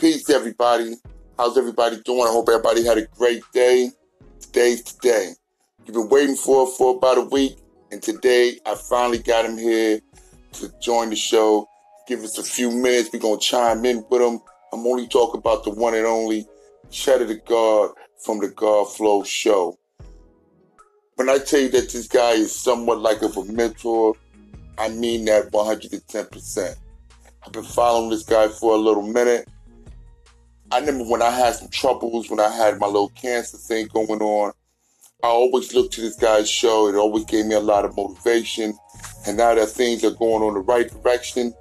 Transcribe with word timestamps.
Peace, 0.00 0.30
everybody. 0.30 0.94
How's 1.36 1.58
everybody 1.58 2.00
doing? 2.06 2.22
I 2.22 2.30
hope 2.30 2.48
everybody 2.48 2.86
had 2.86 2.96
a 2.96 3.06
great 3.18 3.42
day. 3.52 3.90
Today's 4.40 4.80
today. 4.80 5.32
You've 5.84 5.94
been 5.94 6.08
waiting 6.08 6.36
for 6.36 6.66
for 6.66 6.96
about 6.96 7.18
a 7.18 7.24
week, 7.24 7.58
and 7.92 8.02
today 8.02 8.58
I 8.64 8.76
finally 8.76 9.18
got 9.18 9.44
him 9.44 9.58
here 9.58 10.00
to 10.54 10.72
join 10.80 11.10
the 11.10 11.16
show. 11.16 11.68
Give 12.08 12.20
us 12.20 12.38
a 12.38 12.42
few 12.42 12.70
minutes. 12.70 13.10
We're 13.12 13.20
to 13.20 13.36
chime 13.38 13.84
in 13.84 14.02
with 14.08 14.22
him. 14.22 14.40
I'm 14.72 14.86
only 14.86 15.06
talking 15.06 15.38
about 15.38 15.64
the 15.64 15.70
one 15.72 15.94
and 15.94 16.06
only 16.06 16.46
Cheddar 16.90 17.26
the 17.26 17.38
God 17.46 17.90
from 18.24 18.40
the 18.40 18.48
God 18.48 18.90
Flow 18.90 19.22
Show. 19.22 19.78
When 21.16 21.28
I 21.28 21.36
tell 21.36 21.60
you 21.60 21.68
that 21.72 21.90
this 21.90 22.08
guy 22.08 22.30
is 22.30 22.58
somewhat 22.58 23.00
like 23.00 23.20
of 23.20 23.36
a 23.36 23.44
mentor, 23.44 24.14
I 24.78 24.88
mean 24.88 25.26
that 25.26 25.52
110%. 25.52 26.76
I've 27.44 27.52
been 27.52 27.64
following 27.64 28.08
this 28.08 28.22
guy 28.22 28.48
for 28.48 28.72
a 28.72 28.78
little 28.78 29.06
minute. 29.06 29.46
I 30.72 30.78
remember 30.78 31.04
when 31.04 31.20
I 31.20 31.30
had 31.30 31.56
some 31.56 31.68
troubles, 31.68 32.30
when 32.30 32.38
I 32.38 32.48
had 32.48 32.78
my 32.78 32.86
little 32.86 33.08
cancer 33.10 33.56
thing 33.56 33.88
going 33.92 34.20
on, 34.20 34.52
I 35.22 35.26
always 35.26 35.74
looked 35.74 35.94
to 35.94 36.00
this 36.00 36.16
guy's 36.16 36.48
show. 36.48 36.88
It 36.88 36.94
always 36.94 37.24
gave 37.24 37.46
me 37.46 37.56
a 37.56 37.60
lot 37.60 37.84
of 37.84 37.96
motivation. 37.96 38.78
And 39.26 39.36
now 39.36 39.54
that 39.54 39.66
things 39.66 40.04
are 40.04 40.12
going 40.12 40.42
on 40.42 40.54
the 40.54 40.60
right 40.60 40.88
direction, 40.88 41.52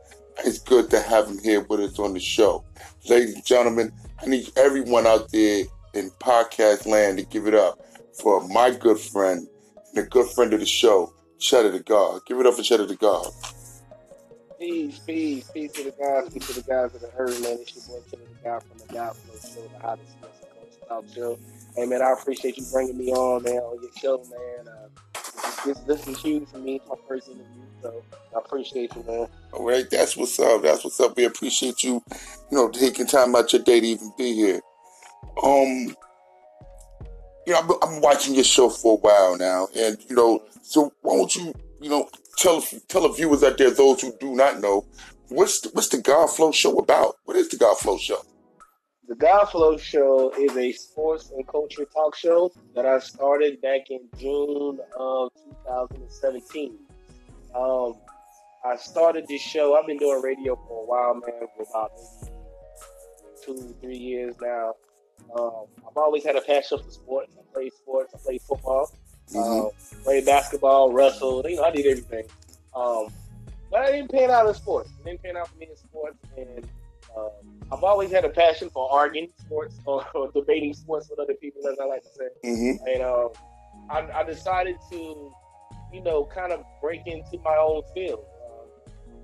it's 0.45 0.59
good 0.59 0.91
to 0.91 1.01
have 1.01 1.27
him 1.27 1.39
here 1.39 1.61
with 1.61 1.79
us 1.79 1.97
on 1.97 2.13
the 2.13 2.19
show. 2.19 2.63
Ladies 3.09 3.33
and 3.33 3.45
gentlemen, 3.45 3.91
I 4.21 4.27
need 4.27 4.51
everyone 4.55 5.07
out 5.07 5.31
there 5.31 5.63
in 5.95 6.11
podcast 6.19 6.85
land 6.85 7.17
to 7.17 7.25
give 7.25 7.47
it 7.47 7.55
up 7.55 7.79
for 8.21 8.47
my 8.47 8.69
good 8.69 8.99
friend 8.99 9.47
and 9.95 10.05
a 10.05 10.07
good 10.07 10.29
friend 10.29 10.53
of 10.53 10.59
the 10.59 10.65
show, 10.67 11.11
Cheddar 11.39 11.71
the 11.71 11.79
God. 11.79 12.21
Give 12.27 12.39
it 12.39 12.45
up 12.45 12.53
for 12.53 12.61
Cheddar 12.61 12.85
the 12.85 12.95
God. 12.95 13.27
Peace, 14.59 14.99
peace, 14.99 15.49
peace 15.53 15.71
to 15.71 15.85
the 15.85 15.91
guys, 15.91 16.33
peace 16.33 16.47
to 16.47 16.53
the 16.61 16.69
guys 16.69 16.93
of 16.93 16.99
the 16.99 17.09
earth, 17.17 17.41
man. 17.41 17.59
It's 17.61 17.73
your 17.75 17.97
boy 17.97 18.05
Cheddar 18.11 18.23
the 18.23 18.43
guy 18.43 18.59
from 18.59 18.77
the 18.77 18.93
God 18.93 19.15
Flow 19.15 19.35
Show, 19.35 19.69
the 19.69 19.79
hottest 19.79 20.11
sports 20.11 20.39
coach 20.41 20.89
talk 20.89 21.05
show. 21.15 21.39
Hey, 21.77 21.85
man, 21.85 22.01
I 22.01 22.11
appreciate 22.11 22.57
you 22.57 22.65
bringing 22.69 22.97
me 22.97 23.13
on, 23.13 23.43
man, 23.43 23.59
on 23.59 23.81
your 23.81 23.91
show, 23.97 24.17
man. 24.29 24.67
Uh, 24.67 24.89
this, 25.65 25.79
this 25.79 26.05
is 26.09 26.21
huge 26.21 26.49
for 26.49 26.57
me. 26.57 26.75
It's 26.75 26.89
my 26.89 26.95
first 27.07 27.29
interview, 27.29 27.45
so 27.81 28.03
I 28.35 28.39
appreciate 28.39 28.93
you, 28.97 29.03
man. 29.07 29.27
All 29.53 29.65
right, 29.65 29.89
that's 29.89 30.17
what's 30.17 30.37
up. 30.37 30.61
That's 30.61 30.83
what's 30.83 30.99
up. 30.99 31.15
We 31.15 31.23
appreciate 31.23 31.81
you, 31.81 32.03
you 32.51 32.57
know, 32.57 32.67
taking 32.69 33.07
time 33.07 33.35
out 33.37 33.53
your 33.53 33.61
day 33.61 33.79
to 33.79 33.87
even 33.87 34.11
be 34.17 34.33
here. 34.33 34.59
Um, 35.41 35.95
you 37.47 37.53
know, 37.53 37.59
I'm, 37.59 37.71
I'm 37.81 38.01
watching 38.01 38.35
your 38.35 38.43
show 38.43 38.69
for 38.69 38.97
a 38.97 38.99
while 38.99 39.37
now, 39.37 39.69
and 39.73 39.97
you 40.09 40.17
know, 40.17 40.43
so 40.63 40.91
why 41.01 41.15
don't 41.15 41.33
you, 41.33 41.53
you 41.79 41.89
know, 41.89 42.09
tell 42.37 42.61
tell 42.87 43.01
the 43.01 43.09
viewers 43.09 43.43
out 43.43 43.57
there, 43.57 43.71
those 43.71 44.01
who 44.01 44.13
do 44.19 44.35
not 44.35 44.59
know, 44.59 44.85
what's 45.29 45.61
the, 45.61 45.69
what's 45.73 45.89
the 45.89 46.01
God 46.01 46.27
Flow 46.27 46.51
Show 46.51 46.77
about? 46.77 47.15
What 47.25 47.37
is 47.37 47.49
the 47.49 47.57
God 47.57 47.77
Flow 47.77 47.97
Show? 47.97 48.21
The 49.07 49.15
God 49.15 49.45
Flow 49.45 49.77
Show 49.77 50.31
is 50.37 50.55
a 50.55 50.71
sports 50.71 51.31
and 51.35 51.47
culture 51.47 51.85
talk 51.85 52.15
show 52.15 52.51
that 52.75 52.85
I 52.85 52.99
started 52.99 53.59
back 53.61 53.89
in 53.89 54.01
June 54.19 54.79
of 54.97 55.31
2017. 55.65 56.77
Um, 57.55 57.95
I 58.63 58.75
started 58.75 59.25
this 59.27 59.41
show. 59.41 59.75
I've 59.75 59.87
been 59.87 59.97
doing 59.97 60.21
radio 60.21 60.55
for 60.55 60.83
a 60.83 60.85
while, 60.85 61.15
man, 61.15 61.47
for 61.55 61.63
about 61.69 61.91
two, 63.43 63.75
three 63.81 63.97
years 63.97 64.35
now. 64.41 64.73
Um, 65.35 65.65
I've 65.87 65.97
always 65.97 66.23
had 66.23 66.35
a 66.35 66.41
passion 66.41 66.77
for 66.77 66.91
sports. 66.91 67.33
I 67.37 67.53
played 67.53 67.73
sports. 67.73 68.13
I 68.13 68.17
played 68.23 68.41
football. 68.41 68.91
Mhm. 69.33 69.67
Uh, 69.67 69.69
played 70.03 70.25
basketball, 70.25 70.91
wrestled. 70.91 71.45
You 71.47 71.57
know, 71.57 71.63
I 71.63 71.71
did 71.71 71.85
everything. 71.85 72.25
Um, 72.75 73.07
but 73.71 73.81
I 73.81 73.91
didn't 73.91 74.11
pan 74.11 74.31
out 74.31 74.47
in 74.47 74.53
sports. 74.53 74.89
It 74.99 75.05
didn't 75.05 75.23
pan 75.23 75.37
out 75.37 75.47
for 75.47 75.57
me 75.57 75.67
in 75.69 75.77
sports. 75.77 76.17
And 76.37 76.67
um, 77.15 77.29
I've 77.71 77.83
always 77.83 78.11
had 78.11 78.25
a 78.25 78.29
passion 78.29 78.69
for 78.69 78.91
arguing 78.91 79.29
sports 79.37 79.79
or, 79.85 80.05
or 80.15 80.31
debating 80.31 80.73
sports 80.73 81.09
with 81.09 81.19
other 81.19 81.35
people, 81.35 81.67
as 81.67 81.79
I 81.79 81.85
like 81.85 82.03
to 82.03 82.09
say. 82.09 82.27
Mm-hmm. 82.43 82.87
And 82.87 83.03
um, 83.03 83.29
I, 83.89 84.19
I 84.19 84.23
decided 84.23 84.77
to, 84.91 85.31
you 85.93 86.01
know, 86.01 86.25
kind 86.25 86.51
of 86.51 86.63
break 86.81 87.05
into 87.05 87.37
my 87.43 87.57
own 87.57 87.83
field 87.93 88.25
um, 88.51 88.67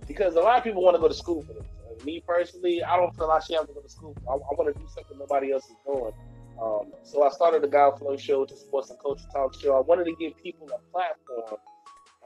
because 0.07 0.35
a 0.35 0.39
lot 0.39 0.57
of 0.57 0.63
people 0.63 0.83
want 0.83 0.95
to 0.95 1.01
go 1.01 1.07
to 1.07 1.13
school 1.13 1.41
for 1.41 1.53
this. 1.53 1.63
Uh, 1.63 2.03
me 2.03 2.23
personally, 2.27 2.83
I 2.83 2.97
don't 2.97 3.15
feel 3.15 3.29
I 3.31 3.39
should 3.39 3.55
have 3.55 3.67
to 3.67 3.73
go 3.73 3.81
to 3.81 3.89
school. 3.89 4.15
I, 4.27 4.33
I 4.33 4.37
want 4.37 4.73
to 4.73 4.79
do 4.79 4.87
something 4.93 5.17
nobody 5.17 5.51
else 5.51 5.65
is 5.65 5.75
doing. 5.85 6.13
Um, 6.61 6.93
so 7.03 7.23
I 7.23 7.29
started 7.29 7.61
the 7.63 7.67
God 7.67 7.97
Flow 7.99 8.15
Show, 8.17 8.45
to 8.45 8.55
sports 8.55 8.89
and 8.89 8.99
culture 8.99 9.25
talk 9.33 9.53
show. 9.59 9.77
I 9.77 9.81
wanted 9.81 10.05
to 10.05 10.15
give 10.15 10.33
people 10.41 10.69
a 10.73 10.79
platform 10.91 11.59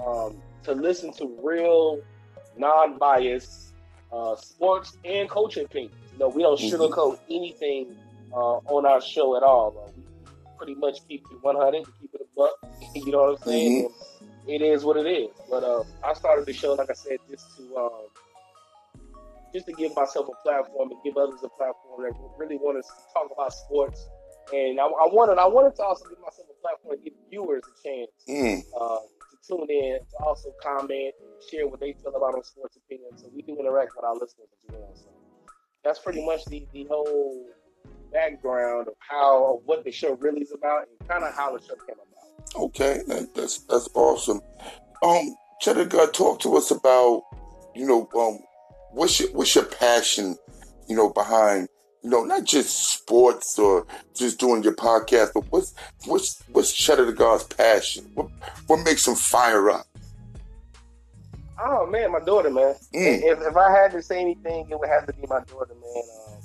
um, 0.05 0.41
to 0.63 0.73
listen 0.73 1.11
to 1.13 1.39
real, 1.43 1.99
non-biased 2.57 3.73
uh, 4.11 4.35
sports 4.35 4.97
and 5.03 5.29
culture 5.29 5.61
opinions. 5.61 5.95
You 6.13 6.19
know, 6.19 6.29
we 6.29 6.43
don't 6.43 6.59
Mhm. 6.59 6.71
sugarcoat 6.71 7.19
anything 7.29 7.95
uh, 8.33 8.57
on 8.69 8.85
our 8.85 9.01
show 9.01 9.35
at 9.35 9.43
all. 9.43 9.75
Uh, 9.77 9.91
we 9.95 10.03
pretty 10.57 10.75
much 10.75 11.05
keep 11.07 11.23
it 11.31 11.37
100, 11.41 11.85
keep 11.99 12.13
it 12.13 12.21
a 12.21 12.25
buck. 12.35 12.53
You 12.93 13.11
know 13.11 13.21
what 13.23 13.41
I'm 13.41 13.47
saying? 13.47 13.85
And 13.85 14.49
It 14.49 14.61
is 14.61 14.83
what 14.83 14.97
it 14.97 15.05
is. 15.07 15.29
But 15.49 15.63
uh, 15.63 15.83
I 16.03 16.13
started 16.13 16.45
the 16.45 16.53
show, 16.53 16.73
like 16.73 16.89
I 16.89 16.93
said, 16.93 17.17
just 17.29 17.55
to 17.57 17.77
um, 17.77 17.91
just 19.53 19.65
to 19.65 19.73
give 19.73 19.95
myself 19.95 20.27
a 20.29 20.35
platform 20.43 20.91
and 20.91 20.99
give 21.03 21.17
others 21.17 21.39
a 21.43 21.49
platform 21.49 22.03
that 22.03 22.13
really 22.37 22.57
want 22.57 22.83
to 22.83 22.89
talk 23.13 23.31
about 23.31 23.51
sports. 23.53 24.07
And 24.53 24.79
I, 24.79 24.85
I 24.85 25.07
wanted, 25.13 25.37
I 25.37 25.47
wanted 25.47 25.75
to 25.77 25.83
also 25.83 26.05
give 26.09 26.19
myself 26.19 26.47
a 26.49 26.61
platform 26.61 26.97
to 26.97 27.03
give 27.03 27.13
viewers 27.29 27.63
a 27.63 27.87
chance 27.87 28.11
Mm. 28.27 28.63
uh, 28.79 28.99
to 28.99 29.37
tune 29.47 29.67
in, 29.69 29.99
to 29.99 30.25
also 30.25 30.53
comment 30.61 31.13
and 31.21 31.29
share 31.49 31.67
what 31.67 31.79
they 31.79 31.93
feel 31.93 32.15
about 32.15 32.35
our 32.35 32.43
sports 32.43 32.77
opinions, 32.77 33.21
so 33.21 33.29
we 33.35 33.41
can 33.43 33.57
interact 33.57 33.91
with 33.95 34.05
our 34.05 34.13
listeners 34.13 34.47
as 34.53 34.73
well. 34.73 34.91
So 34.95 35.09
that's 35.83 35.99
pretty 35.99 36.25
much 36.25 36.45
the, 36.45 36.67
the 36.73 36.85
whole 36.89 37.45
background 38.11 38.87
of 38.87 38.95
how 38.97 39.55
of 39.55 39.61
what 39.65 39.83
the 39.83 39.91
show 39.91 40.13
really 40.15 40.41
is 40.41 40.51
about 40.51 40.87
and 40.87 41.07
kind 41.07 41.23
of 41.23 41.33
how 41.35 41.55
the 41.55 41.63
show 41.63 41.75
came 41.85 41.95
about. 41.95 42.63
Okay, 42.63 43.01
that, 43.07 43.33
that's 43.35 43.59
that's 43.59 43.87
awesome. 43.93 44.41
Um, 45.03 45.35
Cheddar 45.61 45.85
God, 45.85 46.13
talk 46.13 46.39
to 46.41 46.57
us 46.57 46.71
about, 46.71 47.21
you 47.75 47.85
know, 47.85 48.09
um, 48.19 48.39
what's 48.91 49.19
your 49.19 49.29
what's 49.31 49.53
your 49.53 49.65
passion, 49.65 50.35
you 50.87 50.95
know, 50.95 51.09
behind, 51.11 51.67
you 52.03 52.09
know, 52.09 52.23
not 52.23 52.45
just 52.45 52.93
sports 52.93 53.59
or 53.59 53.85
just 54.15 54.39
doing 54.39 54.63
your 54.63 54.75
podcast, 54.75 55.31
but 55.33 55.43
what's 55.51 55.73
what's 56.05 56.41
what's 56.51 56.73
Cheddar 56.73 57.05
the 57.05 57.13
God's 57.13 57.43
passion? 57.43 58.09
What 58.13 58.29
what 58.67 58.85
makes 58.85 59.07
him 59.07 59.15
fire 59.15 59.69
up? 59.69 59.85
Oh 61.59 61.85
man, 61.87 62.11
my 62.11 62.19
daughter, 62.19 62.49
man. 62.49 62.75
Mm. 62.95 63.23
If, 63.23 63.39
if 63.41 63.57
I 63.57 63.71
had 63.71 63.91
to 63.91 64.01
say 64.01 64.21
anything, 64.21 64.67
it 64.69 64.79
would 64.79 64.89
have 64.89 65.05
to 65.07 65.13
be 65.13 65.27
my 65.27 65.41
daughter, 65.41 65.73
man. 65.75 66.03
Um, 66.27 66.41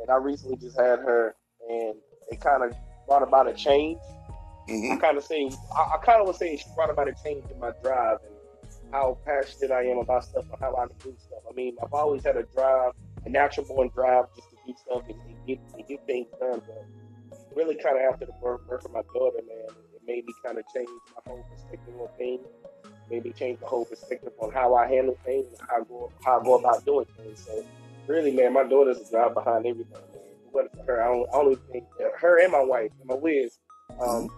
and 0.00 0.10
I 0.10 0.16
recently 0.16 0.56
just 0.56 0.78
had 0.78 1.00
her, 1.00 1.34
and 1.68 1.94
it 2.30 2.40
kind 2.40 2.62
of 2.62 2.74
brought 3.06 3.22
about 3.22 3.48
a 3.48 3.54
change. 3.54 3.98
I 4.90 4.96
hmm 4.96 4.96
kind 4.96 5.16
of 5.18 5.24
say, 5.24 5.50
I, 5.76 5.94
I 5.94 5.98
kind 6.04 6.20
of 6.20 6.26
would 6.26 6.36
say 6.36 6.56
she 6.56 6.64
brought 6.74 6.90
about 6.90 7.08
a 7.08 7.14
change 7.24 7.44
in 7.50 7.58
my 7.60 7.72
drive 7.82 8.18
and 8.24 8.34
how 8.92 9.18
passionate 9.24 9.70
I 9.70 9.84
am 9.84 9.98
about 9.98 10.24
stuff 10.24 10.44
and 10.50 10.60
how 10.60 10.74
I 10.76 10.86
do 11.02 11.14
stuff. 11.18 11.40
I 11.50 11.54
mean, 11.54 11.76
I've 11.82 11.92
always 11.92 12.24
had 12.24 12.36
a 12.36 12.44
drive, 12.44 12.92
a 13.24 13.28
natural 13.28 13.66
born 13.66 13.90
drive 13.94 14.26
just 14.34 14.47
do 14.68 14.74
stuff 14.76 15.02
and, 15.08 15.18
get 15.46 15.58
get 15.88 16.06
things 16.06 16.28
done. 16.38 16.60
But 16.66 16.86
really, 17.56 17.74
kind 17.74 17.96
of 17.96 18.12
after 18.12 18.26
the 18.26 18.32
birth, 18.42 18.60
birth 18.68 18.84
of 18.84 18.92
my 18.92 19.02
daughter, 19.14 19.38
man, 19.46 19.68
it 19.94 20.02
made 20.06 20.26
me 20.26 20.34
kind 20.44 20.58
of 20.58 20.64
change 20.74 20.88
my 21.14 21.22
whole 21.26 21.44
perspective 21.50 21.94
on 22.00 22.08
things. 22.18 22.46
Made 23.10 23.24
me 23.24 23.32
change 23.32 23.58
the 23.60 23.66
whole 23.66 23.86
perspective 23.86 24.32
on 24.38 24.52
how 24.52 24.74
I 24.74 24.86
handle 24.86 25.16
things 25.24 25.46
and 25.48 25.68
how 25.68 25.80
I 25.80 25.84
go 25.84 26.12
how 26.24 26.40
I 26.40 26.44
go 26.44 26.58
about 26.58 26.84
doing 26.84 27.06
things. 27.16 27.46
So 27.46 27.64
really, 28.06 28.30
man, 28.30 28.52
my 28.52 28.64
daughter's 28.64 28.98
the 28.98 29.10
drive 29.10 29.34
behind 29.34 29.66
everything. 29.66 29.92
Man. 29.92 30.68
Her, 30.86 31.02
I 31.02 31.06
don't, 31.06 31.28
I 31.34 31.42
don't 31.44 31.72
think 31.72 31.84
her 32.20 32.42
and 32.42 32.52
my 32.52 32.62
wife 32.62 32.90
and 33.00 33.08
my 33.08 33.14
Wiz. 33.14 33.58
Um, 34.00 34.28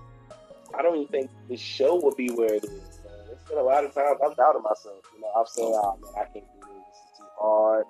I 0.76 0.82
don't 0.82 0.96
even 0.96 1.08
think 1.08 1.30
the 1.48 1.56
show 1.56 2.00
would 2.02 2.16
be 2.16 2.30
where 2.30 2.54
it 2.54 2.64
is. 2.64 3.00
It's 3.30 3.48
been 3.48 3.58
a 3.58 3.62
lot 3.62 3.84
of 3.84 3.94
times 3.94 4.18
I've 4.24 4.36
doubted 4.36 4.60
myself. 4.60 5.02
You 5.14 5.22
know, 5.22 5.32
I've 5.36 5.48
said, 5.48 5.64
"Oh 5.64 5.98
man, 6.02 6.12
I 6.14 6.24
can't 6.32 6.44
do 6.44 6.60
this. 6.60 6.96
Is 7.12 7.18
too 7.18 7.24
hard." 7.38 7.86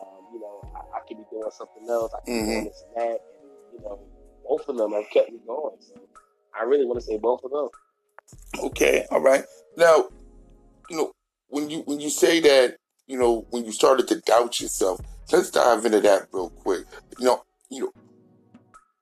Um, 0.00 0.24
you 0.32 0.40
know, 0.40 0.63
I, 0.94 1.00
could 1.06 1.18
be 1.18 1.24
doing 1.30 1.50
something 1.50 1.88
else. 1.88 2.12
I 2.14 2.18
could 2.20 2.26
be 2.26 2.32
doing 2.32 2.46
mm-hmm. 2.46 2.64
this 2.64 2.84
and 2.86 2.96
that. 2.96 3.20
And 3.40 3.50
you 3.72 3.80
know, 3.84 4.00
both 4.48 4.68
of 4.68 4.76
them 4.76 4.92
have 4.92 5.08
kept 5.10 5.30
me 5.30 5.38
going. 5.46 5.76
So 5.80 6.00
I 6.58 6.64
really 6.64 6.84
want 6.84 7.00
to 7.00 7.06
say 7.06 7.18
both 7.18 7.42
of 7.44 7.50
them. 7.50 7.68
Okay, 8.64 9.06
all 9.10 9.20
right. 9.20 9.44
Now, 9.76 10.08
you 10.90 10.96
know, 10.96 11.12
when 11.48 11.70
you 11.70 11.80
when 11.80 12.00
you 12.00 12.10
say 12.10 12.40
that, 12.40 12.76
you 13.06 13.18
know, 13.18 13.46
when 13.50 13.64
you 13.64 13.72
started 13.72 14.08
to 14.08 14.20
doubt 14.20 14.60
yourself, 14.60 15.00
let's 15.32 15.50
dive 15.50 15.84
into 15.84 16.00
that 16.00 16.28
real 16.32 16.50
quick. 16.50 16.84
You 17.18 17.26
know, 17.26 17.42
you 17.70 17.80
know, 17.80 17.92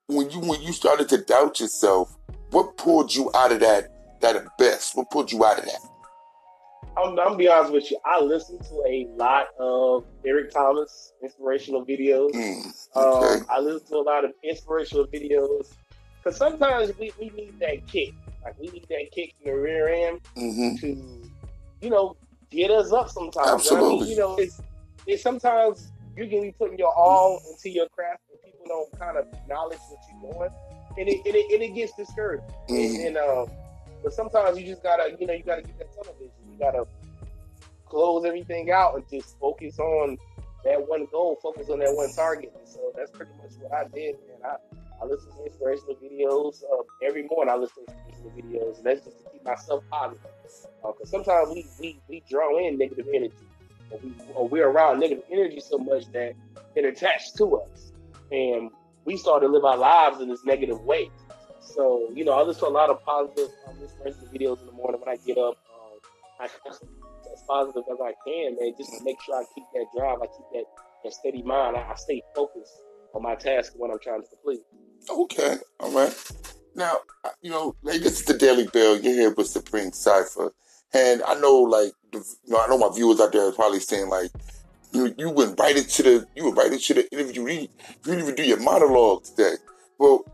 when 0.07 0.31
you 0.31 0.41
when 0.41 0.63
you 0.63 0.73
started 0.73 1.09
to 1.11 1.19
doubt 1.19 1.61
yourself, 1.61 2.17
what 2.51 2.77
pulled 2.77 3.15
you 3.15 3.31
out 3.35 3.53
of 3.53 3.61
that 3.61 4.21
that 4.21 4.37
abyss? 4.37 4.93
What 4.95 5.11
pulled 5.11 5.33
you 5.33 5.45
out 5.45 5.59
of 5.59 5.65
that? 5.65 5.81
I'm, 6.97 7.11
I'm 7.11 7.17
gonna 7.17 7.37
be 7.37 7.49
honest 7.49 7.73
with 7.73 7.91
you. 7.91 7.99
I 8.05 8.21
listen 8.21 8.59
to 8.59 8.75
a 8.87 9.07
lot 9.17 9.47
of 9.59 10.05
Eric 10.27 10.51
Thomas 10.53 11.13
inspirational 11.23 11.85
videos. 11.87 12.33
Mm, 12.35 12.73
okay. 12.97 13.41
Um, 13.41 13.47
I 13.49 13.61
listen 13.61 13.89
to 13.89 13.97
a 13.97 14.03
lot 14.03 14.25
of 14.25 14.33
inspirational 14.45 15.07
videos 15.07 15.67
because 16.23 16.39
sometimes 16.39 16.93
we, 16.99 17.13
we 17.19 17.31
need 17.31 17.55
that 17.61 17.87
kick. 17.87 18.13
Like 18.45 18.59
we 18.61 18.69
need 18.69 18.87
that 18.91 19.07
kick 19.15 19.33
in 19.41 19.53
the 19.53 19.59
rear 19.59 19.89
end 19.89 20.21
hmm 20.35 20.75
to, 20.77 21.31
you 21.81 21.91
know, 21.91 22.17
get 22.51 22.71
us 22.71 22.93
up 22.93 23.09
sometimes. 23.09 23.37
And 23.39 23.51
I 23.51 23.55
Absolutely. 23.55 24.01
mean, 24.01 24.09
you 24.09 24.17
know, 24.17 24.37
it's, 24.37 24.61
it's 25.07 25.23
sometimes 25.23 25.91
you 26.17 26.29
can 26.29 26.43
be 26.43 26.53
putting 26.59 26.79
your 26.79 26.93
all 26.95 27.41
into 27.51 27.71
your 27.75 27.89
craft, 27.91 28.21
and 28.31 28.39
people 28.45 28.67
don't 28.67 28.99
kind 28.99 29.17
of 29.17 29.25
acknowledge 29.33 29.79
what 29.89 30.01
you're 30.11 30.33
doing, 30.33 30.51
and 30.99 31.09
it 31.09 31.21
and 31.25 31.35
it, 31.35 31.53
and 31.55 31.63
it 31.63 31.75
gets 31.75 31.93
discouraged. 31.97 32.43
Mhm. 32.69 33.07
And 33.07 33.17
uh, 33.17 33.47
but 34.03 34.13
sometimes 34.13 34.59
you 34.59 34.67
just 34.67 34.83
gotta, 34.83 35.17
you 35.19 35.27
know, 35.27 35.33
you 35.33 35.43
gotta 35.45 35.63
get 35.63 35.79
that 35.79 35.89
tunnel 35.95 36.15
vision. 36.19 36.35
You 36.42 36.42
gotta 36.63 36.87
close 37.87 38.25
everything 38.25 38.71
out 38.71 38.95
and 38.95 39.05
just 39.11 39.39
focus 39.39 39.79
on 39.79 40.17
that 40.65 40.89
one 40.89 41.07
goal, 41.11 41.39
focus 41.43 41.69
on 41.69 41.81
that 41.81 41.93
one 41.95 42.13
target. 42.13 42.53
And 42.57 42.69
so 42.69 42.93
that's 42.97 43.11
pretty 43.11 43.33
much 43.43 43.51
what 43.61 43.73
I 43.73 43.89
did. 43.89 44.15
And 44.35 44.45
I, 44.45 44.57
I 45.03 45.07
listen 45.07 45.31
to 45.33 45.45
inspirational 45.45 45.97
videos 45.97 46.63
uh, 46.63 46.83
every 47.05 47.25
morning. 47.25 47.53
I 47.53 47.57
listen 47.57 47.85
to 47.87 47.93
inspirational 47.93 48.31
videos, 48.31 48.77
and 48.77 48.87
that's 48.87 49.05
just 49.05 49.19
to 49.25 49.31
keep 49.31 49.45
myself 49.45 49.83
positive. 49.91 50.31
Because 50.83 51.11
sometimes 51.11 51.49
we, 51.49 51.67
we 51.81 52.01
we 52.09 52.23
draw 52.31 52.65
in 52.65 52.79
negative 52.79 53.09
energy, 53.13 53.35
or, 53.91 53.99
we, 53.99 54.15
or 54.35 54.49
we're 54.49 54.69
around 54.69 55.01
negative 55.01 55.25
energy 55.31 55.61
so 55.61 55.79
much 55.79 56.05
that 56.13 56.35
it 56.77 56.85
attached 56.85 57.37
to 57.39 57.57
us, 57.57 57.93
and 58.31 58.71
we 59.05 59.17
start 59.17 59.43
to 59.43 59.49
live 59.49 59.65
our 59.65 59.77
lives 59.77 60.21
in 60.21 60.29
this 60.29 60.45
negative 60.45 60.81
way. 60.83 61.11
So 61.61 62.09
you 62.15 62.25
know, 62.25 62.33
I 62.33 62.43
listen 62.43 62.65
to 62.65 62.69
a 62.69 62.71
lot 62.71 62.91
of 62.91 63.03
positive 63.05 63.51
um, 63.67 63.77
inspirational 63.83 64.29
videos 64.29 64.61
in 64.61 64.67
the 64.67 64.73
morning 64.73 65.01
when 65.01 65.09
I 65.09 65.17
get 65.27 65.39
up. 65.39 65.59
I, 66.41 66.45
as 66.45 67.43
positive 67.49 67.85
as 67.91 67.99
I 68.01 68.13
can, 68.27 68.57
man, 68.59 68.73
just 68.77 68.91
to 68.93 69.05
make 69.05 69.21
sure 69.23 69.37
I 69.37 69.45
keep 69.55 69.65
that 69.75 69.87
drive, 69.97 70.19
I 70.23 70.27
keep 70.27 70.47
that, 70.55 70.65
that 71.05 71.13
steady 71.13 71.43
mind, 71.43 71.77
I, 71.77 71.91
I 71.91 71.95
stay 71.97 72.23
focused 72.35 72.73
on 73.15 73.23
my 73.23 73.35
task 73.35 73.73
what 73.77 73.91
I'm 73.91 73.99
trying 74.03 74.23
to 74.23 74.29
complete. 74.29 74.61
Okay, 75.11 75.57
all 75.81 75.91
right. 75.93 76.33
Now, 76.75 76.99
you 77.43 77.51
know, 77.51 77.75
like 77.83 78.01
this 78.01 78.21
is 78.21 78.25
the 78.25 78.35
Daily 78.35 78.67
Bill. 78.73 78.99
You're 78.99 79.13
here 79.13 79.35
with 79.35 79.47
Supreme 79.47 79.93
Cipher, 79.93 80.53
and 80.95 81.23
I 81.23 81.35
know, 81.35 81.57
like, 81.59 81.93
you 82.13 82.23
know, 82.47 82.61
I 82.61 82.67
know 82.69 82.79
my 82.79 82.91
viewers 82.95 83.21
out 83.21 83.33
there 83.33 83.49
are 83.49 83.53
probably 83.53 83.81
saying, 83.81 84.09
like, 84.09 84.31
you 84.93 85.15
you 85.19 85.31
went 85.31 85.59
right 85.59 85.77
into 85.77 86.03
the 86.03 86.27
you 86.35 86.45
went 86.45 86.57
right 86.57 86.73
into 86.73 86.95
the 86.95 87.11
interview. 87.13 87.43
You 87.47 87.69
didn't, 88.05 88.21
even 88.21 88.35
do 88.35 88.43
your 88.43 88.61
monologue 88.61 89.25
today. 89.25 89.55
Well, 89.99 90.25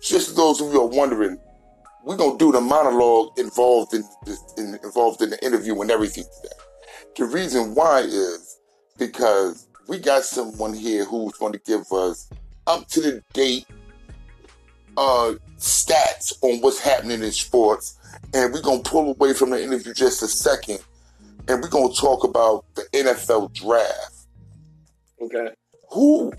just 0.00 0.36
those 0.36 0.60
of 0.60 0.68
you 0.68 0.74
who 0.74 0.82
are 0.82 0.86
wondering, 0.86 1.38
we're 2.04 2.16
gonna 2.16 2.38
do 2.38 2.52
the 2.52 2.60
monologue 2.60 3.38
involved 3.38 3.94
in, 3.94 4.04
in 4.58 4.78
involved 4.84 5.22
in 5.22 5.30
the 5.30 5.44
interview 5.44 5.80
and 5.80 5.90
everything 5.90 6.24
today. 6.42 6.54
The 7.16 7.24
reason 7.24 7.74
why 7.74 8.00
is 8.00 8.60
because 8.98 9.66
we 9.88 9.98
got 9.98 10.24
someone 10.24 10.74
here 10.74 11.04
who's 11.04 11.32
going 11.34 11.52
to 11.52 11.58
give 11.60 11.90
us 11.92 12.28
up 12.66 12.88
to 12.88 13.00
the 13.00 13.22
date 13.32 13.66
uh, 14.96 15.34
stats 15.58 16.32
on 16.42 16.60
what's 16.60 16.78
happening 16.78 17.22
in 17.22 17.32
sports, 17.32 17.98
and 18.34 18.52
we're 18.52 18.62
gonna 18.62 18.82
pull 18.82 19.10
away 19.10 19.32
from 19.32 19.50
the 19.50 19.62
interview 19.62 19.94
just 19.94 20.22
a 20.22 20.28
second, 20.28 20.80
and 21.48 21.62
we're 21.62 21.68
gonna 21.68 21.92
talk 21.94 22.24
about 22.24 22.64
the 22.74 22.82
NFL 22.92 23.52
draft. 23.54 24.26
Okay. 25.20 25.48
Who? 25.90 26.32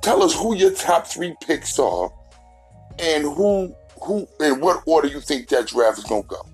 Tell 0.00 0.22
us 0.22 0.34
who 0.34 0.54
your 0.54 0.72
top 0.72 1.06
three 1.06 1.34
picks 1.42 1.78
are, 1.78 2.10
and 2.98 3.24
who 3.24 3.74
who 4.02 4.28
in 4.40 4.60
what 4.60 4.82
order 4.86 5.08
you 5.08 5.20
think 5.20 5.48
that 5.48 5.66
draft 5.68 5.98
is 5.98 6.04
gonna 6.04 6.22
go. 6.22 6.46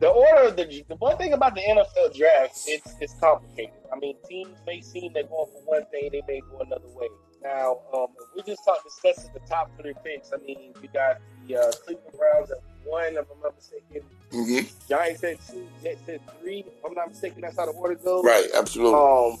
The 0.00 0.08
order 0.08 0.48
of 0.48 0.56
the 0.56 0.84
the 0.88 0.96
one 0.96 1.16
thing 1.16 1.32
about 1.32 1.54
the 1.54 1.62
NFL 1.62 2.16
draft, 2.16 2.64
it's 2.66 2.94
it's 3.00 3.14
complicated. 3.14 3.74
I 3.92 3.98
mean, 3.98 4.16
teams 4.28 4.56
may 4.66 4.80
seem 4.80 5.12
they're 5.12 5.24
going 5.24 5.50
for 5.50 5.62
one 5.64 5.86
thing, 5.86 6.10
they 6.12 6.22
may 6.26 6.40
go 6.50 6.60
another 6.60 6.88
way. 6.94 7.08
Now, 7.42 7.78
um, 7.92 8.06
if 8.18 8.34
we 8.34 8.42
just 8.42 8.64
talk 8.64 8.82
discussing 8.82 9.30
the 9.34 9.40
top 9.40 9.70
three 9.78 9.92
picks. 10.02 10.32
I 10.32 10.38
mean, 10.38 10.72
you 10.82 10.88
got 10.92 11.18
the 11.46 11.56
uh, 11.56 11.72
Cleveland 11.84 12.16
Browns 12.18 12.50
at 12.50 12.58
one, 12.84 13.16
if 13.16 13.26
I'm 13.30 13.40
not 13.42 13.54
mistaken. 13.54 14.08
Mm-hmm. 14.32 14.88
Giants 14.88 15.24
at 15.24 15.46
two, 15.46 15.68
Jets 15.82 16.08
at 16.08 16.40
three. 16.40 16.60
If 16.60 16.84
I'm 16.84 16.94
not 16.94 17.08
mistaken, 17.08 17.42
that's 17.42 17.58
how 17.58 17.66
the 17.66 17.72
order 17.72 17.96
goes. 17.96 18.24
Right, 18.24 18.46
absolutely. 18.54 18.94
Um, 18.94 19.38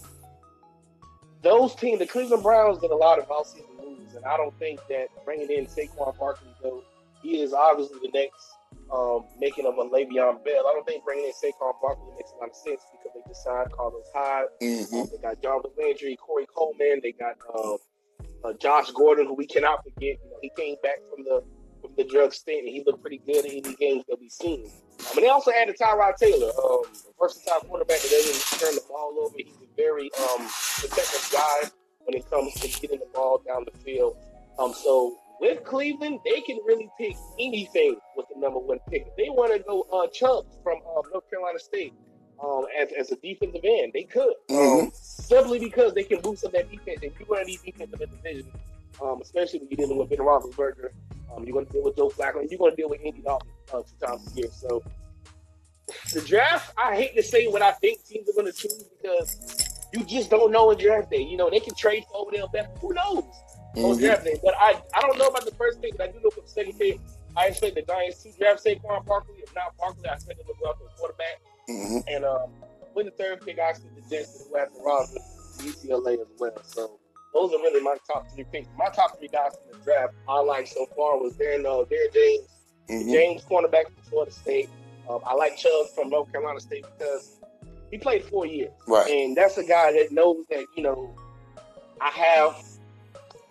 those 1.42 1.74
teams, 1.74 1.98
the 1.98 2.06
Cleveland 2.06 2.42
Browns 2.42 2.78
did 2.78 2.90
a 2.90 2.96
lot 2.96 3.18
of 3.18 3.26
offseason 3.28 3.73
and 4.14 4.24
I 4.24 4.36
don't 4.36 4.56
think 4.58 4.80
that 4.88 5.08
bringing 5.24 5.50
in 5.50 5.66
Saquon 5.66 6.18
Barkley, 6.18 6.48
though 6.62 6.82
he 7.22 7.40
is 7.40 7.52
obviously 7.52 7.98
the 8.02 8.10
next 8.12 8.52
um, 8.92 9.24
making 9.40 9.66
of 9.66 9.74
a 9.78 9.84
Le'Veon 9.84 10.44
Bell. 10.44 10.66
I 10.68 10.72
don't 10.74 10.86
think 10.86 11.04
bringing 11.04 11.24
in 11.26 11.32
Saquon 11.32 11.72
Barkley 11.80 12.12
makes 12.16 12.30
a 12.32 12.36
lot 12.36 12.50
of 12.50 12.56
sense 12.56 12.82
because 12.92 13.12
they 13.14 13.22
just 13.28 13.42
signed 13.42 13.72
Carlos 13.72 14.04
Hyde. 14.14 14.46
hmm 14.60 14.94
Um, 14.96 15.08
they 15.10 15.18
got 15.18 15.42
Jarvis 15.42 15.72
Landry, 15.78 16.16
Corey 16.16 16.46
Coleman. 16.54 17.00
They 17.02 17.12
got 17.12 17.36
um, 17.54 17.78
uh, 18.44 18.52
Josh 18.60 18.90
Gordon, 18.90 19.26
who 19.26 19.34
we 19.34 19.46
cannot 19.46 19.82
forget. 19.82 20.18
You 20.22 20.30
know, 20.30 20.38
he 20.42 20.50
came 20.56 20.76
back 20.82 20.98
from 21.10 21.24
the 21.24 21.42
from 21.80 21.92
the 21.96 22.04
drug 22.04 22.32
stint, 22.32 22.60
and 22.60 22.68
he 22.68 22.82
looked 22.86 23.02
pretty 23.02 23.20
good 23.26 23.44
in 23.44 23.64
any 23.64 23.74
games 23.76 24.04
that 24.08 24.18
we've 24.20 24.32
seen. 24.32 24.70
And 25.14 25.22
they 25.22 25.28
also 25.28 25.50
added 25.50 25.76
Tyrod 25.78 26.16
Taylor, 26.16 26.50
um, 26.64 26.82
versatile 27.20 27.60
quarterback 27.60 28.00
that 28.00 28.10
doesn't 28.10 28.58
turn 28.58 28.74
the 28.74 28.82
ball 28.88 29.14
over. 29.20 29.34
He's 29.36 29.52
a 29.56 29.76
very 29.76 30.10
um, 30.18 30.48
protective 30.80 31.28
guy 31.32 31.70
when 32.04 32.16
it 32.16 32.28
comes 32.30 32.52
to 32.54 32.68
getting 32.80 32.98
the 33.00 33.06
ball 33.14 33.40
down 33.46 33.64
the 33.70 33.78
field. 33.80 34.16
Um, 34.58 34.72
so 34.72 35.16
with 35.40 35.64
Cleveland, 35.64 36.20
they 36.24 36.40
can 36.42 36.58
really 36.64 36.88
pick 36.98 37.16
anything 37.38 37.96
with 38.16 38.26
the 38.32 38.38
number 38.40 38.58
one 38.58 38.78
pick. 38.88 39.06
If 39.08 39.16
they 39.16 39.30
want 39.30 39.52
to 39.52 39.58
go 39.60 39.82
uh, 39.92 40.06
Chubb 40.08 40.46
from 40.62 40.78
uh, 40.86 41.02
North 41.12 41.28
Carolina 41.30 41.58
State 41.58 41.92
um, 42.42 42.66
as, 42.80 42.88
as 42.98 43.12
a 43.12 43.16
defensive 43.16 43.60
end, 43.64 43.92
they 43.92 44.04
could. 44.04 44.32
Mhm. 44.50 44.84
Um, 44.84 44.92
simply 44.94 45.58
because 45.58 45.94
they 45.94 46.04
can 46.04 46.20
boost 46.20 46.44
up 46.44 46.52
that 46.52 46.70
defense. 46.70 47.00
And 47.02 47.12
you're 47.18 47.26
going 47.28 47.44
to 47.44 47.50
need 47.50 47.60
defense 47.64 47.92
in 47.92 47.98
the 47.98 48.06
division, 48.06 48.46
um, 49.02 49.20
especially 49.22 49.60
when 49.60 49.68
you're 49.70 49.86
dealing 49.86 49.98
with 49.98 50.10
Ben 50.10 50.18
Roethlisberger. 50.18 50.90
Um, 51.34 51.44
you're 51.44 51.52
going 51.54 51.66
to 51.66 51.72
deal 51.72 51.82
with 51.82 51.96
Joe 51.96 52.10
Flacco, 52.10 52.40
and 52.40 52.50
you're 52.50 52.58
going 52.58 52.72
to 52.72 52.76
deal 52.76 52.88
with 52.88 53.00
Andy 53.04 53.20
Dalton 53.22 53.48
uh, 53.72 53.82
two 53.82 54.06
times 54.06 54.30
a 54.32 54.36
year. 54.36 54.48
So 54.52 54.82
the 56.12 56.20
draft, 56.20 56.72
I 56.78 56.94
hate 56.94 57.16
to 57.16 57.22
say 57.22 57.46
what 57.48 57.62
I 57.62 57.72
think 57.72 58.04
teams 58.04 58.28
are 58.28 58.32
going 58.34 58.46
to 58.46 58.52
choose 58.52 58.84
because 59.02 59.63
you 59.92 60.04
just 60.04 60.30
don't 60.30 60.50
know 60.52 60.70
in 60.70 60.78
draft 60.78 61.10
day. 61.10 61.22
You 61.22 61.36
know, 61.36 61.50
they 61.50 61.60
can 61.60 61.74
trade 61.74 62.04
for 62.10 62.26
Odell 62.28 62.48
Beckham. 62.48 62.78
Who 62.80 62.94
knows? 62.94 63.24
on 63.76 63.96
Mhm. 63.96 63.98
draft 63.98 64.22
day. 64.24 64.38
But 64.40 64.54
I, 64.56 64.80
I 64.94 65.00
don't 65.00 65.18
know 65.18 65.26
about 65.26 65.44
the 65.44 65.50
first 65.56 65.82
pick, 65.82 65.96
but 65.96 66.08
I 66.08 66.12
do 66.12 66.20
know 66.22 66.30
for 66.30 66.42
the 66.42 66.46
second 66.48 66.78
pick, 66.78 67.00
I 67.36 67.46
expect 67.48 67.74
the 67.74 67.82
Giants 67.82 68.22
to 68.22 68.30
draft 68.30 68.64
Saquon 68.64 69.04
Barkley. 69.04 69.34
If 69.42 69.52
not 69.52 69.76
Barkley, 69.76 70.08
I 70.08 70.12
expect 70.14 70.38
them 70.38 70.46
to 70.46 70.54
go 70.62 70.70
after 70.70 70.84
a 70.84 70.88
quarterback. 70.96 71.40
Mhm. 71.68 72.04
And 72.06 72.24
um, 72.24 72.52
with 72.94 73.06
the 73.06 73.10
third 73.12 73.40
pick, 73.44 73.58
I 73.58 73.70
expect 73.70 73.96
the 73.96 74.16
Jets 74.16 74.44
to 74.44 74.48
go 74.50 74.58
after 74.58 74.78
Rosen, 74.80 75.18
UCLA 75.58 76.20
as 76.20 76.28
well. 76.38 76.52
So 76.62 77.00
those 77.32 77.52
are 77.52 77.58
really 77.58 77.80
my 77.80 77.96
top 78.06 78.30
three 78.30 78.44
picks. 78.44 78.68
My 78.78 78.86
top 78.90 79.18
three 79.18 79.26
guys 79.26 79.50
in 79.72 79.76
the 79.76 79.84
draft 79.84 80.14
I 80.28 80.38
like 80.38 80.68
so 80.68 80.86
far 80.96 81.18
was 81.18 81.32
Derwin, 81.34 81.66
uh, 81.66 81.84
Derwin 81.86 82.12
James, 82.14 82.48
Mhm. 82.88 83.10
James 83.12 83.44
cornerback 83.44 83.86
from 83.86 84.02
Florida 84.08 84.30
State. 84.30 84.68
Um, 85.08 85.20
I 85.26 85.34
like 85.34 85.56
Chubb 85.56 85.88
from 85.96 86.10
North 86.10 86.30
Carolina 86.30 86.60
State 86.60 86.84
because 86.96 87.40
he 87.90 87.98
played 87.98 88.24
four 88.24 88.46
years. 88.46 88.72
Right. 88.86 89.10
And 89.10 89.36
that's 89.36 89.58
a 89.58 89.64
guy 89.64 89.92
that 89.92 90.08
knows 90.10 90.44
that, 90.50 90.64
you 90.76 90.82
know, 90.82 91.14
I 92.00 92.10
have 92.10 92.64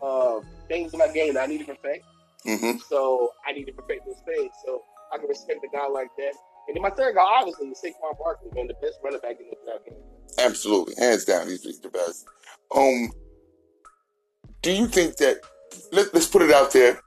uh, 0.02 0.40
things 0.68 0.94
in 0.94 1.00
my 1.00 1.08
game 1.10 1.34
that 1.36 1.44
I 1.44 1.46
need 1.48 1.60
to 1.60 1.66
perfect. 1.66 2.06
hmm 2.46 2.78
So 2.90 3.32
I 3.48 3.54
need 3.54 3.66
to 3.66 3.72
perfect 3.72 4.06
those 4.06 4.22
things. 4.26 4.52
So 4.66 4.84
I 5.14 5.18
can 5.18 5.28
respect 5.28 5.64
a 5.64 5.76
guy 5.76 5.88
like 5.88 6.10
that. 6.18 6.34
And 6.68 6.76
then 6.76 6.82
my 6.82 6.90
third 6.90 7.16
guy, 7.16 7.22
obviously, 7.22 7.68
is 7.68 7.82
Saquon 7.84 8.18
Barkley, 8.18 8.50
man, 8.56 8.68
the 8.68 8.74
best 8.76 9.00
running 9.04 9.20
back 9.20 9.40
in 9.40 9.48
the 9.50 9.58
draft 9.66 9.86
game. 9.86 9.96
Absolutely, 10.40 10.96
hands 10.98 11.26
down, 11.26 11.48
he's 11.48 11.62
he's 11.62 11.80
the 11.80 11.90
best. 11.90 12.26
Um, 12.74 13.12
do 14.62 14.72
you 14.72 14.88
think 14.88 15.18
that? 15.18 15.42
Let, 15.92 16.14
let's 16.14 16.28
put 16.28 16.42
it 16.42 16.52
out 16.52 16.72
there. 16.72 17.02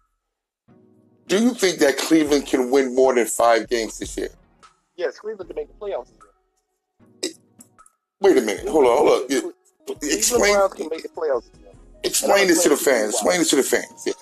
Do 1.27 1.43
you 1.43 1.55
think 1.55 1.79
that 1.79 1.97
Cleveland 1.97 2.47
can 2.47 2.71
win 2.71 2.95
more 2.95 3.15
than 3.15 3.27
five 3.27 3.69
games 3.69 3.99
this 3.99 4.17
year? 4.17 4.29
Yes, 4.97 5.19
Cleveland 5.19 5.49
can 5.49 5.57
make 5.57 5.69
the 5.69 5.75
playoffs. 5.75 6.11
Wait 8.27 8.39
a 8.39 8.41
minute. 8.41 8.69
Hold 8.69 8.87
on. 8.87 8.97
Hold 9.07 9.33
on. 9.33 9.53
Explain- 10.03 10.55
Browns 10.55 10.75
can 10.75 10.89
make 10.91 11.03
the 11.03 11.09
playoffs. 11.09 11.45
this. 11.53 11.63
Explain 12.03 12.49
this 12.49 12.63
to 12.65 12.71
the 12.71 12.77
fans. 12.77 13.15
Explain 13.15 13.39
this 13.39 13.51
to 13.51 13.57
the 13.57 13.63
fans. 13.63 14.03
Yeah. 14.07 14.13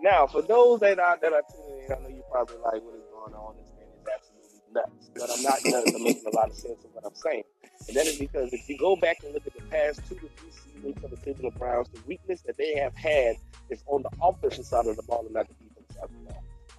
Now, 0.00 0.26
for 0.26 0.42
those 0.42 0.80
that 0.80 0.98
are 0.98 1.18
that 1.20 1.32
are 1.32 1.42
tuning 1.50 1.84
in, 1.86 1.92
I 1.92 1.98
know 2.02 2.08
you're 2.08 2.22
probably 2.30 2.56
like, 2.56 2.82
"What 2.84 2.94
is 2.94 3.04
going 3.10 3.34
on? 3.34 3.56
This 3.56 3.68
man 3.74 3.88
is 3.88 4.06
absolutely 4.14 4.60
nuts." 4.72 5.10
But 5.14 5.30
I'm 5.30 5.42
not 5.42 5.58
nuts. 5.64 5.94
I'm 5.96 6.02
making 6.04 6.26
a 6.26 6.36
lot 6.36 6.50
of 6.50 6.54
sense 6.56 6.84
of 6.84 6.90
what 6.94 7.04
I'm 7.06 7.14
saying, 7.14 7.42
and 7.88 7.96
that 7.96 8.06
is 8.06 8.18
because 8.18 8.52
if 8.52 8.68
you 8.68 8.78
go 8.78 8.96
back 8.96 9.16
and 9.24 9.32
look 9.34 9.46
at 9.46 9.54
the 9.54 9.62
past 9.62 10.00
two 10.08 10.14
to 10.16 10.28
three 10.36 10.50
seasons 10.52 11.00
for 11.00 11.08
the 11.08 11.16
Cleveland 11.16 11.58
Browns, 11.58 11.88
the 11.92 12.00
weakness 12.06 12.42
that 12.42 12.56
they 12.58 12.74
have 12.76 12.94
had 12.94 13.36
is 13.70 13.82
on 13.86 14.02
the 14.02 14.10
offensive 14.22 14.64
side 14.66 14.86
of 14.86 14.96
the 14.96 15.02
ball 15.04 15.24
and 15.24 15.32
not 15.34 15.48
the 15.48 15.54
defensive 15.54 15.67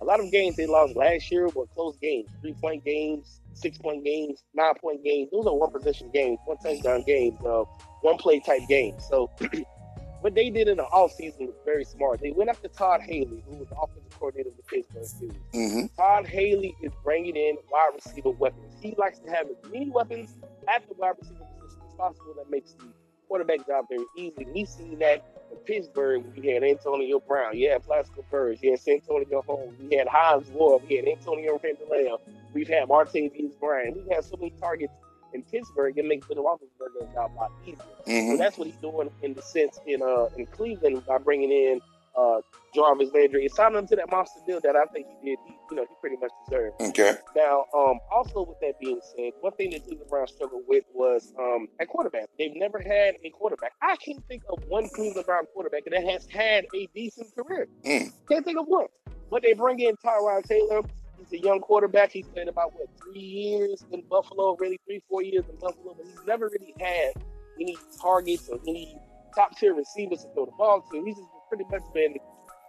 A 0.01 0.05
lot 0.05 0.19
of 0.19 0.31
games 0.31 0.55
they 0.55 0.65
lost 0.65 0.95
last 0.95 1.31
year 1.31 1.47
were 1.49 1.67
close 1.67 1.97
games, 1.97 2.29
three 2.41 2.53
point 2.53 2.85
games, 2.85 3.41
six 3.53 3.77
point 3.77 4.03
games, 4.05 4.43
nine 4.53 4.73
point 4.75 5.03
games. 5.03 5.29
Those 5.31 5.45
are 5.47 5.55
one 5.55 5.71
possession 5.71 6.09
games, 6.13 6.39
one 6.45 6.57
touchdown 6.57 7.03
games, 7.05 7.37
uh, 7.45 7.63
one 8.01 8.17
play 8.17 8.39
type 8.39 8.61
games. 8.69 9.05
So 9.09 9.29
what 10.21 10.35
they 10.35 10.49
did 10.49 10.67
in 10.67 10.77
the 10.77 10.85
offseason 10.93 11.47
was 11.47 11.55
very 11.65 11.83
smart. 11.83 12.21
They 12.21 12.31
went 12.31 12.49
after 12.49 12.69
Todd 12.69 13.01
Haley, 13.01 13.43
who 13.47 13.57
was 13.57 13.67
the 13.67 13.75
offensive 13.75 14.17
coordinator 14.17 14.49
of 14.49 14.57
the 14.57 14.63
Pittsburgh 14.63 15.03
Steelers. 15.03 15.53
hmm 15.53 15.85
Todd 15.97 16.27
Haley 16.27 16.75
is 16.81 16.91
bringing 17.03 17.35
in 17.35 17.57
wide 17.71 17.91
receiver 17.93 18.29
weapons. 18.31 18.73
He 18.81 18.95
likes 18.97 19.19
to 19.19 19.29
have 19.29 19.47
as 19.47 19.71
many 19.71 19.89
weapons 19.89 20.35
at 20.73 20.87
the 20.87 20.95
wide 20.97 21.15
receiver 21.19 21.43
position 21.59 21.81
as 21.87 21.93
possible 21.95 22.33
that 22.37 22.49
makes 22.49 22.71
the 22.73 22.85
quarterback 23.29 23.65
job 23.67 23.85
very 23.87 24.05
easy. 24.17 24.45
We 24.53 24.65
seen 24.65 24.99
that 24.99 25.23
in 25.51 25.57
Pittsburgh 25.59 26.23
we 26.35 26.47
had 26.47 26.63
Antonio 26.63 27.19
Brown, 27.19 27.55
you 27.55 27.69
had 27.69 27.83
Plaxico 27.83 28.25
Burress, 28.29 28.61
you 28.61 28.71
had 28.71 28.79
Santonio 28.79 29.43
Holmes, 29.43 29.79
we 29.79 29.95
had 29.95 30.07
Hines 30.07 30.49
Ward, 30.49 30.81
we 30.89 30.97
had 30.97 31.07
Antonio 31.07 31.59
Randall, 31.63 32.21
we've 32.53 32.67
had 32.67 32.89
Martavis 32.89 33.57
Bryant, 33.59 33.95
we've 33.95 34.11
had 34.11 34.25
so 34.25 34.35
many 34.37 34.51
targets 34.59 34.93
in 35.33 35.43
Pittsburgh, 35.43 35.95
it 35.97 36.05
makes 36.05 36.27
Ben 36.27 36.37
Roethlisberger's 36.37 37.13
job 37.13 37.31
a 37.35 37.39
lot 37.39 37.51
easier. 37.63 37.77
hmm 38.07 38.31
So 38.31 38.37
that's 38.37 38.57
what 38.57 38.67
he's 38.67 38.77
doing 38.77 39.11
in 39.21 39.35
the 39.35 39.43
sense 39.43 39.79
in 39.85 40.01
uh 40.01 40.27
in 40.35 40.47
Cleveland 40.47 41.05
by 41.05 41.19
bringing 41.19 41.51
in 41.51 41.81
uh 42.19 42.41
Jarvis 42.75 43.09
Landry 43.13 43.45
and 43.45 43.51
signing 43.51 43.79
him 43.79 43.87
to 43.87 43.95
that 43.95 44.11
monster 44.11 44.39
deal 44.45 44.59
that 44.61 44.75
I 44.75 44.85
think 44.93 45.07
he 45.07 45.31
did. 45.31 45.39
He, 45.47 45.53
you 45.71 45.77
know, 45.77 45.83
he 45.83 45.95
pretty 46.01 46.17
much 46.17 46.31
deserved. 46.45 46.75
Okay. 46.81 47.15
Now, 47.35 47.65
um, 47.75 47.99
also 48.11 48.43
with 48.43 48.59
that 48.61 48.79
being 48.79 48.99
said, 49.15 49.31
one 49.41 49.53
thing 49.53 49.71
that 49.71 49.83
Cleveland 49.85 50.09
Browns 50.09 50.31
struggled 50.31 50.63
with 50.67 50.83
was 50.93 51.33
um, 51.39 51.67
at 51.79 51.87
quarterback. 51.87 52.25
They've 52.37 52.55
never 52.55 52.79
had 52.79 53.15
a 53.23 53.29
quarterback. 53.31 53.73
I 53.81 53.95
can't 53.95 54.23
think 54.27 54.43
of 54.51 54.59
one 54.67 54.89
Cleveland 54.89 55.25
Brown 55.25 55.45
quarterback 55.53 55.83
that 55.85 56.03
has 56.03 56.27
had 56.27 56.65
a 56.75 56.87
decent 56.93 57.33
career. 57.35 57.67
Mm. 57.85 58.11
Can't 58.29 58.45
think 58.45 58.59
of 58.59 58.67
one. 58.67 58.87
But 59.31 59.43
they 59.43 59.53
bring 59.53 59.79
in 59.79 59.95
Tyrod 59.97 60.43
Taylor. 60.43 60.81
He's 61.17 61.39
a 61.39 61.43
young 61.43 61.59
quarterback. 61.59 62.11
He's 62.11 62.27
played 62.27 62.47
about 62.47 62.73
what 62.73 62.87
three 63.03 63.19
years 63.19 63.83
in 63.91 64.01
Buffalo, 64.09 64.55
really 64.59 64.79
three, 64.85 65.01
four 65.09 65.21
years 65.21 65.45
in 65.49 65.55
Buffalo, 65.57 65.95
but 65.95 66.05
he's 66.05 66.25
never 66.25 66.49
really 66.49 66.73
had 66.79 67.13
any 67.59 67.77
targets 68.01 68.49
or 68.49 68.59
any 68.67 68.97
top 69.35 69.57
tier 69.57 69.73
receivers 69.73 70.23
to 70.23 70.33
throw 70.33 70.45
the 70.45 70.51
ball 70.57 70.83
to. 70.91 71.03
He's 71.03 71.17
just 71.17 71.27
pretty 71.49 71.65
much 71.71 71.81
been 71.93 72.15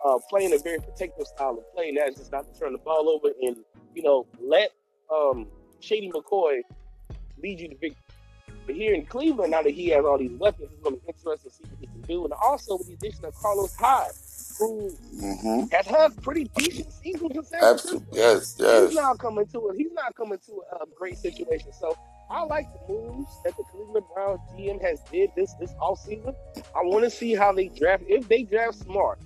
uh, 0.04 0.18
playing 0.28 0.52
a 0.52 0.58
very 0.58 0.78
protective 0.78 1.26
style 1.26 1.58
of 1.58 1.74
play. 1.74 1.90
And 1.90 1.98
that's 1.98 2.16
just 2.16 2.32
not 2.32 2.52
to 2.52 2.58
turn 2.58 2.72
the 2.72 2.78
ball 2.78 3.08
over 3.08 3.28
and 3.42 3.56
you 3.94 4.02
know 4.02 4.26
let 4.42 4.70
um, 5.12 5.46
Shady 5.80 6.10
McCoy 6.10 6.60
lead 7.42 7.60
you 7.60 7.68
to 7.68 7.76
victory. 7.76 7.96
But 8.66 8.74
here 8.74 8.94
in 8.94 9.06
Cleveland, 9.06 9.52
now 9.52 9.62
that 9.62 9.72
he 9.72 9.88
has 9.88 10.04
all 10.04 10.18
these 10.18 10.32
weapons, 10.32 10.68
it's 10.72 10.82
going 10.82 10.96
to 10.96 11.00
be 11.00 11.08
interesting 11.08 11.50
to 11.50 11.56
see 11.56 11.64
what 11.64 11.80
he 11.80 11.86
can 11.86 12.00
do. 12.02 12.24
And 12.24 12.32
also 12.32 12.76
with 12.76 12.88
the 12.88 12.94
addition 12.94 13.24
of 13.24 13.34
Carlos 13.34 13.74
Hyde, 13.74 14.12
who 14.60 14.90
hmm 15.18 15.64
has 15.72 15.86
had 15.86 16.22
pretty 16.22 16.44
decent 16.56 16.92
seasons 16.92 17.30
in 17.34 17.44
San 17.44 17.60
Francisco. 17.60 17.96
Absolutely. 17.96 18.18
Yes. 18.18 18.56
He's 18.56 18.66
Yes. 18.66 18.94
not 18.94 19.18
coming 19.18 19.46
to 19.48 19.68
it. 19.70 19.76
He's 19.76 19.92
not 19.92 20.14
coming 20.14 20.38
to 20.46 20.62
a, 20.80 20.84
great 20.96 21.18
situation. 21.18 21.72
So 21.78 21.96
I 22.30 22.44
like 22.44 22.66
the 22.72 22.92
moves 22.92 23.28
that 23.44 23.56
the 23.56 23.64
Cleveland 23.72 24.06
Browns 24.14 24.40
GM 24.56 24.80
has 24.82 25.00
did 25.10 25.30
this 25.36 25.54
this 25.54 25.72
offseason. 25.74 26.34
I 26.76 26.82
want 26.84 27.04
to 27.04 27.10
see 27.10 27.34
how 27.34 27.52
they 27.52 27.68
draft. 27.68 28.04
If 28.06 28.28
they 28.28 28.42
draft 28.44 28.78
smart, 28.78 29.18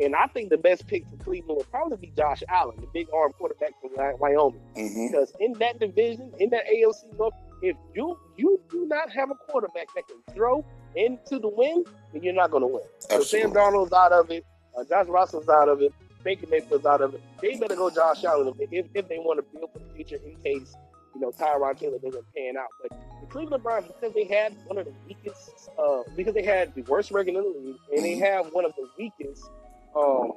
and 0.00 0.14
I 0.16 0.26
think 0.26 0.50
the 0.50 0.58
best 0.58 0.86
pick 0.88 1.04
for 1.08 1.16
Cleveland 1.24 1.58
would 1.58 1.70
probably 1.70 1.96
be 1.98 2.12
Josh 2.16 2.42
Allen, 2.48 2.76
the 2.80 2.88
big 2.92 3.06
arm 3.14 3.32
quarterback 3.38 3.72
from 3.80 3.90
Wy- 3.96 4.14
Wyoming. 4.18 4.60
hmm 4.74 5.06
Because 5.06 5.32
in 5.40 5.52
that 5.60 5.78
division, 5.78 6.32
in 6.40 6.50
that 6.50 6.64
AFC 6.66 7.16
North, 7.18 7.34
if 7.62 7.76
you 7.94 8.18
you 8.36 8.60
do 8.70 8.86
not 8.86 9.10
have 9.10 9.30
a 9.30 9.34
quarterback 9.48 9.86
that 9.94 10.04
can 10.08 10.34
throw 10.34 10.64
into 10.96 11.38
the 11.38 11.48
wind, 11.48 11.86
then 12.12 12.22
you're 12.22 12.34
not 12.34 12.50
going 12.50 12.62
to 12.62 12.66
win. 12.66 12.82
So 12.98 13.22
Sam. 13.22 13.52
Darnold's 13.52 13.92
out 13.92 14.12
of 14.12 14.30
it. 14.30 14.44
Uh, 14.76 14.84
Josh 14.84 15.06
Rosen's 15.06 15.48
out 15.48 15.68
of 15.68 15.82
it. 15.82 15.92
Baker 16.24 16.46
Mayfield's 16.48 16.86
out 16.86 17.00
of 17.00 17.14
it. 17.14 17.22
They 17.40 17.56
better 17.56 17.74
go 17.74 17.90
Josh 17.90 18.24
Allen 18.24 18.54
if, 18.58 18.86
if, 18.94 19.08
they 19.08 19.18
want 19.18 19.38
to 19.38 19.58
build 19.58 19.72
for 19.72 19.78
the 19.80 19.94
future 19.94 20.18
in 20.24 20.36
case, 20.36 20.74
you 21.14 21.20
know, 21.20 21.30
Tyrod 21.30 21.78
Taylor 21.78 21.98
doesn't 21.98 22.24
pan 22.34 22.56
out. 22.56 22.68
But 22.80 22.98
the 23.20 23.26
Cleveland 23.26 23.62
Browns, 23.62 23.86
because 23.86 24.14
they 24.14 24.24
had 24.24 24.54
one 24.66 24.78
of 24.78 24.86
the 24.86 24.92
weakest, 25.06 25.68
uh, 25.78 26.02
because 26.16 26.34
they 26.34 26.44
had 26.44 26.74
the 26.74 26.82
worst 26.82 27.10
record 27.10 27.34
in 27.34 27.34
the 27.34 27.42
league, 27.42 27.76
and 27.94 28.04
they 28.04 28.14
have 28.16 28.46
one 28.52 28.64
of 28.64 28.72
the 28.76 28.86
weakest, 28.98 29.50
um, 29.96 30.32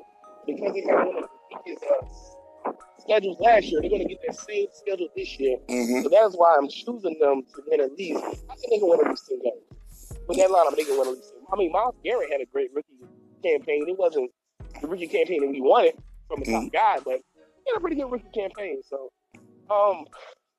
because 0.46 0.74
they 0.74 0.82
had 0.82 1.06
one 1.06 1.18
of 1.18 1.24
the 1.24 1.30
weakest 1.66 1.86
uh, 1.86 2.72
schedules 3.00 3.40
last 3.40 3.66
year, 3.66 3.82
they're 3.82 3.90
going 3.90 4.02
to 4.02 4.10
get 4.10 4.20
that 4.26 4.36
same 4.36 4.68
schedule 4.74 5.08
this 5.16 5.40
year. 5.40 5.58
hmm 5.70 6.02
So 6.02 6.10
that's 6.10 6.36
why 6.36 6.56
I'm 6.58 6.68
choosing 6.68 7.18
them 7.20 7.44
to 7.56 7.64
win 7.68 7.82
at 7.82 7.94
least. 7.94 8.24
I 8.24 8.56
think 8.56 8.72
they 8.72 8.80
can 8.80 8.90
win 8.90 9.00
at 9.02 9.10
least 9.10 9.30
10 9.30 9.40
games. 9.40 10.18
With 10.28 10.38
that 10.38 10.50
lineup, 10.50 10.76
they 10.76 10.84
can 10.84 10.98
win 10.98 11.08
at 11.10 11.14
least 11.14 11.34
10. 11.34 11.44
I 11.54 11.56
mean, 11.58 11.72
Myles 11.72 11.96
Garrett 12.04 12.32
had 12.32 12.42
a 12.42 12.46
great 12.46 12.74
rookie 12.74 12.98
campaign. 13.46 13.86
It 13.88 13.98
wasn't 13.98 14.32
the 14.82 14.88
rookie 14.88 15.08
campaign 15.08 15.42
that 15.42 15.50
we 15.50 15.62
wanted 15.62 15.96
from 16.28 16.42
a 16.42 16.46
top 16.46 16.72
guy, 16.72 16.98
but 17.04 17.20
he 17.20 17.72
had 17.72 17.78
a 17.78 17.80
pretty 17.80 17.96
good 17.96 18.12
rookie 18.12 18.26
campaign. 18.34 18.82
So, 18.88 19.12
um, 19.70 20.06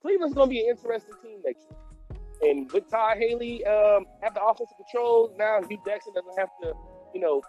Cleveland's 0.02 0.34
going 0.34 0.48
to 0.48 0.50
be 0.50 0.60
an 0.60 0.76
interesting 0.76 1.14
team 1.22 1.38
next 1.44 1.64
year. 1.70 2.50
And 2.50 2.70
with 2.70 2.88
Ty 2.90 3.16
Haley 3.16 3.64
um, 3.64 4.04
at 4.22 4.34
the 4.34 4.42
offensive 4.44 4.76
control, 4.76 5.34
now 5.38 5.60
Hue 5.68 5.78
Jackson 5.86 6.12
doesn't 6.14 6.38
have 6.38 6.50
to, 6.62 6.74
you 7.14 7.20
know, 7.20 7.42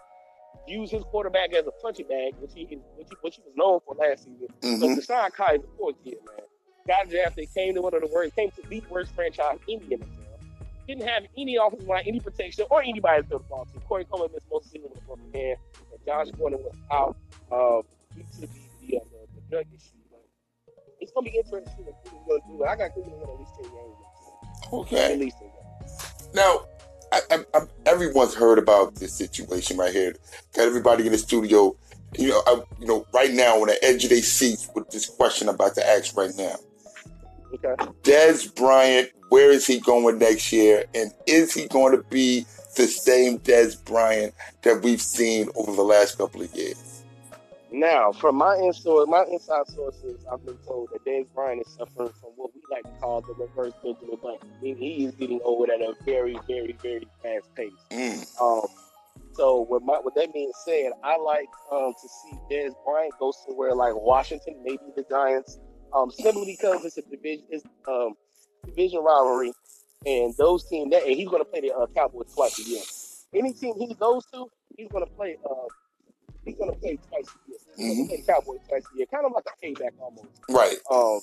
use 0.66 0.90
his 0.90 1.02
quarterback 1.04 1.52
as 1.54 1.66
a 1.66 1.70
punching 1.82 2.08
bag, 2.08 2.34
which 2.40 2.52
he, 2.54 2.64
which 2.96 3.06
he, 3.10 3.16
which 3.20 3.36
he 3.36 3.42
was 3.42 3.52
known 3.54 3.80
for 3.86 3.94
last 3.94 4.24
season. 4.24 4.48
hmm 4.62 4.80
So 4.80 5.14
DeShone 5.14 5.30
Kizer 5.32 5.58
is 5.58 5.64
a 5.64 5.78
poor 5.78 5.92
kid, 6.04 6.16
man. 6.26 6.46
Got 6.86 7.10
drafted, 7.10 7.52
came 7.54 7.74
to 7.74 7.82
one 7.82 7.94
of 7.94 8.00
the 8.00 8.08
worst, 8.12 8.34
came 8.34 8.50
to 8.50 8.62
the 8.68 8.82
worst 8.90 9.14
franchise 9.14 9.58
in 9.68 9.80
the 9.80 9.96
NFL. 9.96 10.27
Didn't 10.88 11.06
have 11.06 11.24
any 11.36 11.56
offensive 11.56 11.86
line, 11.86 12.04
any 12.06 12.18
protection, 12.18 12.64
or 12.70 12.82
anybody 12.82 13.22
to 13.22 13.28
throw 13.28 13.38
the 13.38 13.44
ball 13.44 13.68
to. 13.72 13.80
Corey 13.80 14.06
Coleman 14.06 14.30
missed 14.32 14.46
most 14.50 14.66
of 14.66 14.72
the 14.72 14.78
season 14.78 14.90
with 14.90 15.02
a 15.02 15.06
broken 15.06 15.32
hand, 15.34 15.58
and 15.92 16.00
Josh 16.06 16.28
Gordon 16.38 16.60
was 16.60 16.74
out 16.90 17.16
um, 17.52 17.82
due 18.16 18.24
to 18.32 18.40
the, 18.40 18.46
the, 18.80 18.96
uh, 18.96 19.00
the, 19.12 19.26
the 19.34 19.40
drug 19.50 19.66
issue. 19.76 19.90
But 20.10 20.24
it's 20.98 21.12
gonna 21.12 21.30
be 21.30 21.36
interesting 21.36 21.62
to 21.62 21.70
see 21.70 21.82
what 21.82 22.02
Cleveland's 22.04 22.44
gonna 22.46 22.58
do. 22.58 22.64
I 22.64 22.76
got 22.76 22.94
Cleveland 22.94 23.22
at 23.22 23.38
least 23.38 23.52
ten 23.54 23.70
games. 23.70 24.72
Okay. 24.72 25.12
At 25.12 25.18
least 25.18 25.36
ten 25.38 25.48
games. 25.48 26.28
Now, 26.32 26.64
I, 27.12 27.20
I, 27.30 27.44
I, 27.52 27.60
everyone's 27.84 28.34
heard 28.34 28.58
about 28.58 28.94
this 28.94 29.12
situation 29.12 29.76
right 29.76 29.92
here. 29.92 30.16
Got 30.54 30.68
everybody 30.68 31.04
in 31.04 31.12
the 31.12 31.18
studio, 31.18 31.76
you 32.16 32.28
know, 32.28 32.42
I, 32.46 32.62
you 32.80 32.86
know, 32.86 33.06
right 33.12 33.32
now 33.32 33.60
on 33.60 33.66
the 33.68 33.84
edge 33.84 34.04
of 34.04 34.10
their 34.10 34.22
seats 34.22 34.70
with 34.74 34.88
this 34.90 35.06
question 35.06 35.50
I'm 35.50 35.54
about 35.54 35.74
to 35.74 35.86
ask 35.86 36.16
right 36.16 36.32
now. 36.36 36.56
Okay. 37.54 37.74
Dez 38.02 38.54
Bryant, 38.54 39.10
where 39.28 39.50
is 39.50 39.66
he 39.66 39.80
going 39.80 40.18
next 40.18 40.52
year, 40.52 40.84
and 40.94 41.12
is 41.26 41.52
he 41.54 41.68
going 41.68 41.96
to 41.96 42.02
be 42.04 42.46
the 42.76 42.86
same 42.86 43.38
Dez 43.40 43.82
Bryant 43.84 44.34
that 44.62 44.82
we've 44.82 45.02
seen 45.02 45.48
over 45.56 45.74
the 45.74 45.82
last 45.82 46.18
couple 46.18 46.42
of 46.42 46.54
years? 46.54 47.02
Now, 47.70 48.12
from 48.12 48.36
my 48.36 48.56
inside, 48.56 49.08
my 49.08 49.24
inside 49.30 49.66
sources, 49.66 50.24
I've 50.32 50.44
been 50.44 50.56
told 50.66 50.88
that 50.92 51.04
Dez 51.04 51.26
Bryant 51.34 51.60
is 51.66 51.72
suffering 51.74 52.08
from 52.20 52.30
what 52.36 52.50
we 52.54 52.62
like 52.70 52.84
to 52.84 53.00
call 53.00 53.20
the 53.20 53.34
reverse 53.34 53.74
Benjamin 53.82 54.16
Button. 54.22 54.38
I 54.58 54.62
mean, 54.62 54.76
he 54.76 55.04
is 55.04 55.14
getting 55.14 55.40
old 55.44 55.68
at 55.68 55.80
a 55.80 55.94
very, 56.04 56.38
very, 56.46 56.74
very 56.82 57.06
fast 57.22 57.54
pace. 57.54 57.72
Mm, 57.90 58.40
Um, 58.40 58.66
so 59.34 59.66
with 59.68 59.82
my 59.82 60.00
with 60.02 60.14
that 60.14 60.32
being 60.32 60.50
said, 60.64 60.92
I 61.04 61.16
like 61.18 61.48
um, 61.70 61.92
to 61.92 62.08
see 62.08 62.38
Dez 62.50 62.72
Bryant 62.84 63.12
go 63.20 63.32
somewhere 63.46 63.74
like 63.74 63.94
Washington, 63.94 64.56
maybe 64.64 64.82
the 64.96 65.04
Giants, 65.08 65.58
um, 65.92 66.10
simply 66.10 66.56
because 66.58 66.84
it's 66.84 66.96
a 66.96 67.02
division, 67.02 67.44
it's 67.50 67.64
um, 67.86 68.14
division 68.68 69.00
rivalry, 69.00 69.52
and 70.06 70.34
those 70.36 70.64
teams 70.64 70.90
that 70.90 71.04
and 71.04 71.16
he's 71.16 71.28
going 71.28 71.42
to 71.42 71.48
play 71.50 71.60
the 71.60 71.74
uh, 71.74 71.86
Cowboys 71.94 72.32
twice 72.34 72.58
a 72.58 72.62
year. 72.62 72.82
Any 73.34 73.52
team 73.52 73.74
he 73.78 73.94
goes 73.94 74.24
to, 74.32 74.46
he's 74.76 74.88
going 74.88 75.04
to 75.04 75.10
play. 75.12 75.36
Uh, 75.44 75.54
he's 76.44 76.56
going 76.56 76.72
to 76.72 76.78
play 76.78 76.98
twice 77.08 77.26
a 77.26 77.50
year. 77.50 77.58
He's 77.76 77.96
going 77.96 78.08
to 78.08 78.14
play 78.14 78.34
Cowboys 78.34 78.60
twice 78.68 78.84
a 78.92 78.96
year, 78.96 79.06
kind 79.12 79.26
of 79.26 79.32
like 79.32 79.44
a 79.46 79.66
payback 79.66 79.90
almost. 80.00 80.28
right. 80.50 80.76
Um, 80.90 81.20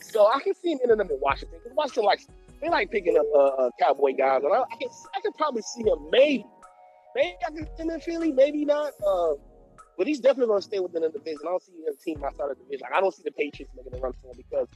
so 0.00 0.26
I 0.26 0.40
can 0.40 0.54
see 0.54 0.72
him 0.72 0.78
ending 0.82 1.00
up 1.00 1.10
in 1.10 1.18
Washington 1.20 1.58
because 1.62 1.76
Washington 1.76 2.04
likes 2.04 2.26
they 2.60 2.68
like 2.68 2.90
picking 2.90 3.16
up 3.16 3.26
uh, 3.34 3.66
uh, 3.66 3.70
cowboy 3.78 4.14
guys, 4.16 4.42
and 4.42 4.52
I, 4.52 4.62
I 4.62 4.76
can 4.80 4.88
I 5.16 5.20
can 5.20 5.32
probably 5.32 5.62
see 5.62 5.82
him 5.82 5.98
maybe 6.10 6.46
maybe 7.14 7.36
I 7.46 7.50
can 7.50 7.66
see 7.76 7.82
him 7.82 7.90
in 7.90 8.00
Philly, 8.00 8.32
maybe 8.32 8.64
not. 8.64 8.92
Uh, 9.06 9.34
but 9.96 10.06
he's 10.06 10.20
definitely 10.20 10.46
going 10.46 10.60
to 10.60 10.64
stay 10.64 10.78
within 10.78 11.02
the 11.02 11.08
division. 11.08 11.40
I 11.42 11.50
don't 11.50 11.62
see 11.62 11.72
a 11.90 11.92
team 12.02 12.22
outside 12.24 12.52
of 12.52 12.56
the 12.56 12.64
division. 12.64 12.86
I 12.94 13.00
don't 13.00 13.12
see 13.12 13.22
the 13.24 13.32
Patriots 13.32 13.72
making 13.76 13.98
a 13.98 14.00
run 14.00 14.12
for 14.22 14.30
him 14.30 14.36
because 14.36 14.68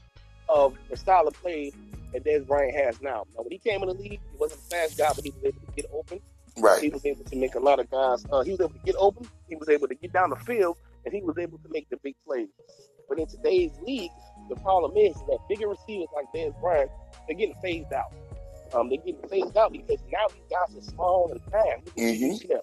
of 0.49 0.77
the 0.91 0.97
style 0.97 1.27
of 1.27 1.35
play 1.35 1.73
that 2.13 2.25
Dez 2.25 2.47
Bryant 2.47 2.75
has 2.75 3.01
now. 3.01 3.25
Now, 3.35 3.43
when 3.43 3.51
he 3.53 3.59
came 3.59 3.83
in 3.83 3.89
the 3.89 3.95
league, 3.95 4.21
he 4.31 4.39
wasn't 4.39 4.61
a 4.61 4.65
fast 4.65 4.99
guy, 4.99 5.11
but 5.15 5.25
he 5.25 5.31
was 5.31 5.45
able 5.45 5.61
to 5.61 5.73
get 5.75 5.87
open. 5.93 6.21
Right. 6.59 6.83
He 6.83 6.89
was 6.91 7.05
able 7.07 7.25
to 7.25 7.37
make 7.37 7.55
a 7.55 7.61
lot 7.61 7.81
of 7.81 7.91
guys. 7.91 8.27
Uh, 8.31 8.43
he 8.43 8.51
was 8.51 8.61
able 8.61 8.71
to 8.75 8.79
get 8.85 8.95
open. 8.99 9.27
He 9.49 9.57
was 9.57 9.69
able 9.69 9.89
to 9.89 9.95
get 9.95 10.13
down 10.13 10.31
the 10.31 10.37
field, 10.37 10.77
and 11.05 11.15
he 11.15 11.23
was 11.23 11.39
able 11.39 11.59
to 11.59 11.69
make 11.71 11.89
the 11.89 11.97
big 12.03 12.15
plays. 12.27 12.49
But 13.09 13.19
in 13.19 13.27
today's 13.27 13.73
league, 13.87 14.11
the 14.49 14.57
problem 14.57 14.97
is 14.97 15.15
that 15.29 15.39
bigger 15.49 15.69
receivers 15.69 16.09
like 16.15 16.27
Dez 16.35 16.59
Bryant, 16.61 16.91
they're 17.27 17.37
getting 17.37 17.55
phased 17.63 17.93
out. 17.93 18.13
Um, 18.75 18.89
they're 18.89 18.99
getting 18.99 19.29
phased 19.29 19.57
out 19.57 19.73
because 19.73 19.99
now 20.11 20.27
these 20.29 20.45
guys 20.51 20.77
are 20.77 20.91
small 20.91 21.31
and 21.31 21.41
fast. 21.45 21.85
Mhm. 21.97 22.61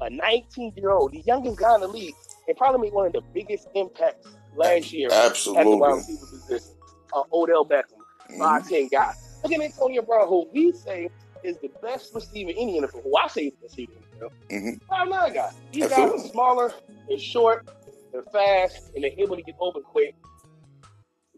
A 0.00 0.10
19 0.10 0.72
year 0.76 0.90
old, 0.90 1.12
the 1.12 1.20
youngest 1.20 1.58
guy 1.58 1.74
in 1.74 1.80
the 1.80 1.88
league, 1.88 2.14
and 2.46 2.56
probably 2.56 2.82
made 2.82 2.92
one 2.92 3.06
of 3.06 3.12
the 3.12 3.22
biggest 3.34 3.66
impacts 3.74 4.28
last 4.56 4.92
year 4.92 5.08
Absolutely. 5.12 5.60
at 5.60 5.64
the 5.64 5.76
wide 5.76 5.94
receiver 5.96 6.26
position. 6.26 6.74
Uh, 7.12 7.22
Odell 7.32 7.64
Beckham, 7.64 8.00
Mhm. 8.30 8.38
5'10 8.38 8.88
guy. 8.90 9.14
Look 9.42 9.52
at 9.52 9.60
Antonio 9.60 10.02
Brown, 10.02 10.28
who 10.28 10.48
we 10.52 10.72
say 10.72 11.08
is 11.42 11.56
the 11.58 11.68
best 11.80 12.14
receiver 12.14 12.50
in 12.50 12.66
the 12.68 12.78
NFL. 12.78 13.02
Who 13.02 13.16
I 13.16 13.28
say 13.28 13.42
is 13.46 13.52
the 13.60 13.62
receiver 13.64 13.92
in 13.92 13.98
the 14.00 14.26
NFL. 14.26 14.32
Mhm. 14.50 14.82
Five 14.88 15.08
nine 15.08 15.32
guy. 15.32 15.50
These 15.72 15.88
guys 15.88 16.10
are 16.12 16.18
smaller, 16.28 16.72
they're 17.08 17.18
short, 17.18 17.68
they're 18.12 18.22
fast, 18.24 18.90
and 18.94 19.04
they're 19.04 19.12
able 19.18 19.36
to 19.36 19.42
get 19.42 19.54
open 19.60 19.82
quick. 19.82 20.14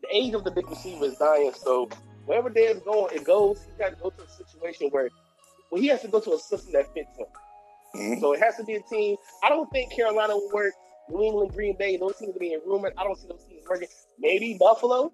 The 0.02 0.08
age 0.10 0.34
of 0.34 0.44
the 0.44 0.50
big 0.50 0.68
receiver 0.68 1.04
is 1.04 1.18
dying, 1.18 1.52
so 1.52 1.88
wherever 2.26 2.48
Dan's 2.48 2.82
going, 2.82 3.14
it 3.14 3.24
goes. 3.24 3.62
He's 3.64 3.74
got 3.74 3.90
to 3.90 3.96
go 3.96 4.10
to 4.10 4.22
a 4.22 4.28
situation 4.28 4.88
where, 4.90 5.10
well, 5.70 5.80
he 5.80 5.88
has 5.88 6.00
to 6.02 6.08
go 6.08 6.20
to 6.20 6.32
a 6.32 6.38
system 6.38 6.72
that 6.72 6.92
fits 6.94 7.16
him. 7.18 7.26
Mhm. 7.94 8.20
So 8.20 8.32
it 8.32 8.40
has 8.40 8.56
to 8.56 8.64
be 8.64 8.74
a 8.76 8.82
team. 8.82 9.16
I 9.42 9.48
don't 9.50 9.70
think 9.70 9.92
Carolina 9.92 10.34
will 10.36 10.50
work. 10.52 10.72
New 11.10 11.22
England, 11.24 11.52
Green 11.52 11.76
Bay, 11.76 11.96
those 11.96 12.16
teams 12.18 12.36
are 12.36 12.38
being 12.38 12.60
rumored. 12.64 12.94
I 12.96 13.02
don't 13.04 13.18
see 13.18 13.26
those 13.26 13.42
teams 13.44 13.66
working. 13.68 13.88
Maybe 14.18 14.56
Buffalo. 14.58 15.12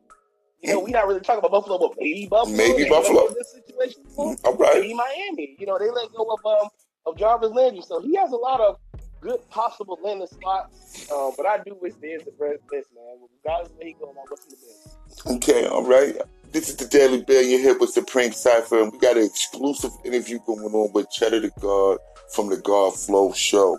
You 0.67 0.73
know, 0.73 0.81
we're 0.81 0.89
not 0.89 1.07
really 1.07 1.21
talking 1.21 1.39
about 1.39 1.53
Buffalo, 1.53 1.79
but 1.79 1.97
maybe 1.99 2.27
Buffalo. 2.27 2.57
Maybe 2.57 2.89
Buffalo. 2.89 3.29
This 3.35 3.53
situation. 3.53 4.03
before. 4.03 4.37
All 4.45 4.57
right. 4.57 4.81
Maybe 4.81 4.95
Miami. 4.95 5.57
You 5.59 5.67
know, 5.67 5.79
they 5.79 5.91
let 5.91 6.13
go 6.13 6.25
of 6.25 6.45
um 6.45 6.69
of 7.07 7.17
Jarvis 7.17 7.53
Landry, 7.53 7.83
so 7.83 8.01
he 8.01 8.17
has 8.17 8.33
a 8.33 8.37
lot 8.37 8.61
of 8.61 8.79
good 9.21 9.49
possible 9.49 9.99
landing 10.03 10.27
spots. 10.27 11.11
Uh, 11.11 11.31
but 11.37 11.47
I 11.47 11.59
do 11.59 11.77
wish 11.81 11.95
there's 12.01 12.25
the 12.25 12.33
best, 12.33 12.67
best 12.71 12.89
man. 12.95 13.19
Regardless 13.45 13.71
of 13.71 13.77
where 13.77 13.87
he 13.87 13.93
goes, 13.95 14.15
I 14.17 14.25
wish 14.31 14.41
him 14.41 14.51
the 14.51 14.57
best. 14.57 15.27
Okay. 15.37 15.67
All 15.67 15.85
right. 15.85 16.17
This 16.53 16.69
is 16.69 16.77
the 16.77 16.87
Daily 16.87 17.23
Bill. 17.23 17.43
You're 17.43 17.61
here 17.61 17.79
with 17.79 17.91
Supreme 17.91 18.33
Cipher, 18.33 18.83
and 18.83 18.93
we 18.93 18.99
got 18.99 19.17
an 19.17 19.25
exclusive 19.25 19.93
interview 20.05 20.39
going 20.47 20.65
on 20.65 20.93
with 20.93 21.11
Cheddar 21.11 21.41
the 21.41 21.53
God 21.61 21.99
from 22.35 22.51
the 22.51 22.57
God 22.57 22.95
Flow 22.97 23.33
Show. 23.33 23.79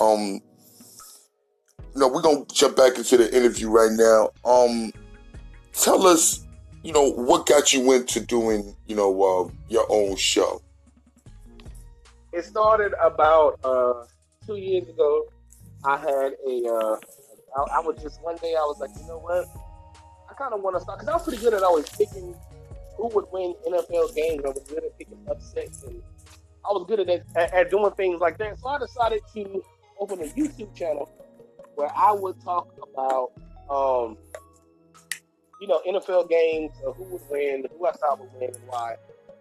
Um, 0.00 0.40
know, 1.96 2.08
we're 2.08 2.22
gonna 2.22 2.44
jump 2.52 2.76
back 2.76 2.96
into 2.96 3.16
the 3.16 3.34
interview 3.34 3.68
right 3.68 3.92
now. 3.92 4.30
Um, 4.44 4.92
tell 5.74 6.06
us, 6.06 6.44
you 6.82 6.92
know, 6.92 7.10
what 7.10 7.46
got 7.46 7.72
you 7.72 7.92
into 7.92 8.20
doing, 8.20 8.74
you 8.86 8.96
know, 8.96 9.22
uh, 9.22 9.50
your 9.68 9.86
own 9.90 10.16
show. 10.16 10.62
It 12.32 12.44
started 12.44 12.92
about 13.02 13.60
uh, 13.64 14.04
two 14.46 14.56
years 14.56 14.88
ago. 14.88 15.26
I 15.84 15.96
had 15.98 16.32
a, 16.46 16.68
uh, 16.68 16.96
I, 17.56 17.76
I 17.76 17.80
was 17.80 17.98
just 18.02 18.22
one 18.22 18.36
day 18.36 18.54
I 18.56 18.64
was 18.64 18.78
like, 18.80 18.90
you 19.00 19.06
know 19.06 19.18
what? 19.18 19.46
I 20.30 20.34
kind 20.34 20.52
of 20.52 20.62
want 20.62 20.76
to 20.76 20.80
start 20.80 20.98
because 20.98 21.08
I 21.08 21.14
was 21.14 21.22
pretty 21.22 21.42
good 21.42 21.54
at 21.54 21.62
always 21.62 21.88
picking 21.88 22.34
who 22.96 23.08
would 23.08 23.26
win 23.32 23.54
NFL 23.68 24.14
games. 24.14 24.42
I 24.44 24.48
was 24.48 24.62
good 24.68 24.84
at 24.84 24.98
picking 24.98 25.18
upsets, 25.30 25.82
and 25.84 26.02
I 26.64 26.72
was 26.72 26.86
good 26.88 27.00
at, 27.00 27.08
at, 27.36 27.52
at 27.52 27.70
doing 27.70 27.92
things 27.92 28.20
like 28.20 28.38
that. 28.38 28.58
So 28.58 28.68
I 28.68 28.78
decided 28.78 29.20
to 29.34 29.62
open 29.98 30.20
a 30.20 30.24
YouTube 30.24 30.74
channel 30.74 31.10
where 31.74 31.90
I 31.94 32.12
would 32.12 32.40
talk 32.42 32.68
about, 32.82 33.32
um, 33.70 34.16
you 35.60 35.66
know, 35.68 35.80
NFL 35.86 36.28
games, 36.28 36.72
uh, 36.86 36.92
who 36.92 37.04
would 37.04 37.22
win, 37.30 37.64
who 37.78 37.86
I 37.86 37.92
thought 37.92 38.20
would 38.20 38.32
win, 38.34 38.50
and 38.54 38.66
why. 38.66 38.96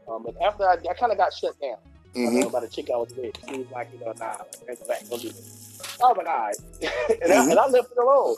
Um, 0.07 0.25
and 0.25 0.37
after 0.41 0.63
I, 0.67 0.73
I 0.89 0.93
kind 0.93 1.11
of 1.11 1.17
got 1.17 1.33
shut 1.33 1.59
down 1.61 1.77
mm-hmm. 2.15 2.47
uh, 2.47 2.49
by 2.49 2.59
the 2.61 2.67
chick 2.67 2.89
I 2.93 2.97
was 2.97 3.13
with. 3.15 3.35
She 3.49 3.59
was 3.59 3.71
like, 3.71 3.89
you 3.93 3.99
know, 3.99 4.13
nah, 4.19 4.37
that's 4.67 4.87
back, 4.87 5.07
don't 5.09 5.21
do 5.21 5.29
this. 5.29 5.81
I 6.01 6.07
was 6.07 6.17
like, 6.17 6.27
all 6.27 6.39
right. 6.39 6.55
and, 6.81 7.31
mm-hmm. 7.31 7.31
I, 7.31 7.51
and 7.51 7.59
I 7.59 7.67
left 7.67 7.91
it 7.91 7.97
alone. 7.97 8.35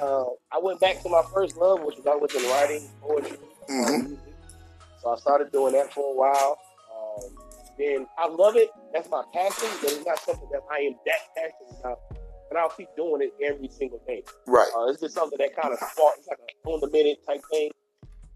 Uh, 0.00 0.24
I 0.52 0.58
went 0.60 0.80
back 0.80 1.02
to 1.02 1.08
my 1.08 1.22
first 1.32 1.56
love, 1.56 1.82
which 1.82 1.96
was 1.96 2.06
always 2.06 2.34
in 2.34 2.42
writing, 2.50 2.88
poetry, 3.00 3.38
mm-hmm. 3.68 4.14
So 5.02 5.10
I 5.10 5.16
started 5.16 5.52
doing 5.52 5.74
that 5.74 5.92
for 5.92 6.12
a 6.12 6.16
while. 6.16 6.58
Um, 6.96 7.36
then 7.78 8.06
I 8.16 8.26
love 8.26 8.56
it. 8.56 8.70
That's 8.92 9.10
my 9.10 9.22
passion, 9.34 9.68
but 9.82 9.92
it's 9.92 10.06
not 10.06 10.18
something 10.20 10.48
that 10.50 10.62
I 10.70 10.78
am 10.78 10.94
that 11.04 11.18
passionate 11.36 11.80
about. 11.80 12.00
And 12.50 12.58
I'll 12.58 12.68
keep 12.68 12.88
doing 12.96 13.22
it 13.22 13.34
every 13.42 13.68
single 13.68 14.00
day. 14.06 14.22
Right. 14.46 14.68
Uh, 14.76 14.86
it's 14.86 15.00
just 15.00 15.14
something 15.14 15.38
that 15.38 15.56
kind 15.56 15.72
of 15.72 15.78
sparks, 15.78 16.18
it's 16.18 16.28
like 16.28 16.38
a 16.38 16.68
on 16.68 16.80
the 16.80 16.90
minute 16.90 17.18
type 17.26 17.42
thing. 17.50 17.70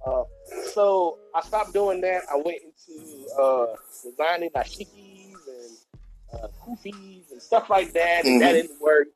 Uh, 0.06 0.24
so 0.72 1.18
I 1.34 1.42
stopped 1.42 1.72
doing 1.72 2.00
that. 2.02 2.22
I 2.30 2.36
went 2.36 2.58
into 2.62 3.28
uh, 3.34 3.66
designing 4.02 4.50
dashikis 4.50 5.34
and 5.48 6.42
uh, 6.42 6.48
kufis 6.64 7.30
and 7.32 7.42
stuff 7.42 7.68
like 7.70 7.92
that, 7.92 8.24
and 8.24 8.34
mm-hmm. 8.34 8.38
that 8.40 8.52
didn't 8.52 8.80
work. 8.80 9.08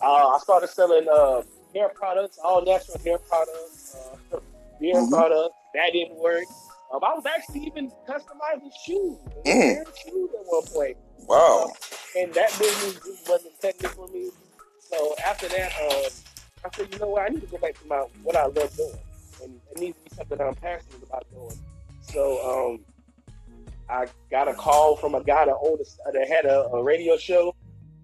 Uh, 0.00 0.28
I 0.28 0.38
started 0.38 0.68
selling 0.68 1.06
uh, 1.08 1.42
hair 1.74 1.88
products, 1.88 2.38
all 2.42 2.64
natural 2.64 2.98
hair 3.04 3.18
products, 3.18 3.96
uh, 4.32 4.38
beer 4.80 4.94
mm-hmm. 4.94 5.12
products. 5.12 5.54
That 5.74 5.90
didn't 5.92 6.16
work. 6.16 6.44
Um, 6.92 7.04
I 7.04 7.14
was 7.14 7.24
actually 7.26 7.66
even 7.66 7.90
customizing 8.08 8.70
shoes, 8.86 9.18
mm. 9.44 9.84
shoes 10.02 10.30
at 10.38 10.46
one 10.46 10.62
point. 10.72 10.96
Wow. 11.26 11.64
Um, 11.64 11.70
and 12.16 12.34
that 12.34 12.50
business 12.58 12.94
just 12.94 13.28
wasn't 13.28 13.60
technical 13.60 14.06
for 14.06 14.12
me. 14.12 14.30
So 14.80 15.14
after 15.24 15.48
that, 15.48 15.72
um, 15.82 16.10
I 16.64 16.74
said, 16.74 16.92
you 16.92 16.98
know 16.98 17.08
what, 17.08 17.22
I 17.22 17.28
need 17.28 17.42
to 17.42 17.46
go 17.46 17.58
back 17.58 17.78
to 17.80 17.86
my 17.86 17.96
what 18.22 18.36
I 18.36 18.46
love 18.46 18.74
doing, 18.74 18.94
and 19.42 19.60
it 19.70 19.78
needs 19.78 19.98
to 19.98 20.04
be 20.04 20.16
something 20.16 20.40
I'm 20.40 20.54
passionate 20.54 21.02
about 21.02 21.26
doing. 21.30 21.58
So 22.00 22.72
um, 22.72 22.84
I 23.90 24.06
got 24.30 24.48
a 24.48 24.54
call 24.54 24.96
from 24.96 25.14
a 25.14 25.22
guy 25.22 25.44
that 25.44 25.56
owned 25.62 25.80
a, 25.80 26.12
that 26.12 26.28
had 26.28 26.46
a, 26.46 26.68
a 26.68 26.82
radio 26.82 27.18
show. 27.18 27.54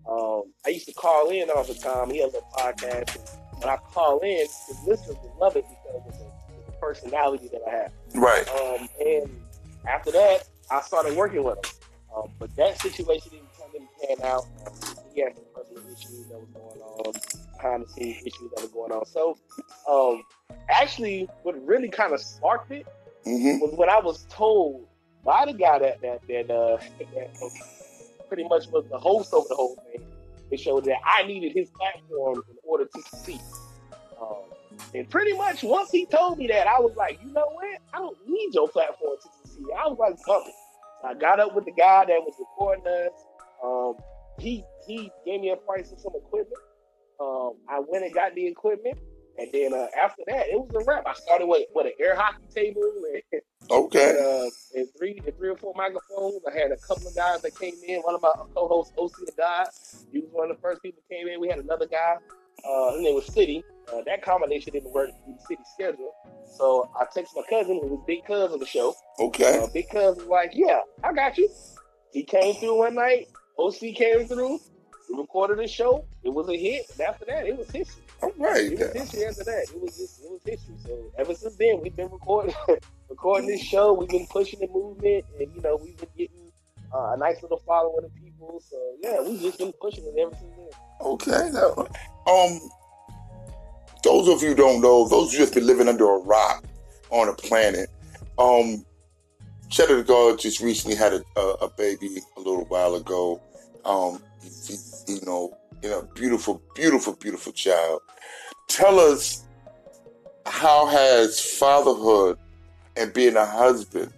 Um, 0.07 0.53
I 0.67 0.69
used 0.69 0.87
to 0.87 0.93
call 0.93 1.31
in 1.31 1.49
all 1.49 1.65
the 1.65 1.75
time. 1.75 2.11
He 2.11 2.21
has 2.21 2.35
a 2.35 2.43
podcast. 2.59 3.17
And, 3.17 3.41
when 3.65 3.73
I 3.73 3.77
call 3.77 4.19
in, 4.21 4.47
the 4.69 4.91
listeners 4.91 5.17
love 5.41 5.57
it 5.57 5.65
because 5.69 6.07
of 6.07 6.19
the, 6.19 6.24
the 6.24 6.24
personality 6.85 7.49
that 7.49 7.63
I 7.67 7.71
have. 7.71 7.93
Right. 8.15 8.49
Um, 8.49 8.89
and 9.05 9.31
after 9.89 10.11
that, 10.13 10.49
I 10.71 10.81
started 10.83 11.17
working 11.17 11.43
with 11.43 11.57
him. 11.57 11.73
Um, 12.17 12.31
but 12.39 12.55
that 12.57 12.81
situation 12.81 13.31
didn't, 13.33 13.49
didn't 13.73 14.21
pan 14.21 14.31
out. 14.31 14.45
He 15.15 15.21
had 15.21 15.35
some 15.35 15.45
personal 15.55 15.93
issues 15.93 16.27
that 16.29 16.39
was 16.39 16.49
going 16.55 16.81
on, 16.81 17.13
behind 17.57 17.85
the 17.85 17.89
scenes 17.89 18.19
issues 18.19 18.51
that 18.55 18.63
were 18.63 18.69
going 18.69 18.93
on. 18.93 19.07
So, 19.07 19.39
um, 19.91 20.23
actually, 20.69 21.29
what 21.43 21.55
really 21.67 21.89
kind 21.89 22.13
of 22.13 22.21
sparked 22.21 22.71
it 22.71 22.87
mm-hmm. 23.27 23.61
was 23.61 23.75
when 23.77 23.89
I 23.89 23.99
was 23.99 24.27
told 24.31 24.87
by 25.25 25.47
the 25.47 25.55
guy 25.55 25.79
that 25.79 26.01
that 26.03 26.21
that, 26.29 26.51
uh, 26.51 26.77
that 27.15 27.51
pretty 28.29 28.45
much 28.45 28.69
was 28.69 28.85
the 28.91 28.99
host 28.99 29.33
of 29.33 29.49
the 29.49 29.55
whole 29.55 29.77
thing 29.91 30.05
it 30.51 30.61
showed 30.61 30.85
that 30.85 30.99
I 31.05 31.27
needed 31.27 31.53
his 31.53 31.71
platform 31.71 32.43
in 32.49 32.57
order 32.63 32.85
to 32.85 33.03
succeed. 33.03 33.41
Um, 34.21 34.54
and 34.95 35.09
pretty 35.09 35.33
much 35.33 35.63
once 35.63 35.91
he 35.91 36.07
told 36.07 36.39
me 36.39 36.47
that, 36.49 36.67
I 36.67 36.81
was 36.81 36.95
like, 36.97 37.21
you 37.23 37.33
know 37.33 37.47
what? 37.53 37.81
I 37.93 37.99
don't 37.99 38.17
need 38.29 38.55
your 38.55 38.69
platform 38.69 39.17
to 39.23 39.29
succeed. 39.43 39.67
I 39.77 39.89
was 39.89 39.99
like, 39.99 40.17
coming. 40.25 40.53
I 41.05 41.15
got 41.15 41.41
up 41.41 41.55
with 41.55 41.65
the 41.67 41.73
guy 41.73 42.07
that 42.07 42.21
was 42.21 42.35
recording 42.39 42.87
us. 42.87 43.13
Um, 43.63 43.97
he 44.39 44.65
he 44.87 45.11
gave 45.25 45.41
me 45.41 45.51
a 45.51 45.57
price 45.57 45.93
of 45.93 46.01
some 46.01 46.13
equipment. 46.15 46.61
Um, 47.21 47.55
I 47.69 47.81
went 47.87 48.05
and 48.05 48.15
got 48.15 48.35
the 48.35 48.47
equipment. 48.47 48.99
And 49.37 49.49
then 49.53 49.75
uh, 49.75 49.87
after 50.01 50.23
that, 50.29 50.47
it 50.47 50.55
was 50.55 50.71
a 50.81 50.85
wrap. 50.85 51.07
I 51.07 51.15
started 51.15 51.47
with, 51.47 51.67
with 51.75 51.87
an 51.87 51.93
air 52.01 52.15
hockey 52.15 52.45
table 52.55 52.83
and, 53.33 53.43
okay. 53.69 54.11
and, 54.11 54.19
uh, 54.19 54.51
and 54.75 54.89
three 54.97 55.21
and 55.27 55.37
three 55.37 55.49
or 55.49 55.57
four 55.57 55.75
microphones. 55.77 56.41
I 56.49 56.57
had 56.57 56.71
a 56.71 56.77
couple 56.77 57.09
of 57.09 57.17
guys 57.17 57.43
that 57.43 57.59
came 57.59 57.75
in. 57.87 58.01
One 58.03 58.15
of 58.15 58.23
my 58.23 58.33
co-hosts, 58.55 58.93
OC 58.97 59.13
the 59.27 59.33
God, 59.37 59.67
he 60.13 60.21
was 60.21 60.31
one 60.33 60.51
of 60.51 60.57
the 60.57 60.63
first 60.63 60.83
people 60.83 61.03
came 61.11 61.27
in. 61.27 61.41
We 61.41 61.49
had 61.49 61.59
another 61.59 61.87
guy. 61.87 62.17
Uh, 62.65 62.93
his 62.93 63.03
name 63.03 63.15
was 63.15 63.27
City. 63.27 63.65
Uh, 63.93 64.03
that 64.07 64.23
combination 64.23 64.73
didn't 64.73 64.93
work 64.93 65.11
with 65.27 65.37
the 65.39 65.43
city 65.43 65.63
schedule. 65.75 66.13
So 66.57 66.91
I 66.99 67.05
texted 67.05 67.37
my 67.37 67.43
cousin, 67.49 67.81
who 67.83 67.89
was 67.89 68.05
big 68.07 68.25
cousin 68.25 68.55
of 68.55 68.61
the 68.61 68.67
show. 68.67 68.95
Okay. 69.19 69.59
Uh, 69.59 69.67
big 69.73 69.89
cousin 69.91 70.23
was 70.23 70.29
like, 70.29 70.51
"Yeah, 70.55 70.81
I 71.03 71.13
got 71.13 71.37
you." 71.37 71.49
He 72.13 72.23
came 72.23 72.55
through 72.55 72.79
one 72.79 72.95
night. 72.95 73.29
OC 73.59 73.95
came 73.95 74.27
through. 74.27 74.61
We 75.11 75.19
recorded 75.19 75.59
the 75.59 75.69
show. 75.69 76.05
It 76.23 76.33
was 76.33 76.49
a 76.49 76.57
hit. 76.57 76.87
And 76.93 77.01
after 77.03 77.25
that, 77.27 77.47
it 77.47 77.57
was 77.57 77.71
history. 77.71 78.03
All 78.23 78.33
right. 78.39 78.73
It 78.73 78.79
was 78.79 78.93
history 78.93 79.27
after 79.27 79.45
that. 79.45 79.67
It 79.75 79.81
was 79.81 79.97
just 79.97 80.25
it 80.25 80.31
was 80.31 80.41
history. 80.45 80.77
So 80.85 81.13
ever 81.19 81.35
since 81.35 81.57
then, 81.57 81.81
we've 81.83 81.95
been 81.95 82.11
recording 82.11 82.55
recording 83.11 83.49
this 83.49 83.63
show. 83.63 83.93
We've 83.93 84.09
been 84.09 84.27
pushing 84.27 84.61
the 84.61 84.69
movement, 84.69 85.25
and 85.39 85.55
you 85.55 85.61
know, 85.61 85.77
we've 85.83 85.97
been 85.97 86.09
getting 86.17 86.53
uh, 86.95 87.13
a 87.13 87.17
nice 87.17 87.43
little 87.43 87.63
following 87.67 88.05
of 88.05 88.15
people. 88.15 88.63
So 88.67 88.77
yeah, 89.03 89.21
we've 89.21 89.41
just 89.41 89.59
been 89.59 89.73
pushing 89.81 90.05
it 90.05 90.15
ever 90.19 90.35
since 90.35 90.55
then. 90.57 90.69
Okay. 91.01 91.51
Now, 91.53 91.87
um, 92.33 92.61
those 94.05 94.29
of 94.29 94.43
you 94.43 94.55
don't 94.55 94.81
know, 94.81 95.09
those 95.09 95.33
who 95.33 95.39
just 95.39 95.55
been 95.55 95.67
living 95.67 95.89
under 95.89 96.05
a 96.05 96.19
rock 96.19 96.63
on 97.11 97.29
a 97.29 97.33
planet, 97.33 97.89
um, 98.39 98.85
Cheddar 99.71 99.97
the 99.97 100.03
God 100.05 100.39
just 100.39 100.61
recently 100.61 100.97
had 100.97 101.15
a, 101.15 101.25
a, 101.37 101.53
a 101.63 101.69
baby 101.71 102.19
a 102.37 102.41
little 102.41 102.67
while 102.67 102.95
ago. 102.95 103.41
Um, 103.85 104.23
he, 104.43 104.77
he, 105.07 105.15
you 105.15 105.21
know, 105.27 105.57
you 105.83 105.89
know, 105.89 106.09
beautiful, 106.15 106.63
beautiful, 106.75 107.15
beautiful 107.15 107.53
child. 107.53 108.03
Tell 108.69 109.01
us 109.01 109.45
how 110.47 110.87
has 110.87 111.41
fatherhood 111.41 112.39
and 112.97 113.13
being 113.13 113.37
a 113.37 113.47
husband, 113.47 114.13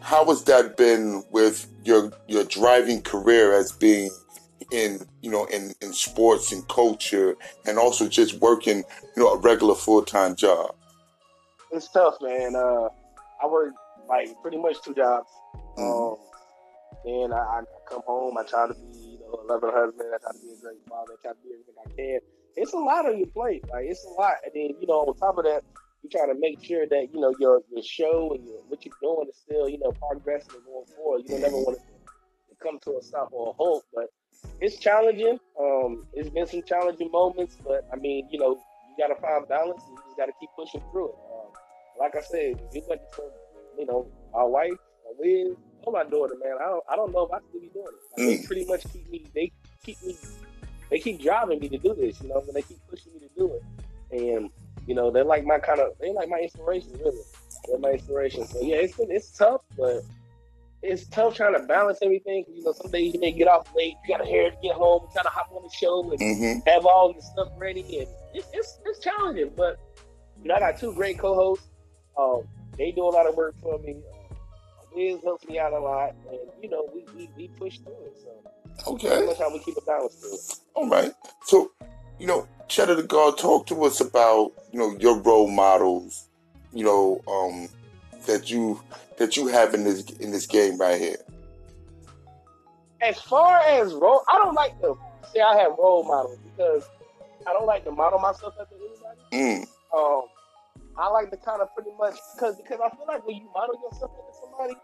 how 0.00 0.24
has 0.26 0.44
that 0.44 0.76
been 0.76 1.24
with 1.30 1.66
your 1.84 2.12
your 2.28 2.44
driving 2.44 3.02
career 3.02 3.52
as 3.54 3.72
being 3.72 4.10
in 4.70 5.06
you 5.20 5.30
know 5.30 5.44
in, 5.46 5.72
in 5.80 5.92
sports 5.92 6.52
and 6.52 6.66
culture 6.68 7.36
and 7.66 7.78
also 7.78 8.08
just 8.08 8.34
working 8.40 8.78
you 9.16 9.22
know 9.22 9.32
a 9.32 9.38
regular 9.38 9.74
full 9.74 10.02
time 10.02 10.34
job? 10.36 10.74
It's 11.72 11.88
tough, 11.88 12.16
man. 12.20 12.56
Uh, 12.56 12.88
I 13.42 13.46
work 13.46 13.74
like 14.08 14.28
pretty 14.42 14.58
much 14.58 14.82
two 14.82 14.94
jobs. 14.94 15.28
Mm-hmm. 15.78 15.82
Um, 15.82 16.16
and 17.04 17.32
I, 17.32 17.38
I, 17.38 17.62
come 17.88 18.02
home. 18.06 18.36
I 18.36 18.44
try 18.44 18.66
to 18.68 18.74
be 18.74 19.18
a 19.24 19.36
loving 19.46 19.70
husband. 19.72 20.08
I 20.14 20.18
try 20.18 20.32
to 20.32 20.38
be 20.38 20.52
a 20.52 20.60
great 20.60 20.82
father. 20.88 21.12
I 21.12 21.22
try 21.22 21.32
to 21.32 21.38
be 21.42 21.50
everything 21.54 21.74
I 21.78 21.88
can. 21.96 22.20
It's 22.56 22.72
a 22.72 22.78
lot 22.78 23.06
on 23.06 23.18
your 23.18 23.28
plate. 23.28 23.64
Like 23.70 23.86
it's 23.86 24.04
a 24.04 24.08
lot. 24.20 24.34
And 24.44 24.52
then 24.54 24.76
you 24.80 24.86
know, 24.86 25.06
on 25.06 25.16
top 25.16 25.38
of 25.38 25.44
that, 25.44 25.62
you 26.02 26.10
try 26.10 26.26
to 26.26 26.34
make 26.38 26.62
sure 26.62 26.86
that 26.86 27.08
you 27.14 27.20
know 27.20 27.34
your 27.38 27.62
your 27.70 27.82
show 27.82 28.34
and 28.34 28.44
your, 28.44 28.60
what 28.68 28.84
you're 28.84 28.94
doing 29.00 29.28
is 29.28 29.36
still 29.36 29.68
you 29.68 29.78
know 29.78 29.92
progressing 29.92 30.56
and 30.56 30.64
going 30.64 30.86
forward. 30.96 31.22
You 31.24 31.28
don't 31.30 31.42
never 31.42 31.56
want 31.56 31.78
to 31.78 32.56
come 32.62 32.78
to 32.84 32.98
a 32.98 33.02
stop 33.02 33.28
or 33.32 33.50
a 33.50 33.52
halt, 33.52 33.84
but 33.94 34.06
it's 34.60 34.76
challenging. 34.78 35.38
Um, 35.58 36.06
it's 36.12 36.30
been 36.30 36.46
some 36.46 36.62
challenging 36.62 37.10
moments, 37.10 37.56
but 37.64 37.88
I 37.92 37.96
mean, 37.96 38.28
you 38.30 38.38
know, 38.38 38.60
you 38.88 38.96
got 38.98 39.14
to 39.14 39.20
find 39.20 39.48
balance 39.48 39.82
and 39.86 39.96
you 39.96 40.02
just 40.06 40.16
got 40.16 40.26
to 40.26 40.32
keep 40.38 40.50
pushing 40.56 40.82
through 40.90 41.08
it. 41.08 41.14
Um, 41.14 41.52
like 41.98 42.16
I 42.16 42.20
said, 42.20 42.60
it 42.72 42.84
wasn't 42.88 43.12
for 43.12 43.24
you 43.78 43.86
know 43.86 44.06
my 44.34 44.44
wife, 44.44 44.72
our 45.06 45.24
Liz, 45.24 45.56
or 45.82 45.92
my 45.92 46.04
daughter, 46.04 46.34
man, 46.42 46.56
I 46.60 46.66
don't 46.66 46.84
I 46.90 46.96
don't 46.96 47.12
know 47.12 47.26
if 47.26 47.32
I 47.32 47.38
still 47.48 47.60
be 47.60 47.68
doing 47.68 47.86
it. 47.86 48.20
Like, 48.20 48.28
mm. 48.28 48.40
They 48.40 48.46
pretty 48.46 48.64
much 48.66 48.84
keep 48.92 49.10
me. 49.10 49.26
They 49.34 49.52
keep 49.84 50.02
me. 50.02 50.16
They 50.90 50.98
keep 50.98 51.22
driving 51.22 51.60
me 51.60 51.68
to 51.68 51.78
do 51.78 51.94
this. 51.94 52.20
You 52.20 52.28
know, 52.28 52.42
and 52.46 52.54
they 52.54 52.62
keep 52.62 52.78
pushing 52.88 53.12
me 53.14 53.20
to 53.20 53.28
do 53.36 53.52
it. 53.54 53.62
And 54.12 54.50
you 54.86 54.94
know, 54.94 55.10
they're 55.10 55.24
like 55.24 55.44
my 55.44 55.58
kind 55.58 55.80
of. 55.80 55.92
They 56.00 56.12
like 56.12 56.28
my 56.28 56.38
inspiration, 56.38 56.92
really. 56.98 57.22
They're 57.68 57.78
my 57.78 57.90
inspiration. 57.90 58.46
So 58.46 58.60
yeah, 58.60 58.76
it's 58.76 58.96
been, 58.96 59.10
it's 59.10 59.30
tough, 59.36 59.62
but 59.76 60.02
it's 60.82 61.06
tough 61.08 61.34
trying 61.34 61.54
to 61.54 61.66
balance 61.66 61.98
everything. 62.02 62.44
You 62.52 62.64
know, 62.64 62.72
some 62.72 62.90
days 62.90 63.14
you 63.14 63.20
may 63.20 63.32
get 63.32 63.48
off 63.48 63.68
late. 63.76 63.94
You 64.06 64.16
gotta 64.16 64.28
hear 64.28 64.50
get 64.62 64.74
home, 64.74 65.06
try 65.12 65.22
to 65.22 65.28
hop 65.28 65.50
on 65.52 65.62
the 65.62 65.70
show 65.74 66.10
and 66.10 66.20
mm-hmm. 66.20 66.68
have 66.68 66.86
all 66.86 67.12
your 67.12 67.22
stuff 67.22 67.48
ready, 67.58 67.80
and 67.98 68.08
it's, 68.34 68.48
it's 68.52 68.78
it's 68.84 68.98
challenging. 69.00 69.50
But 69.56 69.78
you 70.42 70.48
know, 70.48 70.54
I 70.54 70.60
got 70.60 70.78
two 70.78 70.92
great 70.94 71.18
co-hosts. 71.18 71.66
Um, 72.18 72.42
they 72.76 72.92
do 72.92 73.04
a 73.04 73.10
lot 73.10 73.26
of 73.26 73.34
work 73.36 73.54
for 73.62 73.78
me. 73.78 73.96
Uh, 74.30 74.34
Wiz 74.94 75.22
helps 75.22 75.46
me 75.46 75.58
out 75.58 75.72
a 75.72 75.78
lot, 75.78 76.14
and 76.30 76.38
you 76.62 76.70
know 76.70 76.88
we 76.94 77.04
we, 77.16 77.30
we 77.36 77.48
push 77.48 77.78
through 77.78 78.04
it. 78.06 78.18
So 78.22 78.50
Okay. 78.86 79.26
that's 79.26 79.38
how 79.38 79.52
we 79.52 79.58
keep 79.60 79.76
a 79.76 79.80
balance 79.82 80.14
through 80.14 80.34
it. 80.34 80.58
All 80.74 80.88
right. 80.88 81.12
So, 81.44 81.72
you 82.18 82.26
know, 82.26 82.48
Cheddar 82.68 82.94
the 82.94 83.02
God, 83.02 83.38
talk 83.38 83.66
to 83.66 83.84
us 83.84 84.00
about, 84.00 84.52
you 84.72 84.78
know, 84.78 84.96
your 84.98 85.20
role 85.20 85.50
models, 85.50 86.28
you 86.72 86.84
know, 86.84 87.20
um, 87.28 87.68
that 88.26 88.50
you 88.50 88.80
that 89.18 89.36
you 89.36 89.46
have 89.48 89.74
in 89.74 89.84
this 89.84 90.04
in 90.20 90.30
this 90.30 90.46
game 90.46 90.78
right 90.78 91.00
here. 91.00 91.18
As 93.02 93.20
far 93.20 93.58
as 93.60 93.92
role, 93.94 94.22
I 94.28 94.38
don't 94.38 94.54
like 94.54 94.78
to 94.80 94.94
say 95.32 95.40
I 95.40 95.56
have 95.56 95.72
role 95.78 96.04
models 96.04 96.38
because 96.44 96.84
I 97.46 97.52
don't 97.52 97.66
like 97.66 97.84
to 97.84 97.90
model 97.90 98.18
myself 98.18 98.54
after 98.60 98.74
anybody. 98.74 99.20
Mm. 99.32 99.66
Um, 99.96 100.22
I 100.98 101.08
like 101.08 101.30
to 101.30 101.36
kind 101.38 101.62
of 101.62 101.68
pretty 101.74 101.90
much 101.98 102.16
because 102.34 102.56
because 102.56 102.80
I 102.84 102.94
feel 102.94 103.06
like 103.06 103.26
when 103.26 103.36
you 103.36 103.48
model 103.54 103.74
yourself 103.82 104.10
after 104.10 104.40
somebody, 104.42 104.74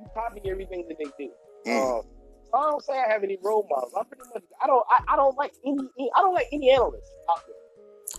you 0.00 0.06
copy 0.14 0.40
everything 0.50 0.86
that 0.88 0.96
they 0.98 1.10
do. 1.18 1.30
Mm. 1.66 1.98
Um, 1.98 2.02
so 2.50 2.58
I 2.58 2.70
don't 2.70 2.84
say 2.84 2.94
I 2.94 3.12
have 3.12 3.24
any 3.24 3.38
role 3.42 3.66
models. 3.68 3.92
I 3.98 4.04
pretty 4.04 4.22
much 4.32 4.44
I 4.62 4.66
don't 4.66 4.84
I, 4.90 5.14
I 5.14 5.16
don't 5.16 5.36
like 5.36 5.52
any 5.66 6.10
I 6.16 6.20
don't 6.20 6.34
like 6.34 6.48
any 6.52 6.70
analysts 6.70 7.10
out 7.30 7.42
there 7.46 7.55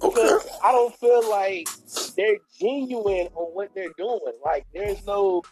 Okay. 0.01 0.21
because 0.21 0.47
I 0.63 0.71
don't 0.71 0.95
feel 0.95 1.29
like 1.29 1.67
they're 2.15 2.37
genuine 2.59 3.27
on 3.35 3.53
what 3.53 3.69
they're 3.75 3.93
doing. 3.97 4.33
Like 4.43 4.65
there's 4.73 5.05
no 5.05 5.43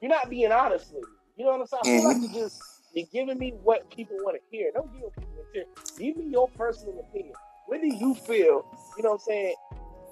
you're 0.00 0.10
not 0.10 0.30
being 0.30 0.52
honest 0.52 0.92
with 0.92 1.02
me. 1.04 1.08
You 1.36 1.44
know 1.44 1.52
what 1.52 1.60
I'm 1.60 1.66
saying? 1.66 1.82
I 1.82 2.00
feel 2.00 2.04
like 2.04 2.32
you're 2.32 2.44
just 2.44 2.62
you're 2.94 3.06
giving 3.12 3.38
me 3.38 3.54
what 3.62 3.88
people 3.90 4.16
want 4.22 4.36
to 4.36 4.56
hear. 4.56 4.70
Don't 4.74 4.92
give 4.92 5.14
people 5.16 5.32
what 5.36 5.46
hear. 5.52 5.64
Give 5.98 6.16
me 6.16 6.30
your 6.30 6.48
personal 6.48 6.98
opinion. 7.08 7.34
What 7.66 7.80
do 7.80 7.86
you 7.86 8.14
feel? 8.14 8.64
You 8.96 9.02
know 9.02 9.10
what 9.10 9.14
I'm 9.14 9.18
saying? 9.20 9.54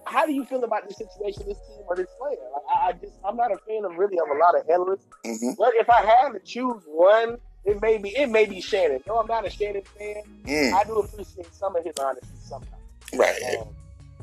How 0.04 0.24
do 0.24 0.32
you 0.32 0.44
feel 0.44 0.62
about 0.62 0.88
this 0.88 0.98
situation, 0.98 1.44
this 1.48 1.58
team, 1.66 1.80
or 1.88 1.96
this 1.96 2.06
player? 2.20 2.38
Like, 2.52 2.62
I, 2.76 2.88
I 2.88 2.92
just 2.92 3.14
I'm 3.24 3.36
not 3.36 3.50
a 3.50 3.56
fan 3.66 3.84
of 3.84 3.96
really 3.96 4.18
of 4.18 4.28
a 4.28 4.38
lot 4.38 4.58
of 4.58 4.68
analysts. 4.68 5.06
hmm 5.24 5.54
But 5.58 5.74
if 5.74 5.90
I 5.90 6.02
had 6.02 6.32
to 6.32 6.38
choose 6.40 6.82
one, 6.86 7.38
it 7.64 7.82
may 7.82 7.98
be 7.98 8.10
it 8.10 8.28
may 8.30 8.46
be 8.46 8.60
Shannon. 8.60 9.00
No, 9.06 9.18
I'm 9.18 9.26
not 9.26 9.46
a 9.46 9.50
Shannon 9.50 9.82
fan. 9.98 10.22
Mm. 10.44 10.72
I 10.72 10.84
do 10.84 10.98
appreciate 11.00 11.52
some 11.54 11.74
of 11.74 11.84
his 11.84 11.94
honesty 11.98 12.28
sometimes. 12.40 12.75
Right. 13.14 13.40
Um, 13.60 13.68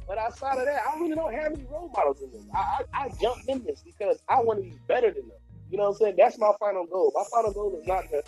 but 0.07 0.17
outside 0.17 0.57
of 0.57 0.65
that, 0.65 0.81
I 0.85 0.99
really 0.99 1.15
don't 1.15 1.33
have 1.33 1.53
any 1.53 1.63
role 1.65 1.91
models 1.95 2.21
in 2.21 2.31
this. 2.31 2.43
I, 2.53 2.83
I, 2.93 3.05
I 3.05 3.09
jumped 3.21 3.47
in 3.47 3.63
this 3.63 3.81
because 3.83 4.21
I 4.27 4.41
want 4.41 4.63
to 4.63 4.69
be 4.69 4.77
better 4.87 5.11
than 5.11 5.27
them. 5.27 5.37
You 5.71 5.77
know 5.77 5.85
what 5.85 5.89
I'm 5.91 5.97
saying? 5.97 6.15
That's 6.17 6.37
my 6.37 6.51
final 6.59 6.85
goal. 6.85 7.11
My 7.15 7.23
final 7.31 7.51
goal 7.51 7.77
is 7.79 7.87
not 7.87 8.09
to 8.09 8.21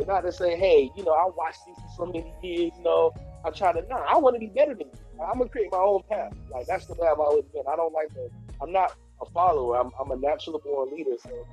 is 0.00 0.06
not 0.06 0.20
to 0.20 0.32
say, 0.32 0.56
hey, 0.56 0.90
you 0.96 1.04
know, 1.04 1.12
I 1.12 1.28
watched 1.36 1.66
these 1.66 1.76
for 1.76 1.90
so 1.96 2.06
many 2.06 2.32
years, 2.42 2.72
you 2.76 2.84
know, 2.84 3.12
I 3.44 3.50
try 3.50 3.72
to 3.72 3.82
no, 3.88 3.96
I 3.96 4.16
want 4.16 4.36
to 4.36 4.40
be 4.40 4.46
better 4.46 4.74
than 4.74 4.86
you. 4.86 5.22
I'm 5.22 5.38
gonna 5.38 5.50
create 5.50 5.72
my 5.72 5.78
own 5.78 6.02
path. 6.08 6.32
Like 6.50 6.66
that's 6.66 6.86
the 6.86 6.94
way 6.94 7.08
I've 7.10 7.18
always 7.18 7.44
been. 7.46 7.64
I 7.70 7.76
don't 7.76 7.92
like 7.92 8.08
to 8.14 8.30
I'm 8.62 8.72
not 8.72 8.94
a 9.20 9.26
follower. 9.26 9.78
I'm, 9.78 9.90
I'm 10.00 10.10
a 10.10 10.16
natural 10.16 10.60
born 10.60 10.94
leader, 10.94 11.16
so 11.22 11.46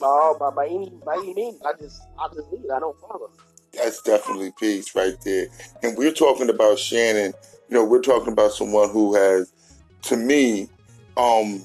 by 0.00 0.34
by, 0.38 0.50
by 0.50 0.66
any 0.66 0.90
by 1.04 1.14
any 1.14 1.34
means, 1.34 1.60
I 1.64 1.72
just 1.80 2.02
I 2.18 2.28
just 2.34 2.50
lead. 2.52 2.70
I 2.74 2.80
don't 2.80 2.98
follow. 3.00 3.30
That's 3.74 4.02
definitely 4.02 4.52
peace 4.58 4.94
right 4.94 5.16
there. 5.24 5.46
And 5.82 5.96
we're 5.96 6.12
talking 6.12 6.48
about 6.50 6.78
Shannon. 6.78 7.32
You 7.68 7.74
know, 7.74 7.84
we're 7.84 8.02
talking 8.02 8.32
about 8.32 8.52
someone 8.52 8.90
who 8.90 9.14
has, 9.14 9.52
to 10.02 10.16
me, 10.16 10.68
um, 11.16 11.62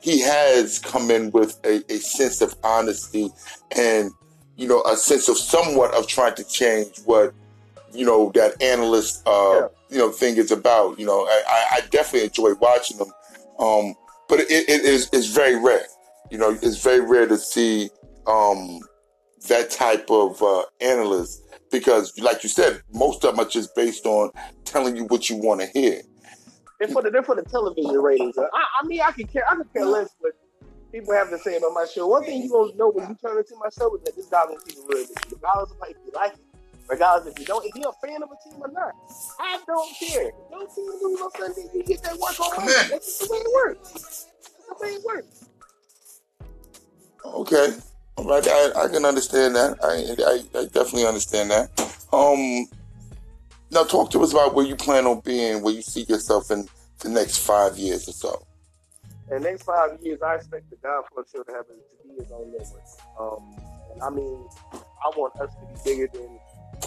he 0.00 0.20
has 0.20 0.78
come 0.78 1.10
in 1.10 1.30
with 1.32 1.58
a, 1.64 1.82
a 1.92 1.98
sense 1.98 2.40
of 2.40 2.54
honesty 2.62 3.30
and, 3.76 4.10
you 4.56 4.68
know, 4.68 4.82
a 4.82 4.96
sense 4.96 5.28
of 5.28 5.36
somewhat 5.38 5.94
of 5.94 6.06
trying 6.06 6.34
to 6.36 6.44
change 6.44 6.98
what, 7.04 7.32
you 7.92 8.04
know, 8.04 8.30
that 8.34 8.60
analyst, 8.62 9.26
uh, 9.26 9.52
Yeah. 9.54 9.68
you 9.90 9.98
know, 9.98 10.10
thing 10.10 10.36
is 10.36 10.50
about. 10.52 10.98
You 10.98 11.06
know, 11.06 11.24
I, 11.26 11.64
I- 11.72 11.80
definitely 11.90 12.28
enjoy 12.28 12.52
watching 12.60 12.98
them. 12.98 13.10
Um, 13.58 13.94
but 14.28 14.40
it, 14.40 14.50
it 14.50 14.82
is 14.84 15.08
it's 15.12 15.28
very 15.28 15.56
rare. 15.56 15.86
You 16.30 16.36
know, 16.38 16.50
it's 16.50 16.82
very 16.82 17.00
rare 17.00 17.26
to 17.26 17.38
see 17.38 17.88
um, 18.26 18.80
that 19.46 19.70
type 19.70 20.10
of 20.10 20.42
uh, 20.42 20.64
analyst 20.80 21.44
because, 21.70 22.18
like 22.18 22.42
you 22.42 22.48
said, 22.48 22.82
most 22.92 23.24
of 23.24 23.36
them 23.36 23.46
are 23.46 23.48
just 23.48 23.74
based 23.74 24.06
on 24.06 24.30
telling 24.64 24.96
you 24.96 25.04
what 25.04 25.30
you 25.30 25.36
want 25.36 25.60
to 25.60 25.66
hear. 25.66 26.02
They're 26.78 26.88
for 26.88 27.02
the 27.02 27.10
they're 27.10 27.22
for 27.22 27.34
the 27.34 27.42
television 27.42 27.96
ratings. 28.00 28.38
I, 28.38 28.44
I 28.44 28.86
mean, 28.86 29.00
I 29.00 29.10
could 29.12 29.32
care 29.32 29.44
I 29.50 29.56
could 29.56 29.72
care 29.72 29.84
less 29.84 30.10
what 30.20 30.34
people 30.92 31.12
have 31.14 31.30
to 31.30 31.38
say 31.38 31.56
about 31.56 31.72
my 31.74 31.86
show. 31.92 32.06
One 32.06 32.24
thing 32.24 32.42
you 32.42 32.50
gonna 32.50 32.74
know 32.76 32.90
when 32.90 33.08
you 33.08 33.16
turn 33.16 33.36
into 33.36 33.56
my 33.56 33.68
show 33.76 33.94
is 33.96 34.02
that 34.04 34.16
this 34.16 34.26
guy 34.26 34.44
gonna 34.44 34.58
keep 34.64 34.78
it 34.78 34.84
real 34.88 35.00
with 35.00 35.10
you, 35.10 35.36
regardless 35.36 35.70
of 35.72 35.76
if 35.88 35.96
you 36.06 36.12
like 36.14 36.34
it, 36.34 36.40
regardless 36.88 37.32
if 37.32 37.40
you 37.40 37.46
don't. 37.46 37.64
If 37.64 37.74
you're 37.74 37.90
a 37.90 38.06
fan 38.06 38.22
of 38.22 38.30
a 38.30 38.48
team 38.48 38.60
or 38.60 38.70
not, 38.70 38.94
I 39.40 39.60
don't 39.66 39.94
care. 39.98 40.30
No 40.50 40.66
team 40.66 40.86
lose 41.02 41.20
on 41.20 41.30
Sunday, 41.32 41.68
you 41.74 41.82
get 41.82 42.02
that 42.04 42.16
work 42.18 42.38
on 42.40 42.56
Monday. 42.56 42.72
That's 42.90 43.18
just 43.18 43.20
the 43.20 43.32
way 43.32 43.38
it 43.38 43.52
works. 43.54 44.26
That's 44.68 44.80
the 44.80 44.86
way 44.86 44.92
it 44.92 45.04
works. 45.04 45.44
Okay, 47.24 47.76
right, 48.24 48.46
I, 48.46 48.84
I 48.84 48.88
can 48.88 49.04
understand 49.04 49.54
that. 49.56 49.78
I, 49.82 50.58
I 50.58 50.60
I 50.60 50.64
definitely 50.66 51.06
understand 51.06 51.50
that. 51.50 51.70
Um, 52.12 52.66
now 53.70 53.84
talk 53.84 54.10
to 54.12 54.20
us 54.20 54.32
about 54.32 54.54
where 54.54 54.66
you 54.66 54.76
plan 54.76 55.06
on 55.06 55.20
being, 55.20 55.62
where 55.62 55.74
you 55.74 55.82
see 55.82 56.04
yourself 56.08 56.50
in 56.50 56.68
the 57.00 57.08
next 57.10 57.38
five 57.38 57.76
years 57.76 58.08
or 58.08 58.12
so. 58.12 58.46
In 59.30 59.42
the 59.42 59.50
next 59.50 59.64
five 59.64 59.98
years, 60.02 60.20
I 60.22 60.36
expect 60.36 60.70
the 60.70 60.76
Godflow 60.76 61.30
show 61.30 61.42
to 61.42 61.52
have 61.52 61.66
to 61.66 61.74
be 62.02 62.22
his 62.22 62.32
own 62.32 62.50
network. 62.50 62.82
Um, 63.20 63.56
and 63.92 64.02
I 64.02 64.10
mean, 64.10 64.48
I 64.72 65.10
want 65.16 65.36
us 65.36 65.50
to 65.54 65.66
be 65.66 65.80
bigger 65.84 66.08
than 66.12 66.38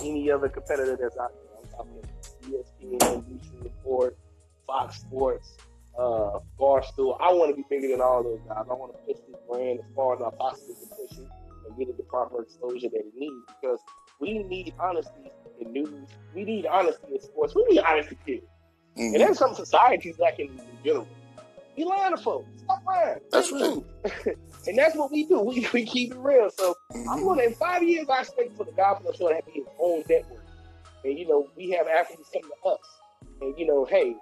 any 0.03 0.31
other 0.31 0.49
competitor 0.49 0.97
that's 0.99 1.17
out 1.17 1.31
there. 1.33 1.51
I'm 1.61 1.69
talking 1.69 2.01
ESPN, 2.43 3.25
Bleacher 3.27 3.63
Report, 3.63 4.17
Fox 4.65 4.97
Sports, 4.97 5.57
uh, 5.97 6.39
Barstool. 6.59 7.17
I 7.19 7.31
want 7.33 7.51
to 7.51 7.55
be 7.55 7.65
bigger 7.69 7.89
than 7.89 8.01
all 8.01 8.23
those 8.23 8.39
guys. 8.47 8.65
I 8.69 8.73
want 8.73 8.93
to 8.93 8.99
push 9.05 9.21
this 9.27 9.37
brand 9.49 9.79
as 9.79 9.85
far 9.95 10.15
as 10.15 10.21
I 10.21 10.29
possibly 10.37 10.75
can 10.75 10.89
push 10.89 11.17
it 11.17 11.27
and 11.67 11.77
get 11.77 11.89
it 11.89 11.97
the 11.97 12.03
proper 12.03 12.41
exposure 12.43 12.89
that 12.89 12.99
it 12.99 13.13
needs 13.15 13.45
because 13.61 13.79
we 14.19 14.43
need 14.43 14.73
honesty 14.79 15.31
in 15.59 15.71
news. 15.73 16.09
We 16.33 16.43
need 16.43 16.65
honesty 16.65 17.07
in 17.15 17.21
sports. 17.21 17.53
We 17.55 17.65
need 17.69 17.79
honesty, 17.79 18.15
period. 18.25 18.43
Mhm. 18.97 19.13
And 19.13 19.21
that's 19.21 19.39
something 19.39 19.55
society's 19.63 20.17
lacking 20.19 20.49
in 20.59 20.77
general. 20.83 21.07
We 21.77 21.85
lying 21.85 22.15
to 22.15 22.21
folks. 22.21 22.47
Stop 22.63 22.83
lying. 22.85 23.19
That's 23.31 23.49
the 23.49 23.83
and 24.67 24.77
that's 24.77 24.95
what 24.95 25.11
we 25.11 25.25
do. 25.25 25.39
We, 25.41 25.67
we 25.73 25.85
keep 25.85 26.11
it 26.11 26.17
real. 26.19 26.49
So 26.49 26.75
I'm 26.93 27.19
Mhm. 27.19 27.23
gonna 27.25 27.43
in 27.43 27.53
five 27.55 27.83
years 27.83 28.07
I 28.09 28.21
expect 28.21 28.57
for 28.57 28.65
the 28.65 28.71
God 28.73 28.95
Flow 29.01 29.11
Show 29.13 29.29
to 29.29 29.35
have 29.35 29.43
his 29.47 29.65
own 29.79 30.03
network. 30.09 30.43
And 31.03 31.17
you 31.17 31.27
know, 31.27 31.47
we 31.55 31.69
have 31.71 31.87
athletes 31.87 32.29
come 32.33 32.43
to 32.43 32.69
us. 32.69 32.79
And 33.41 33.57
you 33.57 33.65
know, 33.65 33.85
hey, 33.85 34.15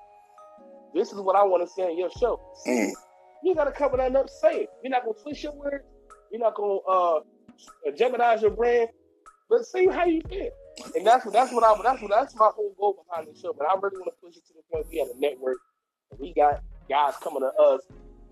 this 0.94 1.12
is 1.12 1.20
what 1.20 1.36
I 1.36 1.44
want 1.44 1.68
to 1.68 1.74
say 1.74 1.84
on 1.84 1.98
your 1.98 2.10
show. 2.12 2.40
Mm. 2.68 2.92
You 3.44 3.56
gotta 3.56 3.72
cover 3.72 3.98
that 3.98 4.16
up, 4.16 4.30
say 4.30 4.62
it. 4.62 4.70
You're 4.84 4.92
not 4.92 5.04
gonna 5.04 5.18
twist 5.22 5.44
your 5.44 5.54
words, 5.54 5.84
you're 6.32 6.42
not 6.42 6.56
gonna 6.56 6.80
uh 6.88 7.20
jeopardize 7.98 8.42
your 8.42 8.52
brand, 8.52 8.90
but 9.50 9.66
see 9.66 9.88
how 9.88 10.06
you 10.06 10.22
feel. 10.30 10.50
And 10.96 11.06
that's 11.06 11.26
what 11.26 11.34
that's 11.34 11.52
what 11.54 11.64
I 11.64 11.74
that's 11.84 12.02
what 12.02 12.12
that's 12.12 12.36
my 12.36 12.50
whole 12.56 12.74
goal 12.80 13.04
behind 13.08 13.28
the 13.34 13.40
show. 13.40 13.54
But 13.58 13.68
I 13.68 13.74
really 13.82 13.98
want 13.98 14.12
to 14.14 14.26
push 14.26 14.36
it 14.38 14.46
to 14.48 14.54
the 14.54 14.62
point 14.72 14.88
we 14.92 15.00
have 15.00 15.08
a 15.16 15.20
network. 15.20 15.58
And 16.12 16.20
we 16.20 16.34
got 16.34 16.62
guys 16.90 17.14
coming 17.22 17.42
to 17.42 17.48
us, 17.62 17.82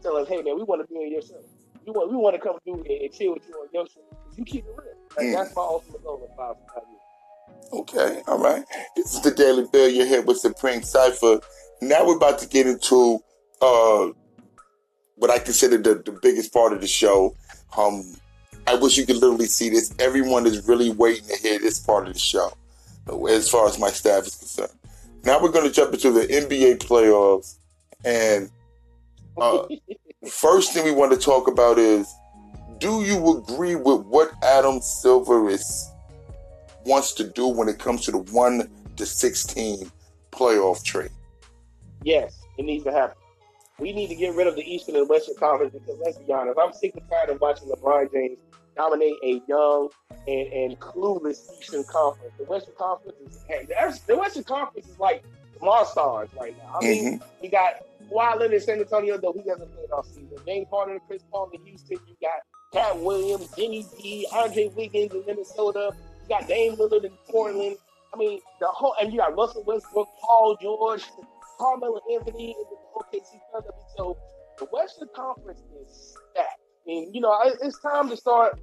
telling 0.01 0.23
us, 0.23 0.29
hey 0.29 0.41
man, 0.41 0.55
we 0.55 0.63
want 0.63 0.81
to 0.81 0.87
be 0.87 0.95
on 0.99 1.11
your 1.11 1.21
show. 1.21 1.41
We 1.85 1.91
want 1.91 2.11
we 2.11 2.17
want 2.17 2.35
to 2.35 2.41
come 2.41 2.57
do 2.65 2.73
and, 2.75 2.85
and 2.87 3.13
chill 3.13 3.33
with 3.33 3.43
you 3.47 3.53
on 3.55 3.67
your 3.73 3.85
show. 3.87 4.01
You 4.35 4.45
keep 4.45 4.65
it 4.65 4.69
real. 4.77 4.93
Like, 5.17 5.27
Mm. 5.27 5.33
That's 5.33 5.55
my 5.55 5.61
ultimate 5.63 6.03
goal 6.03 6.27
in 6.29 6.35
five, 6.37 6.55
five 6.73 6.83
years. 6.89 7.71
Okay, 7.73 8.21
all 8.27 8.37
right. 8.37 8.63
This 8.95 9.13
is 9.15 9.21
the 9.21 9.31
Daily 9.31 9.65
Bill. 9.71 9.89
You're 9.89 10.05
here 10.05 10.21
with 10.21 10.37
Supreme 10.37 10.83
Cipher. 10.83 11.39
Now 11.81 12.05
we're 12.05 12.17
about 12.17 12.39
to 12.39 12.47
get 12.47 12.67
into 12.67 13.19
uh, 13.61 14.07
what 15.15 15.29
I 15.29 15.39
consider 15.39 15.77
the, 15.77 15.95
the 15.95 16.17
biggest 16.21 16.53
part 16.53 16.73
of 16.73 16.81
the 16.81 16.87
show. 16.87 17.35
Um, 17.77 18.15
I 18.65 18.75
wish 18.75 18.97
you 18.97 19.05
could 19.05 19.17
literally 19.17 19.45
see 19.45 19.69
this. 19.69 19.93
Everyone 19.99 20.45
is 20.45 20.67
really 20.67 20.91
waiting 20.91 21.27
to 21.27 21.37
hear 21.37 21.59
this 21.59 21.79
part 21.79 22.07
of 22.07 22.13
the 22.13 22.19
show, 22.19 22.51
as 23.29 23.49
far 23.49 23.67
as 23.67 23.79
my 23.79 23.89
staff 23.89 24.25
is 24.25 24.35
concerned. 24.35 24.73
Now 25.23 25.41
we're 25.41 25.51
going 25.51 25.67
to 25.67 25.73
jump 25.73 25.93
into 25.93 26.11
the 26.11 26.27
NBA 26.27 26.79
playoffs. 26.79 27.57
And 28.03 28.49
uh, 29.37 29.67
first 30.29 30.73
thing 30.73 30.83
we 30.85 30.91
want 30.91 31.11
to 31.11 31.17
talk 31.17 31.47
about 31.47 31.77
is 31.77 32.13
do 32.79 33.03
you 33.03 33.37
agree 33.37 33.75
with 33.75 34.01
what 34.01 34.31
Adam 34.43 34.81
Silver 34.81 35.49
is 35.49 35.91
wants 36.85 37.13
to 37.13 37.23
do 37.23 37.47
when 37.47 37.67
it 37.67 37.79
comes 37.79 38.01
to 38.05 38.11
the 38.11 38.17
1 38.19 38.69
to 38.97 39.05
16 39.05 39.91
playoff 40.31 40.83
trade? 40.83 41.09
Yes, 42.07 42.45
it 42.57 42.63
needs 42.63 42.85
to 42.85 42.91
happen. 42.93 43.17
We 43.79 43.91
need 43.91 44.07
to 44.07 44.15
get 44.15 44.33
rid 44.33 44.47
of 44.47 44.55
the 44.55 44.61
Eastern 44.61 44.95
and 44.95 45.09
Western 45.09 45.35
Conference 45.35 45.73
because 45.73 45.99
let's 46.01 46.17
be 46.17 46.31
honest, 46.31 46.57
I'm 46.57 46.71
sick 46.71 46.93
and 46.95 47.03
tired 47.09 47.29
of 47.29 47.41
watching 47.41 47.67
LeBron 47.67 48.13
James 48.13 48.37
dominate 48.77 49.15
a 49.25 49.41
young 49.45 49.89
and, 50.25 50.47
and 50.53 50.79
clueless 50.79 51.51
Eastern 51.59 51.83
Conference. 51.83 52.33
The 52.37 52.45
Western 52.45 52.75
Conference 52.77 53.17
is 53.49 53.99
the 54.07 54.15
Western 54.15 54.45
Conference 54.45 54.87
is 54.87 54.97
like 54.97 55.25
monsters 55.61 56.29
right 56.39 56.55
now. 56.57 56.79
I 56.79 56.85
mean, 56.85 57.19
mm-hmm. 57.19 57.43
you 57.43 57.51
got 57.51 57.83
Kawhi 58.09 58.39
Leonard 58.39 58.53
in 58.53 58.61
San 58.61 58.79
Antonio, 58.79 59.17
though 59.17 59.33
he 59.33 59.49
hasn't 59.49 59.69
played 59.75 59.91
all 59.91 60.03
season. 60.03 60.37
James 60.45 60.67
Harden 60.69 60.93
and 60.93 61.01
Chris 61.09 61.23
Paul 61.29 61.51
in 61.53 61.61
Houston. 61.65 61.97
You 62.07 62.15
got 62.21 62.39
Pat 62.71 62.97
Williams, 63.01 63.49
Jimmy 63.57 63.85
D, 64.01 64.25
Andrew 64.33 64.69
Wiggins 64.77 65.11
in 65.13 65.25
Minnesota. 65.27 65.91
You 66.23 66.29
got 66.29 66.47
Dame 66.47 66.77
Lillard 66.77 67.03
in 67.03 67.11
Portland. 67.29 67.75
I 68.13 68.17
mean, 68.17 68.39
the 68.61 68.67
whole 68.67 68.95
and 69.01 69.11
you 69.11 69.19
got 69.19 69.35
Russell 69.35 69.63
Westbrook, 69.65 70.07
Paul 70.21 70.57
George, 70.61 71.03
Carmelo 71.57 71.99
Anthony 72.13 72.51
in 72.51 72.65
the 72.69 73.17
OKC 73.17 73.39
Thunder. 73.51 73.69
So 73.95 74.17
the 74.59 74.65
Western 74.65 75.09
Conference 75.15 75.61
is 75.81 76.15
stacked. 76.31 76.59
I 76.59 76.87
mean, 76.87 77.13
you 77.13 77.21
know, 77.21 77.37
it's 77.43 77.79
time 77.79 78.09
to 78.09 78.17
start 78.17 78.59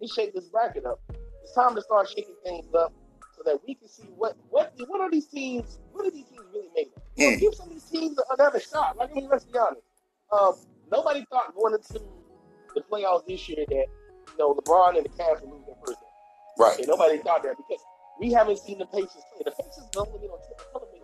to 0.00 0.08
shake 0.08 0.34
this 0.34 0.46
bracket 0.46 0.86
up. 0.86 1.00
It's 1.42 1.54
time 1.54 1.74
to 1.74 1.82
start 1.82 2.08
shaking 2.08 2.34
things 2.44 2.66
up 2.74 2.92
so 3.36 3.42
that 3.44 3.58
we 3.66 3.74
can 3.74 3.88
see 3.88 4.08
what 4.16 4.36
what 4.50 4.72
what 4.88 5.00
are 5.00 5.10
these 5.10 5.26
teams 5.26 5.78
what 5.92 6.06
are 6.06 6.10
these 6.10 6.26
teams 6.26 6.42
really 6.52 6.68
made 6.74 6.88
of? 6.96 7.02
Mm. 7.18 7.40
Give 7.40 7.54
some 7.54 7.68
of 7.68 7.74
these 7.74 7.84
teams 7.84 8.18
another 8.38 8.60
shot. 8.60 8.96
Like 8.96 9.10
I 9.10 9.14
mean, 9.14 9.28
let's 9.28 9.44
be 9.44 9.58
honest. 9.58 9.82
Um, 10.32 10.54
nobody 10.90 11.24
thought 11.30 11.54
going 11.54 11.74
into 11.74 12.00
the 12.74 12.82
playoffs 12.82 13.26
this 13.26 13.48
year 13.48 13.64
that 13.68 13.74
you 13.74 14.38
know 14.38 14.54
LeBron 14.54 14.96
and 14.96 15.04
the 15.04 15.10
Cavs 15.10 15.42
would 15.42 15.52
lose 15.52 15.66
their 15.66 15.76
first 15.84 16.00
game. 16.00 16.58
Right. 16.58 16.78
And 16.78 16.88
nobody 16.88 17.18
thought 17.18 17.42
that 17.42 17.56
because 17.56 17.82
we 18.18 18.32
haven't 18.32 18.58
seen 18.58 18.78
the 18.78 18.86
Pacers 18.86 19.22
play. 19.32 19.44
The 19.44 19.50
Pacers 19.50 19.84
have 19.94 20.06
only 20.06 20.20
been 20.20 20.30
on 20.30 20.38
television 20.72 20.95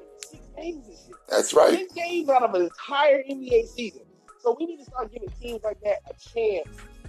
games 0.56 0.86
this 0.86 1.06
year. 1.08 1.16
That's 1.28 1.52
right. 1.54 1.70
Six 1.70 1.92
games 1.92 2.28
out 2.28 2.42
of 2.42 2.54
an 2.54 2.62
entire 2.62 3.22
NBA 3.22 3.68
season. 3.68 4.02
So 4.40 4.56
we 4.58 4.66
need 4.66 4.78
to 4.78 4.84
start 4.84 5.12
giving 5.12 5.28
teams 5.40 5.62
like 5.62 5.80
that 5.82 5.98
a 6.10 6.14
chance 6.14 6.68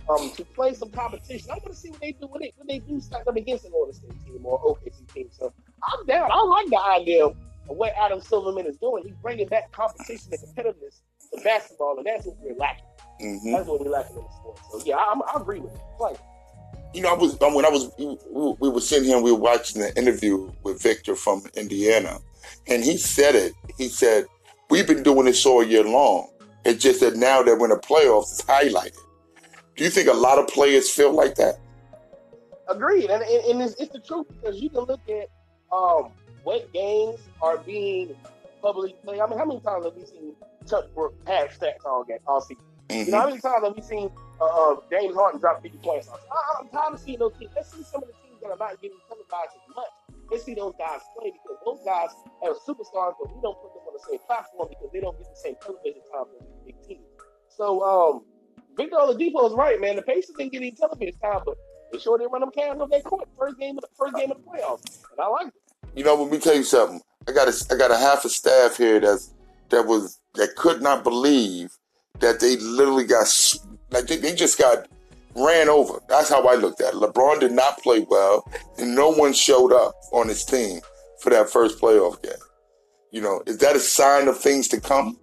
um, 0.09 0.31
to 0.31 0.43
play 0.43 0.73
some 0.73 0.89
competition. 0.89 1.49
I 1.49 1.55
want 1.55 1.67
to 1.67 1.75
see 1.75 1.89
what 1.89 2.01
they 2.01 2.11
do 2.11 2.27
when 2.27 2.41
they 2.41 2.53
when 2.57 2.67
they 2.67 2.79
do 2.79 2.99
stack 2.99 3.23
up 3.27 3.35
against 3.35 3.65
an 3.65 3.71
Golden 3.71 3.93
State 3.93 4.25
team 4.25 4.45
or 4.45 4.59
OKC 4.61 5.13
team. 5.13 5.29
So 5.31 5.53
I'm 5.83 6.05
down. 6.05 6.29
I 6.31 6.41
like 6.41 6.67
the 6.67 6.79
idea 6.79 7.25
of 7.25 7.35
what 7.67 7.93
Adam 7.99 8.21
Silverman 8.21 8.65
is 8.67 8.77
doing. 8.77 9.03
He's 9.05 9.15
bringing 9.21 9.47
back 9.47 9.71
competition 9.71 10.31
and 10.31 10.41
competitiveness 10.41 11.01
to 11.33 11.43
basketball, 11.43 11.97
and 11.97 12.05
that's 12.05 12.25
what 12.25 12.37
we're 12.39 12.55
lacking. 12.55 12.85
Mm-hmm. 13.21 13.51
That's 13.51 13.67
what 13.67 13.81
we're 13.81 13.91
lacking 13.91 14.17
in 14.17 14.23
the 14.23 14.29
sport. 14.29 14.59
So 14.71 14.81
yeah, 14.85 14.95
I, 14.95 15.19
I 15.33 15.41
agree 15.41 15.59
with 15.59 15.73
you. 15.73 15.79
Like, 15.99 16.17
you 16.93 17.01
know, 17.01 17.09
I 17.09 17.17
was 17.17 17.37
when 17.39 17.65
I 17.65 17.69
was 17.69 17.91
we 17.97 18.69
were 18.69 18.81
sitting 18.81 19.05
here 19.05 19.15
and 19.15 19.23
we 19.23 19.31
were 19.31 19.37
watching 19.37 19.81
the 19.81 19.95
interview 19.97 20.51
with 20.63 20.81
Victor 20.81 21.15
from 21.15 21.43
Indiana, 21.55 22.19
and 22.67 22.83
he 22.83 22.97
said 22.97 23.35
it. 23.35 23.53
He 23.77 23.87
said, 23.87 24.25
"We've 24.69 24.87
been 24.87 25.03
doing 25.03 25.25
this 25.25 25.45
all 25.45 25.63
year 25.63 25.83
long. 25.83 26.29
It's 26.65 26.81
just 26.81 27.01
that 27.01 27.15
now 27.15 27.43
that 27.43 27.57
we're 27.57 27.65
in 27.65 27.71
the 27.71 27.77
playoffs, 27.77 28.31
it's 28.31 28.41
highlighted." 28.43 28.97
Do 29.75 29.83
you 29.83 29.89
think 29.89 30.07
a 30.07 30.13
lot 30.13 30.37
of 30.37 30.47
players 30.47 30.89
feel 30.89 31.11
like 31.11 31.35
that? 31.35 31.59
Agreed, 32.69 33.09
and, 33.09 33.23
and 33.23 33.61
it's, 33.61 33.75
it's, 33.75 33.91
the 33.91 33.99
truth 33.99 34.27
because 34.29 34.61
you 34.61 34.69
can 34.69 34.81
look 34.81 35.01
at 35.09 35.29
um, 35.75 36.11
what 36.43 36.71
games 36.73 37.19
are 37.41 37.57
being 37.57 38.15
publicly 38.61 38.95
played. 39.03 39.19
I 39.19 39.27
mean, 39.27 39.37
how 39.37 39.45
many 39.45 39.59
times 39.59 39.85
have 39.85 39.95
we 39.95 40.05
seen 40.05 40.33
Chuck 40.69 40.85
Brook 40.93 41.15
have 41.27 41.49
stats 41.49 41.85
all 41.85 42.03
game 42.03 42.19
all 42.27 42.39
season? 42.39 42.63
Mm-hmm. 42.89 43.05
You 43.05 43.11
know, 43.11 43.19
how 43.19 43.29
many 43.29 43.41
times 43.41 43.65
have 43.65 43.75
we 43.75 43.81
seen 43.81 44.09
uh, 44.39 44.45
uh, 44.45 44.75
James 44.91 45.15
Harden 45.15 45.39
drop 45.39 45.61
50 45.61 45.77
points? 45.79 46.09
I, 46.09 46.61
am 46.61 46.69
tired 46.69 46.93
of 46.93 46.99
seeing 46.99 47.19
those 47.19 47.33
teams. 47.37 47.51
Let's 47.55 47.73
see 47.73 47.83
some 47.83 48.03
of 48.03 48.09
the 48.09 48.13
teams 48.13 48.41
that 48.41 48.51
are 48.51 48.57
not 48.57 48.81
getting 48.81 48.97
televised 49.07 49.55
as 49.55 49.75
much. 49.75 49.85
Let's 50.33 50.45
see 50.45 50.55
those 50.55 50.73
guys 50.79 50.99
play 51.15 51.31
because 51.31 51.57
those 51.63 51.85
guys 51.85 52.09
are 52.41 52.55
superstars, 52.65 53.13
but 53.21 53.29
we 53.29 53.39
don't 53.43 53.53
put 53.61 53.69
them 53.69 53.85
on 53.85 53.93
the 53.93 54.03
same 54.09 54.19
platform 54.25 54.67
because 54.67 54.89
they 54.91 54.99
don't 54.99 55.15
get 55.15 55.29
the 55.29 55.39
same 55.39 55.53
television 55.61 56.01
time 56.11 56.25
as 56.41 56.47
the 56.47 56.65
big 56.65 56.81
teams. 56.81 57.05
So, 57.49 57.85
um, 57.85 58.25
Victor 58.75 58.97
Oladipo 58.97 59.45
is 59.45 59.53
right, 59.53 59.79
man. 59.79 59.95
The 59.95 60.01
Pacers 60.01 60.35
didn't 60.35 60.53
get 60.53 60.57
any 60.57 60.71
television 60.71 61.13
time, 61.21 61.41
but 61.45 61.55
they 61.91 61.99
sure 61.99 62.17
did 62.17 62.29
run 62.31 62.41
them 62.41 62.49
cans 62.49 62.81
on 62.81 62.89
their 62.89 63.01
court 63.01 63.29
first 63.37 63.59
game 63.59 63.77
of 63.77 63.81
the 63.81 63.89
first 63.95 64.15
game 64.15 64.31
of 64.31 64.37
the 64.37 64.43
playoffs, 64.43 65.03
and 65.11 65.19
I 65.19 65.27
like 65.27 65.47
it. 65.49 65.53
You 65.95 66.03
know, 66.03 66.15
let 66.15 66.31
me 66.31 66.39
tell 66.39 66.55
you 66.55 66.63
something. 66.63 66.99
I 67.27 67.31
got 67.31 67.47
a 67.47 67.65
I 67.71 67.77
got 67.77 67.91
a 67.91 67.97
half 67.97 68.25
a 68.25 68.29
staff 68.29 68.77
here 68.77 68.99
that's 68.99 69.31
that 69.69 69.85
was 69.85 70.19
that 70.33 70.55
could 70.55 70.81
not 70.81 71.03
believe 71.03 71.77
that 72.21 72.39
they 72.39 72.57
literally 72.57 73.05
got 73.05 73.27
like 73.91 74.07
they, 74.07 74.17
they 74.17 74.33
just 74.33 74.57
got 74.57 74.87
ran 75.35 75.69
over. 75.69 76.01
That's 76.07 76.29
how 76.29 76.47
I 76.47 76.55
looked 76.55 76.81
at 76.81 76.93
it. 76.93 76.97
LeBron 76.97 77.39
did 77.39 77.51
not 77.51 77.79
play 77.79 78.05
well, 78.09 78.49
and 78.77 78.95
no 78.95 79.09
one 79.09 79.33
showed 79.33 79.73
up 79.73 79.95
on 80.11 80.27
his 80.27 80.43
team 80.43 80.81
for 81.19 81.29
that 81.29 81.49
first 81.49 81.79
playoff 81.79 82.21
game. 82.21 82.33
You 83.11 83.21
know, 83.21 83.43
is 83.45 83.57
that 83.59 83.75
a 83.75 83.79
sign 83.79 84.27
of 84.27 84.37
things 84.37 84.67
to 84.69 84.81
come? 84.81 85.17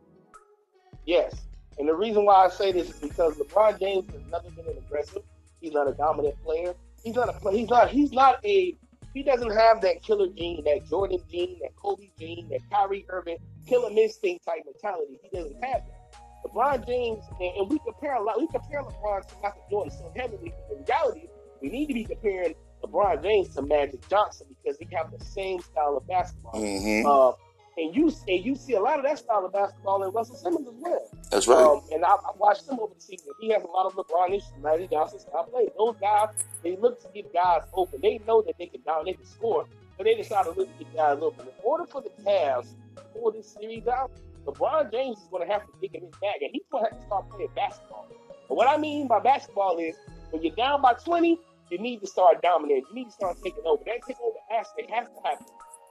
Yes. 1.06 1.34
And 1.78 1.88
the 1.88 1.94
reason 1.94 2.24
why 2.24 2.44
I 2.44 2.48
say 2.48 2.72
this 2.72 2.90
is 2.90 2.96
because 2.96 3.36
LeBron 3.36 3.80
James 3.80 4.04
has 4.12 4.22
never 4.30 4.50
been 4.50 4.66
an 4.66 4.78
aggressive. 4.78 5.22
He's 5.60 5.72
not 5.72 5.88
a 5.88 5.92
dominant 5.92 6.36
player. 6.44 6.74
He's 7.02 7.14
not 7.14 7.28
a 7.28 7.32
play. 7.32 7.58
He's 7.58 7.68
not. 7.68 7.90
He's 7.90 8.12
not 8.12 8.44
a. 8.44 8.76
He 9.12 9.22
doesn't 9.24 9.50
have 9.50 9.80
that 9.80 10.02
killer 10.02 10.28
gene, 10.28 10.62
that 10.64 10.88
Jordan 10.88 11.18
gene, 11.30 11.58
that 11.62 11.74
Kobe 11.74 12.10
gene, 12.18 12.48
that 12.50 12.60
Kyrie 12.70 13.06
Irving 13.08 13.38
killer 13.66 13.90
instinct 13.90 14.44
type 14.44 14.60
mentality. 14.64 15.18
He 15.22 15.36
doesn't 15.36 15.64
have 15.64 15.82
that. 15.86 15.99
LeBron 16.46 16.86
James, 16.86 17.24
and, 17.40 17.56
and 17.56 17.70
we 17.70 17.78
compare 17.84 18.14
a 18.14 18.22
lot. 18.22 18.40
We 18.40 18.46
compare 18.48 18.82
LeBron 18.82 19.26
to 19.26 19.34
Michael 19.42 19.66
Jordan 19.70 19.92
so 19.92 20.12
heavily. 20.16 20.52
But 20.68 20.78
in 20.78 20.84
reality, 20.84 21.28
we 21.60 21.68
need 21.68 21.86
to 21.86 21.94
be 21.94 22.04
comparing 22.04 22.54
LeBron 22.82 23.22
James 23.22 23.54
to 23.54 23.62
Magic 23.62 24.08
Johnson 24.08 24.46
because 24.62 24.78
they 24.78 24.88
have 24.96 25.10
the 25.16 25.24
same 25.24 25.60
style 25.60 25.96
of 25.96 26.06
basketball. 26.06 26.54
Mm-hmm. 26.54 27.06
Uh, 27.06 27.32
and 27.76 27.94
you 27.94 28.12
and 28.28 28.44
you 28.44 28.54
see 28.54 28.74
a 28.74 28.80
lot 28.80 28.98
of 28.98 29.04
that 29.04 29.18
style 29.18 29.44
of 29.44 29.52
basketball 29.52 30.02
in 30.02 30.12
Russell 30.12 30.36
Simmons 30.36 30.66
as 30.66 30.74
well. 30.78 31.10
That's 31.30 31.48
right. 31.48 31.62
Um, 31.62 31.80
and 31.92 32.04
I, 32.04 32.10
I, 32.10 32.32
watched 32.36 32.68
him 32.68 32.78
over 32.80 32.92
the 32.94 33.00
season. 33.00 33.28
He 33.40 33.50
has 33.50 33.62
a 33.62 33.66
lot 33.66 33.86
of 33.86 33.94
LeBron 33.94 34.30
issues, 34.30 34.52
Magic 34.62 34.90
Johnson 34.90 35.20
style 35.20 35.44
play. 35.44 35.68
Those 35.78 35.96
guys, 36.00 36.28
they 36.62 36.76
look 36.76 37.00
to 37.02 37.08
get 37.14 37.32
guys 37.32 37.62
open. 37.72 38.00
They 38.02 38.20
know 38.26 38.42
that 38.42 38.56
they 38.58 38.66
can 38.66 38.82
down, 38.82 39.04
they 39.04 39.12
can 39.12 39.24
score, 39.24 39.66
but 39.96 40.04
they 40.04 40.14
decide 40.14 40.44
to 40.44 40.50
look 40.50 40.76
to 40.78 40.84
get 40.84 40.94
guys 40.94 41.18
open. 41.22 41.46
In 41.46 41.52
order 41.62 41.86
for 41.86 42.02
the 42.02 42.10
Cavs 42.22 42.74
to 42.96 43.02
pull 43.14 43.30
this 43.32 43.48
series 43.48 43.86
out, 43.86 44.10
LeBron 44.46 44.90
James 44.90 45.18
is 45.18 45.28
going 45.30 45.46
to 45.46 45.52
have 45.52 45.62
to 45.62 45.72
dig 45.80 45.94
in 45.94 46.02
his 46.02 46.14
bag, 46.20 46.42
and 46.42 46.50
he's 46.52 46.62
going 46.70 46.84
to 46.84 46.90
have 46.90 46.98
to 46.98 47.06
start 47.06 47.30
playing 47.30 47.48
basketball. 47.54 48.06
But 48.48 48.54
what 48.56 48.68
I 48.68 48.76
mean 48.76 49.06
by 49.06 49.20
basketball 49.20 49.78
is 49.78 49.94
when 50.30 50.42
you're 50.42 50.54
down 50.56 50.82
by 50.82 50.94
20, 50.94 51.38
you 51.70 51.78
need 51.78 52.00
to 52.00 52.06
start 52.06 52.42
dominating. 52.42 52.84
You 52.88 52.94
need 52.94 53.04
to 53.06 53.12
start 53.12 53.36
taking 53.42 53.62
over. 53.64 53.82
That 53.86 54.00
takeover 54.02 54.58
aspect 54.58 54.90
has 54.90 55.08
to 55.08 55.28
happen. 55.28 55.46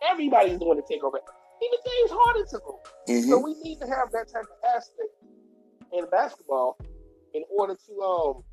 Everybody's 0.10 0.58
going 0.60 0.82
to 0.82 0.88
take 0.88 1.04
over. 1.04 1.18
Even 1.18 1.80
James 1.86 2.12
Harden 2.12 2.46
took 2.50 2.68
over. 2.68 2.80
Mm-hmm. 3.08 3.30
So 3.30 3.40
we 3.40 3.54
need 3.64 3.80
to 3.80 3.88
have 3.88 4.12
that 4.12 4.32
type 4.32 4.44
of 4.44 4.76
aspect 4.76 5.12
in 5.92 6.06
basketball 6.10 6.78
in 7.34 7.44
order 7.50 7.76
to 7.76 8.02
um 8.02 8.44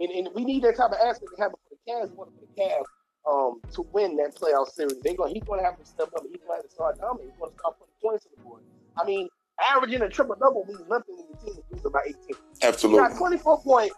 and, 0.00 0.10
and 0.10 0.28
we 0.34 0.44
need 0.44 0.62
that 0.64 0.76
type 0.76 0.90
of 0.90 0.98
aspect 1.02 1.32
to 1.36 1.42
happen 1.42 1.56
for 1.68 1.74
the 1.74 1.90
Cavs 1.90 2.12
in 2.12 2.16
order 2.16 2.30
for 2.32 2.46
the 2.46 2.60
Cavs 2.60 2.84
um 3.28 3.60
to 3.72 3.82
win 3.92 4.16
that 4.16 4.34
playoff 4.34 4.68
series. 4.68 5.00
They 5.02 5.14
going 5.14 5.34
he's 5.34 5.44
gonna 5.44 5.64
have 5.64 5.78
to 5.78 5.84
step 5.84 6.08
up 6.14 6.24
and 6.24 6.30
he's 6.32 6.42
gonna 6.42 6.56
have 6.56 6.64
to 6.64 6.70
start 6.70 6.98
dominating. 6.98 7.32
He's 7.32 7.40
gonna 7.40 7.52
start 7.58 7.78
putting 7.78 7.94
points 8.02 8.26
on 8.26 8.32
the 8.36 8.42
board. 8.42 8.62
I 8.98 9.04
mean, 9.04 9.28
averaging 9.70 10.02
a 10.02 10.08
triple 10.08 10.36
double 10.36 10.64
means 10.66 10.82
nothing 10.88 11.16
when 11.16 11.26
your 11.28 11.38
team 11.38 11.54
is 11.58 11.64
losing 11.70 11.92
by 11.92 12.00
18. 12.06 12.16
Absolutely. 12.62 13.02
You 13.02 13.08
got 13.08 13.18
24 13.18 13.62
points, 13.62 13.94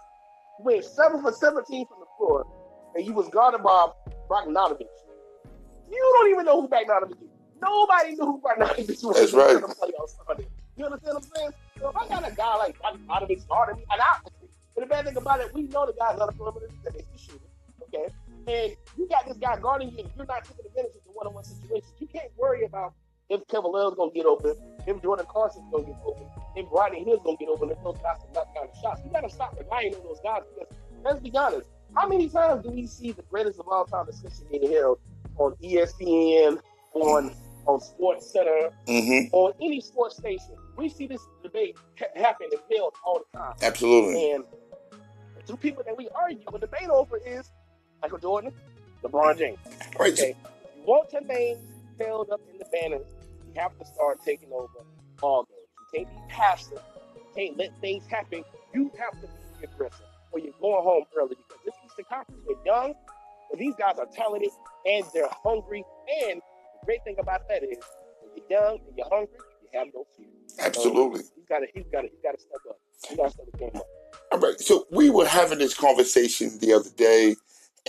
you 0.58 0.64
went 0.64 0.84
7 0.84 1.22
for 1.22 1.32
17 1.32 1.86
from 1.86 2.00
the 2.00 2.06
floor, 2.16 2.46
and 2.94 3.06
you 3.06 3.12
was 3.12 3.28
guarded 3.28 3.62
by 3.62 3.88
Bogdanovich. 4.30 4.86
You 5.90 6.14
don't 6.18 6.30
even 6.30 6.44
know 6.44 6.60
who 6.62 6.68
Bogdanovich 6.68 7.22
is. 7.22 7.28
Nobody 7.60 8.14
knew 8.14 8.24
who 8.24 8.40
Bogdanovich 8.40 9.02
was. 9.02 9.16
That's 9.16 9.32
right. 9.32 9.60
You 10.76 10.84
understand 10.84 11.14
what 11.14 11.24
I'm 11.24 11.30
saying? 11.34 11.50
So 11.80 11.88
if 11.90 11.96
I 11.96 12.08
got 12.08 12.30
a 12.30 12.34
guy 12.34 12.56
like 12.56 12.78
Bogdanovich 12.78 13.48
guarding 13.48 13.76
me, 13.76 13.84
and 13.90 14.00
I, 14.00 14.18
but 14.74 14.82
the 14.82 14.86
bad 14.86 15.06
thing 15.06 15.16
about 15.16 15.40
it, 15.40 15.52
we 15.54 15.62
know 15.62 15.86
the 15.86 15.92
guy's 15.92 16.18
not 16.18 16.28
a 16.28 16.32
perimeter 16.32 16.68
that 16.84 16.94
makes 16.94 17.08
the 17.12 17.18
shooter. 17.18 17.44
Okay, 17.82 18.12
and 18.46 18.76
you 18.96 19.08
got 19.08 19.26
this 19.26 19.36
guy 19.38 19.58
guarding 19.58 19.90
you, 19.90 19.98
and 19.98 20.10
you're 20.16 20.26
not 20.26 20.44
taking 20.44 20.66
advantage 20.66 20.94
of 20.96 21.04
the 21.04 21.10
one-on-one 21.12 21.42
situations. 21.42 21.92
You 21.98 22.06
can't 22.06 22.30
worry 22.36 22.64
about 22.64 22.94
if 23.30 23.46
Kevin 23.48 23.72
Love's 23.72 23.96
gonna 23.96 24.10
get 24.12 24.26
open, 24.26 24.54
if 24.86 25.02
Jordan 25.02 25.26
Clarkson's 25.28 25.70
gonna 25.70 25.84
get 25.84 25.96
open, 26.04 26.24
if 26.56 26.66
Rodney 26.72 27.04
Hood's 27.04 27.22
gonna 27.24 27.36
get 27.36 27.48
open, 27.48 27.70
if 27.70 27.82
those 27.82 27.98
guys 28.02 28.16
can 28.22 28.32
knock 28.32 28.54
down 28.54 28.66
the 28.72 28.80
shots. 28.80 29.00
You 29.04 29.10
gotta 29.10 29.30
stop 29.30 29.56
relying 29.58 29.94
on 29.94 30.02
those 30.04 30.20
guys 30.22 30.42
because 30.54 30.72
let's 31.04 31.20
be 31.20 31.30
honest, 31.36 31.68
how 31.94 32.08
many 32.08 32.28
times 32.28 32.64
do 32.64 32.70
we 32.70 32.86
see 32.86 33.12
the 33.12 33.22
greatest 33.22 33.60
of 33.60 33.68
all 33.68 33.84
time 33.84 34.06
discussion 34.06 34.46
being 34.50 34.70
held 34.70 34.98
on 35.36 35.54
ESPN, 35.62 36.60
on 36.94 37.34
on 37.66 37.80
Sports 37.80 38.32
Center, 38.32 38.70
mm-hmm. 38.86 39.34
on 39.34 39.52
any 39.60 39.80
sports 39.80 40.16
station? 40.16 40.56
We 40.76 40.88
see 40.88 41.06
this 41.06 41.20
debate 41.42 41.76
happen 42.16 42.48
and 42.50 42.60
held 42.74 42.94
all 43.04 43.20
the 43.32 43.38
time. 43.38 43.54
Absolutely. 43.62 44.32
And 44.32 44.44
the 45.36 45.42
two 45.46 45.56
people 45.56 45.82
that 45.84 45.96
we 45.96 46.08
argue 46.14 46.42
and 46.50 46.60
debate 46.60 46.88
over 46.88 47.18
is 47.18 47.50
Michael 48.00 48.18
Jordan, 48.18 48.52
LeBron 49.02 49.38
James. 49.38 49.58
Right. 49.98 50.12
Okay. 50.12 50.34
You 50.76 50.82
want 50.84 51.12
your 51.12 51.22
name 51.22 51.58
held 51.98 52.30
up 52.30 52.40
in 52.50 52.58
the 52.58 52.64
banners 52.66 53.06
you 53.54 53.60
have 53.60 53.78
to 53.78 53.86
start 53.86 54.18
taking 54.24 54.50
over 54.52 54.68
all 55.22 55.44
games. 55.44 55.68
You 55.92 56.04
can't 56.04 56.10
be 56.10 56.34
passive. 56.34 56.80
You 57.14 57.22
can't 57.34 57.56
let 57.58 57.80
things 57.80 58.04
happen. 58.06 58.44
You 58.74 58.90
have 58.98 59.20
to 59.20 59.26
be 59.26 59.64
aggressive 59.64 60.06
or 60.32 60.38
you're 60.38 60.52
going 60.60 60.82
home 60.82 61.04
early 61.16 61.36
because 61.36 61.62
this 61.64 61.74
Eastern 61.86 62.04
Conference, 62.08 62.40
they're 62.46 62.56
young, 62.66 62.94
but 63.50 63.58
these 63.58 63.74
guys 63.78 63.96
are 63.98 64.06
talented 64.14 64.50
and 64.86 65.04
they're 65.14 65.28
hungry. 65.44 65.84
And 66.24 66.40
the 66.40 66.86
great 66.86 67.02
thing 67.04 67.16
about 67.18 67.48
that 67.48 67.62
is 67.62 67.78
when 68.20 68.30
you're 68.36 68.60
young 68.60 68.78
and 68.86 68.96
you're 68.96 69.08
hungry, 69.10 69.38
you 69.62 69.78
have 69.78 69.88
no 69.94 70.06
fear. 70.16 70.26
Absolutely. 70.58 71.22
So 71.22 71.30
you 71.36 71.42
gotta 71.48 71.66
you 71.74 71.84
gotta 71.90 72.08
you 72.08 72.18
gotta 72.22 72.38
step 72.38 72.60
up. 72.68 72.78
You 73.10 73.16
gotta 73.16 73.30
step 73.30 73.46
the 73.52 73.58
game 73.58 73.70
up. 73.74 73.86
All 74.32 74.38
right. 74.38 74.60
So 74.60 74.86
we 74.90 75.10
were 75.10 75.26
having 75.26 75.58
this 75.58 75.74
conversation 75.74 76.58
the 76.58 76.72
other 76.72 76.90
day 76.96 77.36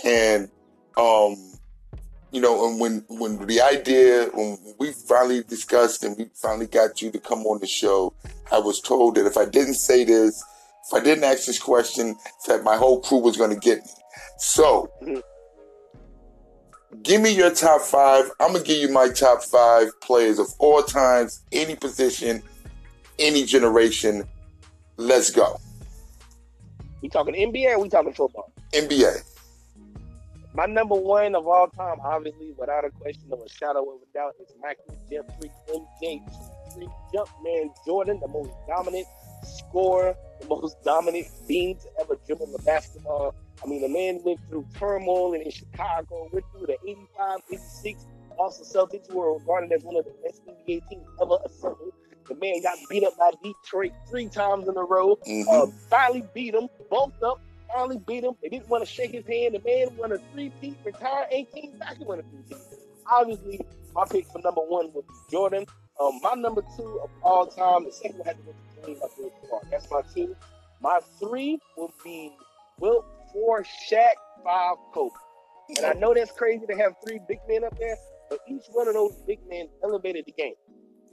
and 0.04 0.50
um 0.96 1.36
you 2.32 2.40
know, 2.40 2.68
and 2.68 2.80
when 2.80 3.04
when 3.08 3.44
the 3.46 3.60
idea 3.60 4.30
when 4.34 4.58
we 4.78 4.92
finally 4.92 5.42
discussed 5.42 6.04
and 6.04 6.16
we 6.16 6.26
finally 6.34 6.66
got 6.66 7.02
you 7.02 7.10
to 7.10 7.18
come 7.18 7.40
on 7.40 7.60
the 7.60 7.66
show, 7.66 8.14
I 8.52 8.58
was 8.58 8.80
told 8.80 9.16
that 9.16 9.26
if 9.26 9.36
I 9.36 9.46
didn't 9.46 9.74
say 9.74 10.04
this, 10.04 10.42
if 10.86 10.94
I 10.94 11.02
didn't 11.02 11.24
ask 11.24 11.46
this 11.46 11.58
question, 11.58 12.16
that 12.46 12.62
my 12.62 12.76
whole 12.76 13.00
crew 13.00 13.18
was 13.18 13.36
going 13.36 13.50
to 13.50 13.56
get 13.56 13.78
me. 13.78 13.90
So, 14.38 14.90
give 17.02 17.20
me 17.20 17.34
your 17.34 17.50
top 17.50 17.82
five. 17.82 18.30
I'm 18.40 18.52
gonna 18.52 18.64
give 18.64 18.78
you 18.78 18.92
my 18.92 19.08
top 19.08 19.42
five 19.42 19.88
players 20.00 20.38
of 20.38 20.48
all 20.58 20.82
times, 20.82 21.42
any 21.52 21.74
position, 21.74 22.42
any 23.18 23.44
generation. 23.44 24.24
Let's 24.96 25.30
go. 25.30 25.58
We 27.02 27.08
talking 27.08 27.34
NBA 27.34 27.74
or 27.74 27.80
we 27.80 27.88
talking 27.88 28.12
football? 28.12 28.52
NBA. 28.72 29.29
My 30.52 30.66
number 30.66 30.96
one 30.96 31.34
of 31.36 31.46
all 31.46 31.68
time, 31.68 31.98
obviously, 32.02 32.52
without 32.58 32.84
a 32.84 32.90
question 32.90 33.28
or 33.30 33.44
a 33.44 33.48
shadow 33.48 33.82
of 33.82 34.00
a 34.02 34.12
doubt, 34.12 34.34
is 34.40 34.52
Michael 34.60 34.96
Jeffrey 35.08 35.50
MJ 35.68 36.20
Jumpman 37.14 37.70
Jordan, 37.86 38.18
the 38.20 38.28
most 38.28 38.50
dominant 38.66 39.06
scorer, 39.44 40.14
the 40.40 40.48
most 40.48 40.76
dominant 40.82 41.26
being 41.46 41.76
to 41.76 41.88
ever 42.00 42.16
dribble 42.26 42.46
the 42.46 42.62
basketball. 42.64 43.34
I 43.62 43.66
mean, 43.68 43.82
the 43.82 43.88
man 43.88 44.20
went 44.24 44.40
through 44.48 44.66
turmoil 44.78 45.34
in 45.34 45.48
Chicago, 45.50 46.28
went 46.32 46.44
through 46.52 46.66
the 46.66 46.76
85, 46.88 47.40
86. 47.52 48.06
Also, 48.38 48.64
Celtics 48.64 49.12
were 49.12 49.34
regarded 49.34 49.72
as 49.72 49.82
one 49.84 49.96
of 49.96 50.04
the 50.04 50.14
best 50.24 50.42
NBA 50.46 50.80
teams 50.88 51.06
ever 51.20 51.38
assembled. 51.44 51.92
The 52.26 52.34
man 52.36 52.62
got 52.62 52.78
beat 52.88 53.04
up 53.04 53.16
by 53.18 53.32
Detroit 53.42 53.92
three 54.08 54.28
times 54.28 54.68
in 54.68 54.76
a 54.76 54.82
row. 54.84 55.16
Mhm. 55.26 55.46
Uh, 55.48 55.66
finally 55.90 56.24
beat 56.32 56.54
him, 56.54 56.68
bulked 56.88 57.22
up, 57.22 57.40
finally 57.72 57.98
beat 58.06 58.24
him. 58.24 58.34
They 58.42 58.48
didn't 58.48 58.68
want 58.68 58.84
to 58.84 58.90
shake 58.90 59.12
his 59.12 59.26
hand. 59.26 59.54
The 59.54 59.60
man 59.64 59.96
won 59.96 60.12
a 60.12 60.18
three-peat, 60.32 60.76
retired, 60.84 61.28
and 61.32 61.50
came 61.50 61.78
back 61.78 61.96
and 61.96 62.06
won 62.06 62.18
a 62.18 62.22
three-peat. 62.22 62.58
Obviously, 63.10 63.60
my 63.94 64.04
pick 64.08 64.26
for 64.26 64.40
number 64.42 64.60
one 64.60 64.92
would 64.92 65.06
be 65.06 65.14
Jordan. 65.30 65.66
Um, 66.00 66.20
my 66.22 66.34
number 66.34 66.62
two 66.76 67.00
of 67.02 67.10
all 67.22 67.46
time, 67.46 67.84
the 67.84 67.92
second 67.92 68.18
one 68.18 68.26
had 68.26 68.36
to 68.38 68.42
go 68.42 68.52
to 68.52 68.90
Kareem 68.90 69.02
Abdul-Jabbar. 69.02 69.70
That's 69.70 69.90
my 69.90 70.02
two. 70.14 70.36
My 70.80 71.00
three 71.18 71.58
would 71.76 71.90
be 72.02 72.32
Wilt, 72.78 73.04
four, 73.32 73.64
Shaq, 73.90 74.14
five, 74.42 74.76
Kobe. 74.94 75.14
And 75.76 75.86
I 75.86 75.92
know 75.92 76.14
that's 76.14 76.32
crazy 76.32 76.66
to 76.66 76.76
have 76.76 76.94
three 77.06 77.20
big 77.28 77.38
men 77.48 77.64
up 77.64 77.78
there, 77.78 77.96
but 78.30 78.40
each 78.48 78.62
one 78.72 78.88
of 78.88 78.94
those 78.94 79.14
big 79.26 79.38
men 79.48 79.68
elevated 79.84 80.24
the 80.24 80.32
game. 80.32 80.54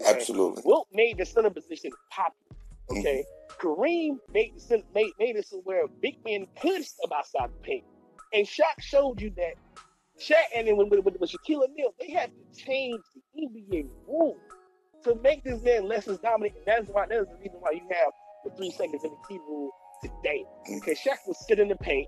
Absolutely. 0.06 0.62
Wilt 0.66 0.88
made 0.94 1.18
the 1.18 1.26
center 1.26 1.50
position 1.50 1.92
popular. 2.12 2.47
Okay, 2.92 3.24
mm-hmm. 3.24 3.68
Kareem 3.68 4.18
made 4.34 4.54
made 4.94 5.12
made 5.20 5.36
it 5.36 5.48
so 5.48 5.62
where 5.64 5.88
big 6.02 6.18
men 6.26 6.48
could 6.62 6.84
step 6.86 7.12
outside 7.16 7.50
the 7.50 7.64
paint, 7.64 7.84
and 8.34 8.48
Shaq 8.48 8.82
showed 8.82 9.22
you 9.22 9.32
that. 9.38 9.56
Shaq 10.20 10.46
and 10.56 10.68
then 10.68 10.78
with, 10.78 10.90
with, 10.90 11.16
with 11.20 11.32
Shaquille 11.32 11.70
O'Neal, 11.70 11.94
they 12.00 12.10
had 12.10 12.32
to 12.32 12.64
change 12.66 13.02
the 13.14 13.22
NBA 13.40 13.88
rules 14.08 14.40
to 15.04 15.16
make 15.16 15.44
this 15.44 15.62
man 15.62 15.88
less 15.88 16.08
as 16.08 16.18
dominant, 16.20 16.56
and 16.56 16.66
that's 16.66 16.90
why 16.90 17.06
that's 17.08 17.30
the 17.30 17.38
reason 17.38 17.58
why 17.60 17.72
you 17.72 17.88
have 17.92 18.12
the 18.44 18.52
three 18.58 18.72
seconds 18.72 19.04
in 19.04 19.12
the 19.12 19.18
key 19.28 19.40
rule 19.48 19.72
today. 20.02 20.44
Mm-hmm. 20.44 20.80
Because 20.80 20.98
Shaq 21.00 21.18
would 21.28 21.38
sit 21.38 21.60
in 21.60 21.68
the 21.68 21.76
paint, 21.76 22.08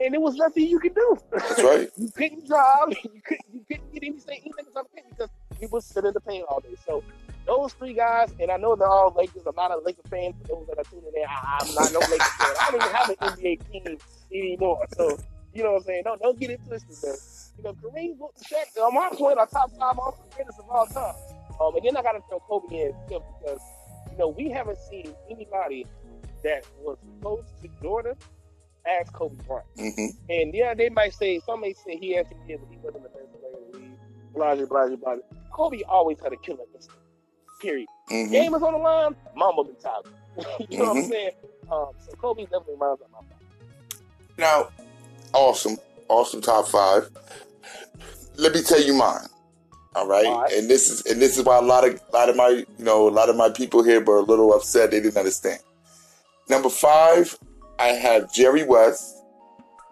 and 0.00 0.12
there 0.12 0.20
was 0.20 0.36
nothing 0.36 0.66
you 0.66 0.78
could 0.78 0.94
do. 0.94 1.16
That's 1.32 1.62
right. 1.62 1.90
you 1.96 2.10
couldn't 2.10 2.46
drive, 2.46 2.88
you 3.04 3.22
couldn't 3.24 3.46
you 3.52 3.64
couldn't 3.68 3.92
get 3.92 4.02
anything 4.02 4.40
anything 4.42 4.66
on 4.76 4.84
the 4.84 4.84
paint 4.94 5.06
because 5.10 5.30
he 5.58 5.66
was 5.66 5.84
sitting 5.84 6.08
in 6.08 6.14
the 6.14 6.20
paint 6.20 6.44
all 6.48 6.60
day. 6.60 6.74
So 6.86 7.02
those 7.46 7.72
three 7.74 7.94
guys, 7.94 8.34
and 8.40 8.50
I 8.50 8.56
know 8.56 8.76
they're 8.76 8.88
all 8.88 9.14
Lakers. 9.16 9.42
I'm 9.46 9.54
not 9.56 9.70
a 9.70 9.78
Laker 9.78 10.02
fan 10.10 10.34
for 10.34 10.48
those 10.48 10.66
that 10.68 10.78
are 10.78 10.84
tuning 10.84 11.12
in. 11.14 11.24
I, 11.28 11.58
I'm 11.60 11.74
not 11.74 11.92
no 11.92 12.00
Lakers 12.00 12.26
fan. 12.38 12.54
I 12.60 12.70
don't 12.70 12.82
even 12.82 12.94
have 12.94 13.08
an 13.10 13.16
NBA 13.16 13.72
team 13.72 13.98
anymore. 14.32 14.84
So 14.96 15.18
you 15.54 15.62
know 15.62 15.72
what 15.72 15.78
I'm 15.78 15.84
saying? 15.84 16.02
Don't 16.04 16.20
don't 16.20 16.38
get 16.38 16.50
it 16.50 16.60
twisted. 16.66 16.96
Man. 17.02 17.16
You 17.58 17.64
know, 17.64 17.72
Kareem, 17.72 18.18
Shaq, 18.44 18.82
on 18.82 18.94
my 18.94 19.08
point, 19.12 19.38
are 19.38 19.46
top 19.46 19.70
five 19.78 19.98
all 19.98 20.26
greatest 20.34 20.58
of 20.58 20.68
all 20.68 20.86
time. 20.86 21.14
Um, 21.60 21.74
and 21.74 21.86
then 21.86 21.96
I 21.96 22.02
got 22.02 22.12
to 22.12 22.20
throw 22.28 22.40
Kobe 22.40 22.74
in 22.74 22.92
too, 23.08 23.22
because 23.40 23.60
you 24.12 24.18
know 24.18 24.28
we 24.28 24.50
haven't 24.50 24.78
seen 24.90 25.14
anybody 25.30 25.86
that 26.44 26.64
was 26.82 26.98
close 27.22 27.44
to 27.62 27.68
Jordan 27.80 28.14
as 28.86 29.08
Kobe 29.10 29.36
Bryant. 29.46 29.66
hmm 29.78 30.06
And 30.28 30.54
yeah, 30.54 30.74
they 30.74 30.90
might 30.90 31.14
say 31.14 31.40
some 31.46 31.60
may 31.62 31.72
say 31.72 31.96
he 31.96 32.16
actually 32.18 32.36
did, 32.46 32.60
but 32.60 32.68
he 32.70 32.76
wasn't 32.82 33.04
the 33.04 33.08
best 33.08 33.32
player 33.32 33.54
in 33.56 33.72
the 33.72 33.78
league. 33.78 33.98
Blah 34.34 34.54
blah 34.56 34.66
blah 34.66 34.96
blah. 34.96 35.16
Kobe 35.52 35.82
always 35.88 36.18
had 36.20 36.32
a 36.32 36.36
killer 36.36 36.64
instinct. 36.74 37.00
Period. 37.60 37.86
hmm 38.08 38.30
Game 38.30 38.54
is 38.54 38.62
on 38.62 38.72
the 38.72 38.78
line, 38.78 39.16
Mamba 39.34 39.64
mentality. 39.64 40.08
you 40.68 40.78
know 40.78 40.84
what 40.86 40.96
I'm 40.98 41.02
Mhm. 41.04 41.08
saying? 41.08 41.30
Um, 41.72 41.86
so 41.98 42.12
Kobe 42.20 42.42
definitely 42.42 42.74
rounds 42.78 43.00
up 43.02 43.10
my 43.12 43.18
five. 43.18 44.38
Now, 44.38 44.68
awesome, 45.32 45.78
awesome 46.08 46.40
top 46.40 46.68
five. 46.68 47.08
Let 48.36 48.54
me 48.54 48.62
tell 48.62 48.80
you 48.82 48.94
mine. 48.94 49.26
All 49.94 50.06
right? 50.06 50.26
All 50.26 50.42
right. 50.42 50.52
and 50.52 50.68
this 50.68 50.90
is 50.90 51.06
and 51.06 51.20
this 51.22 51.38
is 51.38 51.44
why 51.44 51.56
a 51.56 51.62
lot 51.62 51.88
of 51.88 51.94
a 52.12 52.16
lot 52.16 52.28
of 52.28 52.36
my 52.36 52.48
you 52.48 52.84
know 52.84 53.08
a 53.08 53.10
lot 53.10 53.30
of 53.30 53.36
my 53.36 53.48
people 53.48 53.82
here 53.82 54.02
were 54.04 54.18
a 54.18 54.22
little 54.22 54.52
upset. 54.52 54.90
They 54.90 55.00
didn't 55.00 55.16
understand. 55.16 55.60
Number 56.50 56.68
five, 56.68 57.36
I 57.78 57.88
have 57.88 58.30
Jerry 58.32 58.62
West. 58.62 59.14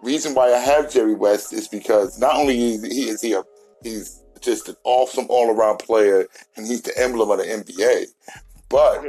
Reason 0.03 0.35
why 0.35 0.53
I 0.53 0.59
have 0.59 0.93
Jerry 0.93 1.15
West 1.15 1.55
is 1.55 1.67
because 1.69 2.19
not 2.19 2.37
only 2.37 2.75
is 2.75 2.83
he 2.85 3.09
is 3.09 3.23
he 3.23 3.33
a 3.33 3.43
he's 3.83 4.21
just 4.45 4.69
an 4.69 4.77
awesome 4.85 5.27
all 5.29 5.51
around 5.51 5.79
player 5.79 6.27
and 6.57 6.67
he's 6.67 6.83
the 6.83 6.97
emblem 6.99 7.31
of 7.31 7.39
the 7.39 7.45
NBA, 7.45 8.07
but 8.69 8.99
mm-hmm. 8.99 9.09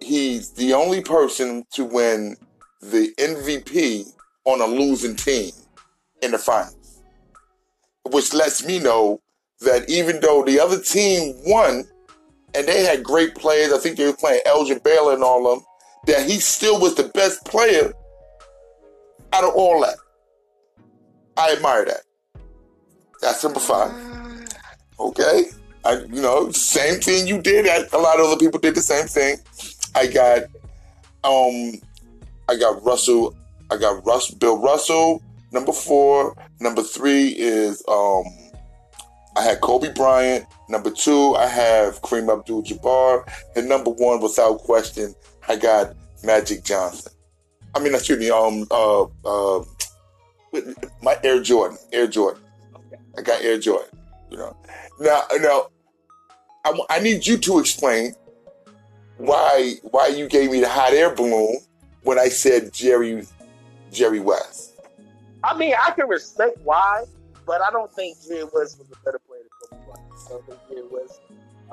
he's 0.00 0.50
the 0.52 0.72
only 0.72 1.02
person 1.02 1.64
to 1.72 1.84
win 1.84 2.36
the 2.80 3.12
MVP 3.18 4.12
on 4.44 4.60
a 4.60 4.66
losing 4.66 5.16
team 5.16 5.52
in 6.22 6.32
the 6.32 6.38
finals. 6.38 7.02
Which 8.10 8.32
lets 8.32 8.64
me 8.64 8.78
know 8.78 9.20
that 9.60 9.88
even 9.88 10.20
though 10.20 10.42
the 10.44 10.58
other 10.58 10.80
team 10.80 11.34
won 11.46 11.84
and 12.54 12.66
they 12.66 12.84
had 12.84 13.04
great 13.04 13.34
players, 13.34 13.72
I 13.72 13.78
think 13.78 13.96
they 13.96 14.06
were 14.06 14.16
playing 14.16 14.40
Elgin 14.46 14.80
Baylor 14.82 15.14
and 15.14 15.22
all 15.22 15.52
of 15.52 15.58
them, 15.58 15.66
that 16.06 16.28
he 16.28 16.40
still 16.40 16.80
was 16.80 16.94
the 16.94 17.04
best 17.14 17.44
player 17.44 17.92
out 19.32 19.44
of 19.44 19.54
all 19.54 19.82
that. 19.82 19.96
I 21.36 21.52
admire 21.52 21.84
that. 21.84 22.02
That's 23.20 23.44
number 23.44 23.60
five. 23.60 24.19
Okay. 25.00 25.44
I, 25.84 26.00
you 26.12 26.20
know, 26.20 26.50
same 26.52 27.00
thing 27.00 27.26
you 27.26 27.40
did. 27.40 27.66
A 27.66 27.98
lot 27.98 28.20
of 28.20 28.26
other 28.26 28.36
people 28.36 28.60
did 28.60 28.74
the 28.74 28.82
same 28.82 29.06
thing. 29.06 29.38
I 29.94 30.06
got, 30.06 30.42
um, 31.24 31.80
I 32.48 32.56
got 32.58 32.84
Russell. 32.84 33.34
I 33.70 33.76
got 33.76 34.04
Russ, 34.04 34.30
Bill 34.30 34.58
Russell. 34.58 35.22
Number 35.52 35.72
four. 35.72 36.36
Number 36.60 36.82
three 36.82 37.28
is, 37.28 37.82
um, 37.88 38.24
I 39.36 39.42
had 39.42 39.60
Kobe 39.60 39.92
Bryant. 39.94 40.44
Number 40.68 40.90
two, 40.90 41.34
I 41.34 41.46
have 41.46 42.00
Kareem 42.02 42.32
Abdul-Jabbar, 42.32 43.24
and 43.56 43.68
number 43.68 43.90
one, 43.90 44.20
without 44.20 44.58
question, 44.58 45.14
I 45.48 45.56
got 45.56 45.96
Magic 46.22 46.62
Johnson. 46.62 47.12
I 47.74 47.80
mean, 47.80 47.94
excuse 47.94 48.18
me, 48.18 48.30
um, 48.30 48.66
uh, 48.70 49.02
uh, 49.24 49.64
my 51.02 51.18
Air 51.24 51.42
Jordan, 51.42 51.78
Air 51.92 52.06
Jordan. 52.06 52.42
Okay. 52.74 53.02
I 53.18 53.22
got 53.22 53.42
Air 53.42 53.58
Jordan. 53.58 53.88
You 54.30 54.36
know, 54.36 54.56
now, 55.00 55.22
now, 55.38 55.66
I, 56.64 56.78
I 56.88 57.00
need 57.00 57.26
you 57.26 57.36
to 57.38 57.58
explain 57.58 58.14
why 59.16 59.74
why 59.82 60.06
you 60.08 60.28
gave 60.28 60.50
me 60.50 60.60
the 60.60 60.68
hot 60.68 60.92
air 60.92 61.14
balloon 61.14 61.58
when 62.02 62.18
I 62.18 62.28
said 62.28 62.72
Jerry 62.72 63.26
Jerry 63.92 64.20
West. 64.20 64.80
I 65.42 65.56
mean, 65.56 65.74
I 65.74 65.90
can 65.92 66.08
respect 66.08 66.58
why, 66.64 67.04
but 67.46 67.60
I 67.62 67.70
don't 67.70 67.90
think 67.92 68.18
Jerry 68.26 68.44
West 68.44 68.78
was 68.78 68.86
a 68.92 69.04
better 69.04 69.20
player 69.26 69.42
than 69.42 69.78
Kobe 69.78 69.84
Bryant. 69.86 70.12
I 70.26 70.28
don't 70.30 70.46
think 70.46 70.60
Jerry 70.68 70.88
West 70.90 71.20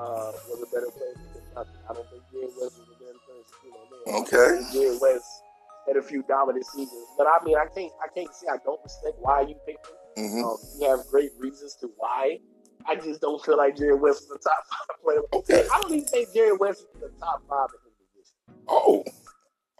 uh, 0.00 0.32
was 0.48 0.62
a 0.62 0.74
better 0.74 0.90
player 0.90 1.14
than 1.14 1.42
Kobe 1.54 1.70
I 1.88 1.94
don't 1.94 2.10
think 2.10 2.22
Jerry 2.32 2.48
West 2.60 2.78
was 2.78 2.88
a 2.88 2.98
better 2.98 3.20
player 3.24 3.42
than 3.46 3.70
you 4.06 4.12
know, 4.12 4.20
Okay. 4.20 4.60
Jerry 4.72 4.98
West 5.00 5.42
had 5.86 5.96
a 5.96 6.02
few 6.02 6.22
dominant 6.28 6.66
seasons, 6.66 7.06
but 7.16 7.26
I 7.26 7.44
mean, 7.44 7.56
I 7.56 7.66
can't, 7.66 7.92
I 8.02 8.08
can't 8.14 8.34
say 8.34 8.46
I 8.52 8.56
don't 8.64 8.80
respect 8.82 9.16
why 9.20 9.42
you 9.42 9.54
picked 9.66 9.86
him. 9.86 9.94
Hmm 10.18 10.44
Um, 10.44 10.56
you 10.80 10.88
have 10.88 11.06
great 11.10 11.30
reasons 11.38 11.76
to 11.80 11.90
why. 11.96 12.38
I 12.86 12.96
just 12.96 13.20
don't 13.20 13.42
feel 13.44 13.56
like 13.56 13.76
Jerry 13.76 13.94
West 13.94 14.22
is 14.22 14.28
the 14.28 14.38
top 14.38 14.64
five 14.70 15.02
player. 15.02 15.20
Okay. 15.32 15.66
I 15.72 15.80
don't 15.80 15.92
even 15.92 16.06
think 16.06 16.32
Jerry 16.34 16.56
West 16.56 16.80
is 16.80 17.00
the 17.00 17.10
top 17.20 17.42
five 17.48 17.68
in 17.74 17.90
his 17.90 17.94
position. 18.22 18.64
Oh, 18.68 19.04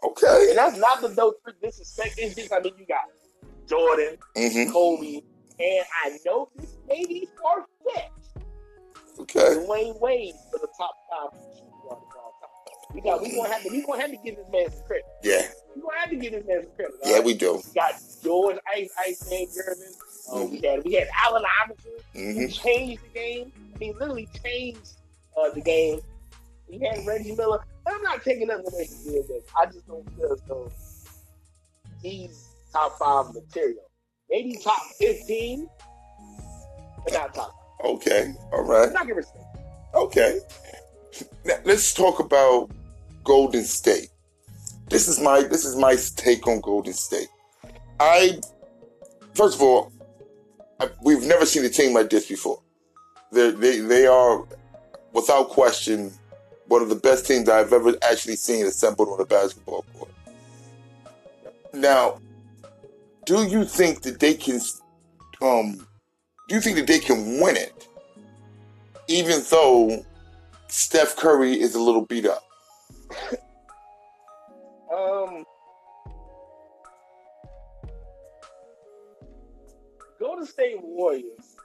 okay. 0.03 0.47
And 0.49 0.57
that's 0.57 0.77
not 0.77 1.01
the 1.01 1.09
no 1.09 1.33
disrespect. 1.61 2.15
It's 2.17 2.35
just, 2.35 2.53
I 2.53 2.59
mean, 2.59 2.73
you 2.77 2.85
got 2.85 3.01
Jordan, 3.67 4.17
hmm 4.35 4.71
Kobe, 4.71 5.21
and 5.59 5.85
I 6.05 6.17
know 6.25 6.49
this 6.57 6.75
may 6.87 7.05
be 7.05 7.27
far 7.41 7.65
fetched. 7.93 8.45
Okay. 9.19 9.39
Dwyane 9.39 9.99
Wade 9.99 10.33
for 10.51 10.59
the 10.59 10.67
top 10.77 10.95
five 11.09 11.39
shooting 11.53 11.69
guard 11.83 11.97
of 11.97 12.15
all 12.17 12.33
time. 12.41 12.95
We 12.95 13.01
got 13.01 13.21
we 13.21 13.35
gonna 13.35 13.49
have 13.49 13.63
to 13.63 13.69
we 13.69 13.81
gonna 13.85 14.01
have 14.01 14.11
to 14.11 14.17
give 14.23 14.35
this 14.37 14.47
man 14.51 14.71
some 14.71 14.83
credit. 14.87 15.05
Yeah. 15.23 15.41
We 15.75 15.81
gonna 15.81 15.99
have 15.99 16.09
to 16.09 16.15
give 16.15 16.31
this 16.31 16.45
man 16.47 16.63
some 16.63 16.75
credit. 16.75 16.95
Yeah, 17.03 17.15
right? 17.15 17.23
we 17.23 17.33
do. 17.35 17.55
We 17.55 17.73
got 17.75 17.93
George 18.23 18.57
Ice 18.75 18.89
Ice 19.05 19.29
Man 19.29 19.45
Gervin. 19.47 19.93
Uh, 20.31 20.45
we 20.45 20.59
had 20.61 20.83
we 20.83 20.93
had 20.93 21.07
Allen 21.25 21.43
Iverson. 21.63 21.91
hmm 22.13 22.39
who 22.39 22.47
changed 22.47 23.01
the 23.03 23.19
game. 23.19 23.51
I 23.75 23.77
mean, 23.79 23.93
literally 23.99 24.27
changed 24.43 24.97
uh, 25.37 25.49
the 25.51 25.61
game. 25.61 25.99
We 26.69 26.79
had 26.79 27.05
Reggie 27.05 27.35
Miller. 27.35 27.59
I'm 27.87 28.01
not 28.03 28.23
taking 28.23 28.47
nothing 28.47 28.65
away 28.71 28.85
from 28.85 29.03
Jerry 29.05 29.23
West. 29.29 29.47
I 29.59 29.65
just 29.65 29.87
don't 29.87 30.07
feel 30.15 30.31
as 30.33 30.41
though 30.47 30.71
he's 32.01 32.47
top 32.71 32.97
five 32.99 33.33
material. 33.33 33.89
Maybe 34.29 34.57
top 34.63 34.81
15, 34.99 35.67
but 37.03 37.13
not 37.13 37.33
top 37.33 37.55
five. 37.81 37.91
Okay. 37.91 38.33
All 38.51 38.63
right. 38.63 38.91
Not 38.93 39.03
gonna 39.03 39.15
respect. 39.15 39.43
Okay. 39.95 40.39
Now 41.45 41.55
let's 41.65 41.93
talk 41.93 42.19
about 42.19 42.69
Golden 43.23 43.63
State. 43.63 44.09
This 44.89 45.07
is 45.07 45.19
my 45.19 45.41
this 45.43 45.65
is 45.65 45.75
my 45.75 45.95
take 46.15 46.47
on 46.47 46.61
Golden 46.61 46.93
State. 46.93 47.29
I 47.99 48.39
first 49.33 49.55
of 49.55 49.61
all, 49.63 49.91
We've 51.01 51.23
never 51.23 51.45
seen 51.45 51.65
a 51.65 51.69
team 51.69 51.93
like 51.93 52.09
this 52.09 52.27
before. 52.27 52.61
They're, 53.31 53.51
they 53.51 53.79
they 53.79 54.07
are 54.07 54.45
without 55.13 55.49
question 55.49 56.11
one 56.67 56.81
of 56.81 56.89
the 56.89 56.95
best 56.95 57.25
teams 57.25 57.49
I've 57.49 57.73
ever 57.73 57.95
actually 58.01 58.35
seen 58.35 58.65
assembled 58.65 59.09
on 59.09 59.19
a 59.19 59.25
basketball 59.25 59.83
court. 59.93 60.11
Now, 61.73 62.19
do 63.25 63.43
you 63.43 63.65
think 63.65 64.01
that 64.03 64.19
they 64.19 64.33
can 64.33 64.59
um 65.41 65.87
do 66.47 66.55
you 66.55 66.61
think 66.61 66.77
that 66.77 66.87
they 66.87 66.99
can 66.99 67.39
win 67.39 67.57
it 67.57 67.87
even 69.07 69.41
though 69.49 70.05
Steph 70.67 71.15
Curry 71.15 71.59
is 71.59 71.75
a 71.75 71.79
little 71.79 72.05
beat 72.05 72.25
up? 72.25 72.43
um 74.93 75.43
Golden 80.19 80.45
State 80.45 80.77
Warriors 80.81 81.55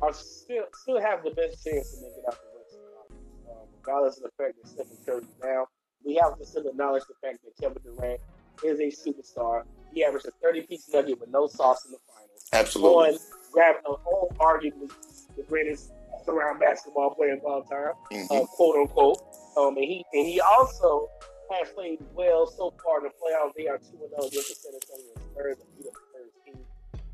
are 0.00 0.12
still 0.12 0.64
still 0.72 1.00
have 1.00 1.22
the 1.22 1.30
best 1.30 1.64
chance 1.64 1.92
to 1.92 2.02
make 2.02 2.12
it 2.16 2.24
out 2.26 2.38
the 2.40 2.58
Western 2.58 2.80
Conference, 2.96 3.48
um, 3.50 3.68
regardless 3.76 4.16
of 4.16 4.24
the 4.24 4.42
fact 4.42 4.54
that 4.62 4.68
Stephen 4.68 4.96
Curry 5.04 5.22
now. 5.42 5.66
We 6.04 6.14
have 6.22 6.38
to 6.38 6.46
still 6.46 6.66
acknowledge 6.66 7.02
the 7.08 7.14
fact 7.26 7.38
that 7.44 7.52
Kevin 7.60 7.82
Durant 7.82 8.20
is 8.64 8.78
a 8.80 8.90
superstar. 8.94 9.64
He 9.92 10.04
averaged 10.04 10.26
a 10.26 10.30
30 10.42 10.62
piece 10.62 10.88
nugget 10.92 11.18
with 11.20 11.30
no 11.30 11.48
sauce 11.48 11.84
in 11.84 11.92
the 11.92 11.98
finals. 12.06 12.48
Absolutely. 12.52 13.14
On, 13.14 13.18
grab 13.52 13.76
a 13.84 13.92
whole 13.92 14.32
arguably 14.38 14.90
the 15.36 15.42
greatest 15.42 15.92
around 16.28 16.58
basketball 16.58 17.14
player 17.14 17.34
of 17.34 17.44
all 17.44 17.62
time, 17.62 17.92
mm-hmm. 18.12 18.32
uh, 18.32 18.44
quote 18.46 18.76
unquote. 18.76 19.18
Um, 19.56 19.76
and 19.76 19.84
he 19.84 20.04
and 20.12 20.26
he 20.26 20.40
also 20.40 21.08
has 21.50 21.68
played 21.70 21.98
well 22.14 22.46
so 22.46 22.74
far 22.82 22.98
in 22.98 23.04
the 23.04 23.10
playoffs. 23.10 23.52
They 23.56 23.68
are 23.68 23.78
two 23.78 23.98
and 24.00 24.10
zero 24.10 24.18
oh 24.18 24.26
against 24.26 24.48
the 24.48 24.54
San 24.54 24.72
Antonio 24.74 25.12
Spurs, 25.32 25.56
beat 25.76 25.86
up 25.86 25.92
the 25.92 26.00
Spurs 26.00 26.02
team. 26.02 26.05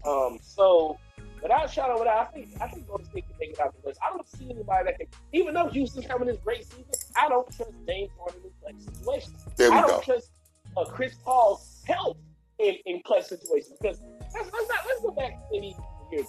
Um, 0.07 0.39
so 0.43 0.99
without 1.43 1.71
shadow, 1.71 1.99
without 1.99 2.29
I 2.29 2.33
think 2.33 2.49
I 2.61 2.69
think 2.69 2.87
Golden 2.87 3.07
State 3.07 3.27
can 3.29 3.37
make 3.41 3.51
it 3.51 3.61
out 3.61 3.75
the 3.75 3.81
West. 3.87 3.99
I 4.05 4.11
don't 4.11 4.29
see 4.29 4.51
anybody 4.51 4.85
that 4.85 4.99
can. 4.99 5.09
Even 5.33 5.55
though 5.55 5.69
Houston's 5.69 6.07
having 6.07 6.27
this 6.27 6.39
great 6.39 6.65
season, 6.65 6.87
I 7.17 7.29
don't 7.29 7.49
trust 7.55 7.73
James 7.87 8.11
Harden 8.19 8.43
in 8.45 8.51
clutch 8.61 8.95
situations. 8.95 9.45
There 9.57 9.71
we 9.71 9.77
I 9.77 9.81
don't 9.81 9.91
go. 9.91 10.01
trust 10.01 10.31
uh, 10.77 10.85
Chris 10.85 11.15
Paul's 11.25 11.83
help 11.87 12.19
in, 12.59 12.77
in 12.87 13.03
clutch 13.03 13.25
situations 13.25 13.77
because 13.81 14.01
let's, 14.35 14.51
let's 14.53 14.69
not 14.69 14.79
let's 14.87 15.03
go 15.03 15.11
back 15.13 15.39
maybe 15.51 15.77
years. 16.13 16.27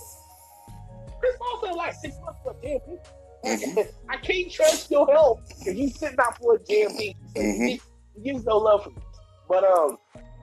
Chris 1.20 1.36
Paul 1.38 1.60
played 1.60 1.76
like 1.76 1.94
six 1.94 2.16
months 2.24 2.40
for 2.44 2.52
a 2.52 2.62
damn. 2.62 2.80
Mm-hmm. 3.46 3.80
I 4.10 4.18
can't 4.18 4.52
trust 4.52 4.90
your 4.90 5.08
help 5.12 5.42
if 5.66 5.78
you 5.78 5.90
sitting 5.90 6.20
out 6.20 6.38
for 6.38 6.56
a 6.56 6.60
jam 6.60 6.96
team. 6.98 7.14
Mm-hmm. 7.36 7.66
He, 7.66 7.82
gives 8.24 8.46
no 8.46 8.58
love 8.58 8.84
for 8.84 8.92
me. 8.92 9.02
But 9.50 9.64
um, 9.64 9.98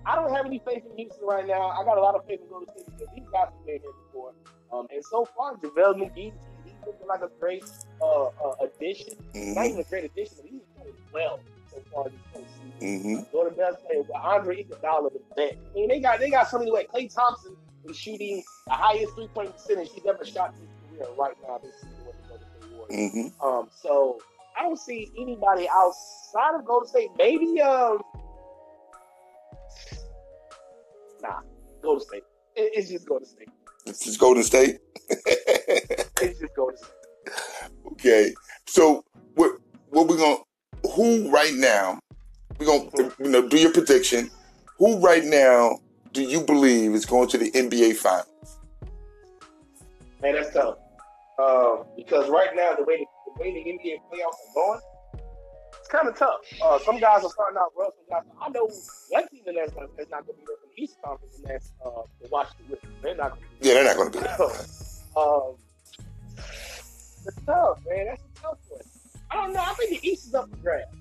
I 0.07 0.17
don't 0.17 0.35
have 0.35 0.47
any 0.47 0.61
faith 0.67 0.83
in 0.91 0.97
Houston 0.97 1.27
right 1.27 1.47
now. 1.47 1.69
I 1.69 1.85
got 1.85 1.99
a 1.99 2.01
lot 2.01 2.15
of 2.15 2.25
faith 2.27 2.41
in 2.41 2.49
Golden 2.49 2.69
State 2.69 2.87
because 2.87 3.15
these 3.15 3.27
guys 3.33 3.47
have 3.47 3.67
been 3.67 3.81
here 3.81 3.91
before. 4.07 4.33
Um, 4.73 4.87
and 4.93 5.05
so 5.05 5.25
far, 5.37 5.57
JaVale 5.57 5.97
McGee, 5.97 6.33
he's 6.65 6.75
looking 6.87 7.07
like 7.07 7.23
a 7.23 7.31
great 7.39 7.65
uh, 8.01 8.27
uh, 8.27 8.55
addition. 8.63 9.15
Mm-hmm. 9.35 9.55
Not 9.55 9.67
even 9.67 9.81
a 9.81 9.85
great 9.85 10.05
addition, 10.05 10.37
but 10.43 10.51
he's 10.51 10.63
playing 10.77 10.95
well 11.13 11.41
so 11.71 11.79
far 11.93 12.05
this 12.05 12.13
postseason. 12.35 12.81
Mm-hmm. 12.81 13.33
Go 13.33 13.49
to 13.49 13.55
best 13.55 13.85
player 13.85 14.03
with 14.03 14.11
Andre 14.15 14.65
Iguodala 14.65 15.13
the 15.13 15.21
vet. 15.37 15.57
I 15.71 15.75
mean, 15.75 15.89
they 15.89 16.01
got 16.01 16.21
they 16.21 16.31
got 16.31 16.49
somebody 16.49 16.71
like 16.71 16.91
Klay 16.91 17.13
Thompson 17.13 17.57
is 17.85 17.97
shooting 17.97 18.43
the 18.67 18.73
highest 18.73 19.15
three 19.15 19.29
point 19.29 19.53
percentage 19.53 19.91
he's 19.95 20.07
ever 20.07 20.25
shot 20.25 20.55
in 20.55 20.61
his 20.61 20.99
career 20.99 21.15
right 21.19 21.37
now 21.47 21.59
this 21.59 21.75
season 21.75 22.07
with 22.07 22.17
the 22.23 22.29
Golden 22.29 22.47
State 22.61 22.77
Warriors. 22.77 23.13
Mm-hmm. 23.13 23.47
Um, 23.47 23.69
so 23.75 24.19
I 24.59 24.63
don't 24.63 24.79
see 24.79 25.11
anybody 25.19 25.69
outside 25.73 26.55
of 26.55 26.65
Golden 26.65 26.89
State. 26.89 27.11
Maybe 27.17 27.61
um, 27.61 27.99
nah, 31.23 31.41
Golden 31.83 32.07
State. 32.07 32.23
It, 32.57 32.73
it's 32.75 32.91
just 32.91 33.07
Golden 33.07 33.27
State. 33.27 33.49
It's 33.87 34.05
just 34.05 34.19
Golden 34.19 34.43
State. 34.43 34.79
it's 35.09 36.41
just 36.41 36.55
Golden 36.55 36.77
State. 36.77 36.91
Okay, 37.93 38.35
so 38.67 39.05
what 39.35 39.53
what 39.89 40.09
we 40.09 40.17
gonna 40.17 40.37
who 40.95 41.31
right 41.31 41.55
now 41.55 41.99
we 42.59 42.67
gonna 42.67 42.85
mm-hmm. 42.91 43.25
you 43.25 43.31
know 43.31 43.49
do 43.49 43.59
your 43.59 43.73
prediction? 43.73 44.31
Who 44.79 44.99
right 45.01 45.25
now 45.25 45.79
do 46.13 46.23
you 46.23 46.41
believe 46.41 46.95
is 46.95 47.05
going 47.05 47.29
to 47.29 47.39
the 47.39 47.51
NBA 47.51 47.97
Finals? 47.97 48.59
Man, 50.23 50.35
that's 50.35 50.53
tough. 50.53 50.77
Um, 51.39 51.85
because 51.97 52.29
right 52.29 52.51
now 52.55 52.75
the 52.75 52.85
way 52.85 52.99
the, 52.99 53.07
the 53.27 53.41
way 53.41 53.53
the 53.53 53.71
NBA 53.71 54.01
playoffs 54.11 54.37
are 54.49 54.55
going, 54.55 54.81
kind 55.91 56.09
of 56.09 56.17
tough. 56.17 56.41
Uh, 56.63 56.79
some 56.79 56.99
guys 56.99 57.25
are 57.25 57.31
starting 57.31 57.59
out 57.59 57.73
rough. 57.77 57.93
Some 57.97 58.07
guys, 58.09 58.33
I 58.41 58.49
know 58.51 58.71
one 59.11 59.29
team 59.29 59.43
that's, 59.45 59.73
gonna, 59.73 59.89
that's 59.97 60.11
not 60.11 60.27
going 60.27 60.39
to 60.39 60.41
be 60.41 60.47
there 60.47 60.57
from 60.57 60.71
the 60.75 60.83
East 60.83 60.97
Conference, 61.05 61.37
and 61.39 61.47
that's 61.47 61.73
uh, 61.85 62.03
the 62.23 62.29
Washington 62.31 62.67
Wizards. 62.71 62.93
They're 63.03 63.17
not. 63.17 63.31
Gonna 63.31 63.41
be 63.61 63.69
yeah, 63.69 63.75
they're 63.75 63.85
not 63.85 63.97
going 63.97 64.13
to 64.13 64.19
be 64.19 64.25
there. 64.25 64.41
um, 65.17 65.55
it's 67.27 67.37
tough, 67.45 67.81
man. 67.89 68.07
That's 68.07 68.23
a 68.23 68.41
tough 68.41 68.59
one. 68.69 68.81
I 69.31 69.37
don't 69.37 69.53
know. 69.53 69.61
I 69.61 69.75
think 69.75 70.01
the 70.01 70.09
East 70.09 70.27
is 70.29 70.35
up 70.35 70.51
for 70.51 70.57
grabs. 70.57 70.97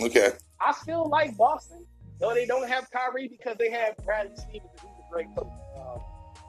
Okay. 0.00 0.32
I 0.60 0.72
still 0.72 1.08
like 1.08 1.36
Boston, 1.36 1.84
though 2.20 2.34
they 2.34 2.46
don't 2.46 2.68
have 2.68 2.90
Kyrie 2.90 3.28
because 3.28 3.56
they 3.58 3.70
have 3.70 3.96
Bradley 4.04 4.36
Stevens, 4.36 4.70
and 4.80 4.90
he's 4.96 5.06
a 5.08 5.12
great 5.12 5.26
coach. 5.36 5.46
Um, 5.76 6.00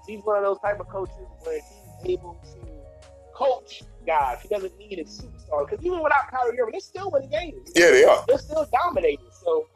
he's 0.07 0.21
one 0.23 0.37
of 0.37 0.43
those 0.43 0.59
type 0.59 0.79
of 0.79 0.87
coaches 0.89 1.15
where 1.43 1.59
he's 2.03 2.13
able 2.13 2.39
to 2.43 2.72
coach 3.43 3.83
guys. 4.05 4.41
He 4.41 4.49
doesn't 4.49 4.77
need 4.77 4.99
a 4.99 5.03
superstar 5.03 5.69
because 5.69 5.85
even 5.85 6.01
without 6.01 6.29
Kyrie 6.29 6.59
Irving, 6.59 6.73
they're 6.73 6.79
still 6.79 7.11
winning 7.11 7.29
games. 7.29 7.71
Yeah, 7.75 7.91
they 7.91 8.03
are. 8.03 8.23
They're 8.27 8.37
still 8.37 8.67
dominating. 8.71 9.25
So 9.43 9.67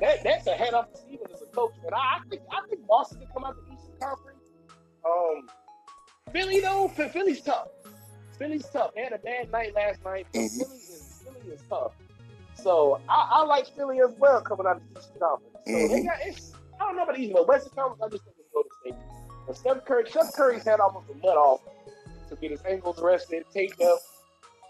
that 0.00 0.22
that's 0.22 0.46
a 0.46 0.52
head 0.52 0.74
up 0.74 0.92
to 0.92 0.98
Stevens 0.98 1.30
as 1.34 1.42
a 1.42 1.46
coach. 1.46 1.72
But 1.82 1.94
I, 1.94 2.18
I 2.18 2.20
think 2.28 2.42
I 2.50 2.66
think 2.68 2.86
Boston 2.86 3.18
can 3.18 3.28
come 3.32 3.44
out 3.44 3.56
the 3.56 3.72
Eastern 3.72 3.94
Conference. 4.00 4.38
Um, 5.04 5.48
Philly 6.32 6.60
though, 6.60 6.88
Philly's 6.88 7.40
tough. 7.40 7.68
Philly's 8.38 8.66
tough. 8.66 8.92
They 8.94 9.02
had 9.02 9.12
a 9.12 9.18
bad 9.18 9.50
night 9.50 9.74
last 9.74 10.04
night. 10.04 10.26
Mm-hmm. 10.32 10.58
Philly 10.58 10.76
is 10.76 11.24
Philly 11.24 11.54
is 11.54 11.62
tough. 11.68 11.92
So 12.54 13.00
I, 13.08 13.28
I, 13.32 13.44
like 13.44 13.66
Philly 13.76 14.00
as 14.00 14.14
well 14.18 14.40
coming 14.40 14.66
out 14.66 14.76
of 14.76 14.82
the 14.92 15.00
Eastern 15.00 15.20
Conference. 15.20 15.56
So 15.66 15.72
mm-hmm. 15.72 15.92
they 15.92 16.02
got 16.02 16.18
it's 16.22 16.52
I 16.80 16.84
don't 16.84 16.96
know 16.96 17.04
about 17.04 17.16
the 17.16 17.32
but 17.32 17.48
Western 17.48 17.72
Conference 17.74 18.02
I 18.02 18.08
just 18.08 18.24
think 18.24 18.36
it's 18.38 18.48
Golden 18.52 18.70
State. 18.80 18.94
But 19.46 19.56
Steph 19.56 19.84
Curry, 19.84 20.10
Steph 20.10 20.32
Curry's 20.34 20.64
had 20.64 20.80
almost 20.80 21.06
a 21.08 21.14
month 21.14 21.36
off 21.36 21.60
to 22.28 22.36
get 22.36 22.50
his 22.50 22.64
ankles 22.64 23.00
rested, 23.00 23.44
taped 23.52 23.80
up, 23.80 23.98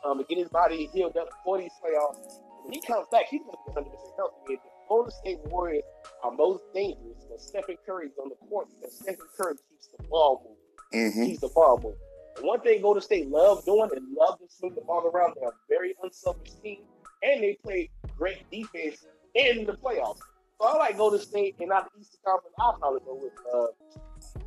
um, 0.05 0.19
to 0.19 0.25
get 0.25 0.39
his 0.39 0.49
body 0.49 0.89
healed 0.93 1.17
up 1.17 1.29
for 1.45 1.59
these 1.59 1.73
playoffs. 1.83 2.41
When 2.63 2.73
he 2.73 2.81
comes 2.81 3.07
back, 3.11 3.27
he's 3.31 3.43
going 3.43 3.53
to 3.53 3.59
be 3.67 3.73
100 3.75 3.91
percent 3.91 4.15
healthy. 4.17 4.55
The 4.55 4.71
Golden 4.89 5.13
State 5.13 5.39
Warriors 5.47 5.85
are 6.23 6.33
most 6.33 6.63
dangerous 6.75 7.25
when 7.29 7.39
Stephen 7.39 7.77
Curry's 7.87 8.13
on 8.23 8.29
the 8.29 8.35
court 8.49 8.69
because 8.75 8.99
Stephen 8.99 9.27
Curry 9.37 9.55
keeps 9.71 9.89
the 9.97 10.03
ball 10.05 10.57
moving. 10.93 11.11
Mm-hmm. 11.11 11.25
Keeps 11.25 11.41
the 11.41 11.49
ball 11.49 11.81
moving. 11.83 11.99
One 12.41 12.61
thing 12.61 12.83
Golden 12.83 13.03
State 13.03 13.29
love 13.31 13.65
doing 13.65 13.91
and 13.95 14.15
love 14.17 14.39
to 14.39 14.45
swing 14.49 14.75
the 14.75 14.83
ball 14.83 15.11
around. 15.13 15.35
They're 15.41 15.49
a 15.49 15.53
very 15.69 15.95
unselfish 16.03 16.53
team, 16.63 16.81
and 17.23 17.43
they 17.43 17.59
play 17.63 17.91
great 18.19 18.49
defense 18.51 19.07
in 19.35 19.65
the 19.65 19.73
playoffs. 19.73 20.19
So 20.61 20.69
I 20.69 20.77
like 20.77 20.97
Golden 20.97 21.21
State, 21.21 21.57
and 21.61 21.69
not 21.69 21.91
the 21.93 22.01
Eastern 22.01 22.21
Conference. 22.25 22.55
I'll 22.59 22.79
probably 22.79 23.01
go 23.05 23.15
with. 23.15 23.33
Uh, 23.53 24.41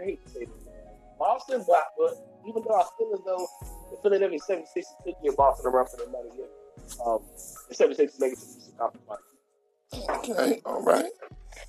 I 0.00 0.04
hate 0.04 0.24
to 0.24 0.30
say 0.30 0.44
this. 0.44 0.67
Boston, 1.18 1.64
but, 1.66 1.84
but 1.98 2.14
even 2.46 2.62
though 2.66 2.74
I 2.74 2.84
feel 2.96 3.12
as 3.14 3.20
though 3.24 3.46
the 3.90 3.96
Philadelphia 4.02 4.38
76ers 4.48 4.84
could 5.04 5.14
get 5.22 5.36
Boston 5.36 5.72
around 5.72 5.88
for 5.88 6.02
another 6.02 6.34
year, 6.36 6.46
um, 7.04 7.20
the 7.68 7.74
76ers 7.74 8.20
make 8.20 8.32
it 8.32 8.38
to 8.38 8.70
the 8.70 8.78
Conference. 8.78 9.22
Okay, 10.10 10.60
all 10.64 10.82
right. 10.82 11.10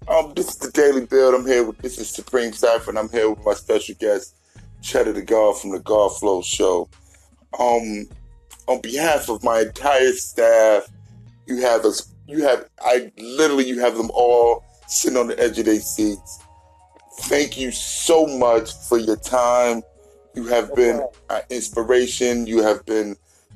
Um, 0.08 0.34
this 0.36 0.50
is 0.50 0.58
the 0.58 0.72
Daily 0.72 1.06
Build. 1.06 1.36
I'm 1.36 1.46
here 1.46 1.64
with 1.64 1.78
this 1.80 1.98
is 1.98 2.10
Supreme 2.10 2.54
Cipher, 2.54 2.90
and 2.90 3.00
I'm 3.00 3.10
here 3.10 3.30
with 3.30 3.46
my 3.46 3.54
special 3.54 3.96
guest, 4.00 4.36
Cheddar 4.82 5.14
the 5.14 5.22
God 5.22 5.60
from 5.60 5.72
the 5.72 5.80
God 5.80 6.16
Flow 6.18 6.42
Show. 6.42 6.90
Um, 7.60 8.08
on 8.68 8.82
behalf 8.82 9.30
of 9.30 9.44
my 9.44 9.62
entire 9.62 10.12
staff, 10.14 10.88
you 11.48 11.62
have 11.62 11.86
us. 11.86 12.14
You 12.28 12.44
have 12.44 12.70
I 12.82 13.12
literally 13.18 13.68
you 13.68 13.80
have 13.80 13.98
them 13.98 14.12
all 14.14 14.64
sitting 14.88 15.18
on 15.18 15.28
the 15.28 15.40
edge 15.40 15.58
of 15.60 15.66
their 15.66 15.80
seats. 15.80 16.40
Thank 17.22 17.58
you 17.58 17.72
so 17.72 18.26
much 18.26 18.74
for 18.88 18.98
your 18.98 19.18
time. 19.18 19.84
You 20.34 20.46
have 20.48 20.74
been 20.74 21.06
an 21.30 21.42
inspiration. 21.50 22.48
You 22.48 22.62
have 22.64 22.86
been 22.86 23.16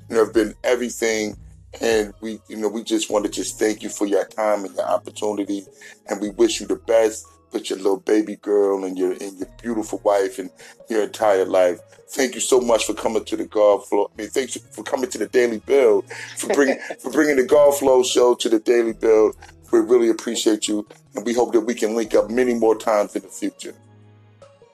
you 0.10 0.18
have 0.18 0.34
been 0.34 0.54
everything. 0.64 1.38
And 1.82 2.14
we, 2.22 2.40
you 2.48 2.58
know, 2.58 2.68
we 2.68 2.84
just 2.84 3.10
want 3.10 3.26
to 3.26 3.32
just 3.32 3.58
thank 3.58 3.82
you 3.82 3.90
for 3.90 4.06
your 4.06 4.26
time 4.26 4.64
and 4.64 4.76
your 4.76 4.86
opportunity, 4.86 5.66
and 6.08 6.22
we 6.22 6.30
wish 6.30 6.62
you 6.62 6.68
the 6.68 6.76
best 6.76 7.26
with 7.52 7.70
your 7.70 7.78
little 7.78 8.00
baby 8.00 8.36
girl 8.36 8.84
and 8.84 8.98
your 8.98 9.14
and 9.14 9.38
your 9.40 9.50
beautiful 9.62 10.00
wife 10.04 10.38
and 10.40 10.52
your 10.90 11.04
entire 11.04 11.46
life. 11.46 11.80
Thank 12.10 12.36
you 12.36 12.42
so 12.42 12.60
much 12.60 12.86
for 12.86 12.94
coming 12.94 13.26
to 13.26 13.38
the 13.38 13.46
God 13.46 13.88
Flow. 13.88 14.12
I 14.14 14.22
mean, 14.22 14.30
thanks 14.30 14.58
for 14.72 14.84
coming 14.84 15.10
to 15.10 15.18
the 15.18 15.28
Daily 15.28 15.60
Build 15.60 16.06
for 16.38 16.54
bringing 16.54 16.78
for 17.00 17.12
bringing 17.12 17.38
the 17.38 17.46
God 17.46 17.78
Flow 17.78 18.04
show 18.04 18.36
to 18.36 18.50
the 18.50 18.60
Daily 18.60 18.94
Build. 18.94 19.36
We 19.74 19.80
really 19.80 20.10
appreciate 20.10 20.68
you, 20.68 20.88
and 21.16 21.26
we 21.26 21.34
hope 21.34 21.52
that 21.54 21.62
we 21.62 21.74
can 21.74 21.96
link 21.96 22.14
up 22.14 22.30
many 22.30 22.54
more 22.54 22.78
times 22.78 23.16
in 23.16 23.24
the 23.24 23.28
future. 23.28 23.74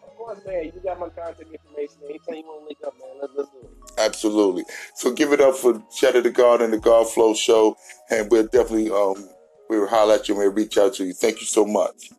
Of 0.04 0.18
course, 0.18 0.40
man. 0.46 0.66
You 0.66 0.74
got 0.84 1.00
my 1.00 1.08
contact 1.08 1.40
information. 1.40 1.96
Anytime 2.04 2.36
you 2.36 2.44
want 2.44 2.64
to 2.64 2.66
link 2.66 2.80
up, 2.86 2.94
man, 3.00 3.10
let's, 3.22 3.34
let's 3.38 3.50
do 3.50 3.60
it. 3.60 3.92
Absolutely. 3.98 4.66
So 4.96 5.14
give 5.14 5.32
it 5.32 5.40
up 5.40 5.56
for 5.56 5.82
Cheddar 5.96 6.20
the 6.20 6.30
God 6.30 6.62
and 6.62 6.74
the 6.74 6.78
God 6.80 7.10
Flow 7.10 7.34
show, 7.34 7.78
and 8.10 8.30
we'll 8.30 8.48
definitely 8.48 8.92
um 8.92 9.30
we'll 9.70 9.88
holler 9.88 10.16
at 10.16 10.28
you 10.28 10.36
and 10.36 10.44
we'll 10.44 10.52
reach 10.52 10.78
out 10.78 10.96
to 10.96 11.06
you. 11.06 11.14
Thank 11.14 11.40
you 11.40 11.48
so 11.48 11.64
much. 11.66 12.12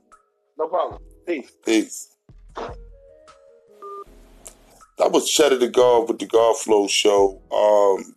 No 0.58 0.66
problem. 0.66 1.02
Peace. 1.26 1.52
Peace. 1.66 2.16
That 4.96 5.12
was 5.12 5.30
Cheddar 5.30 5.58
the 5.58 5.68
God 5.68 6.08
with 6.08 6.18
the 6.18 6.26
God 6.26 6.56
Flow 6.56 6.86
show. 6.86 7.42
Um, 7.52 8.16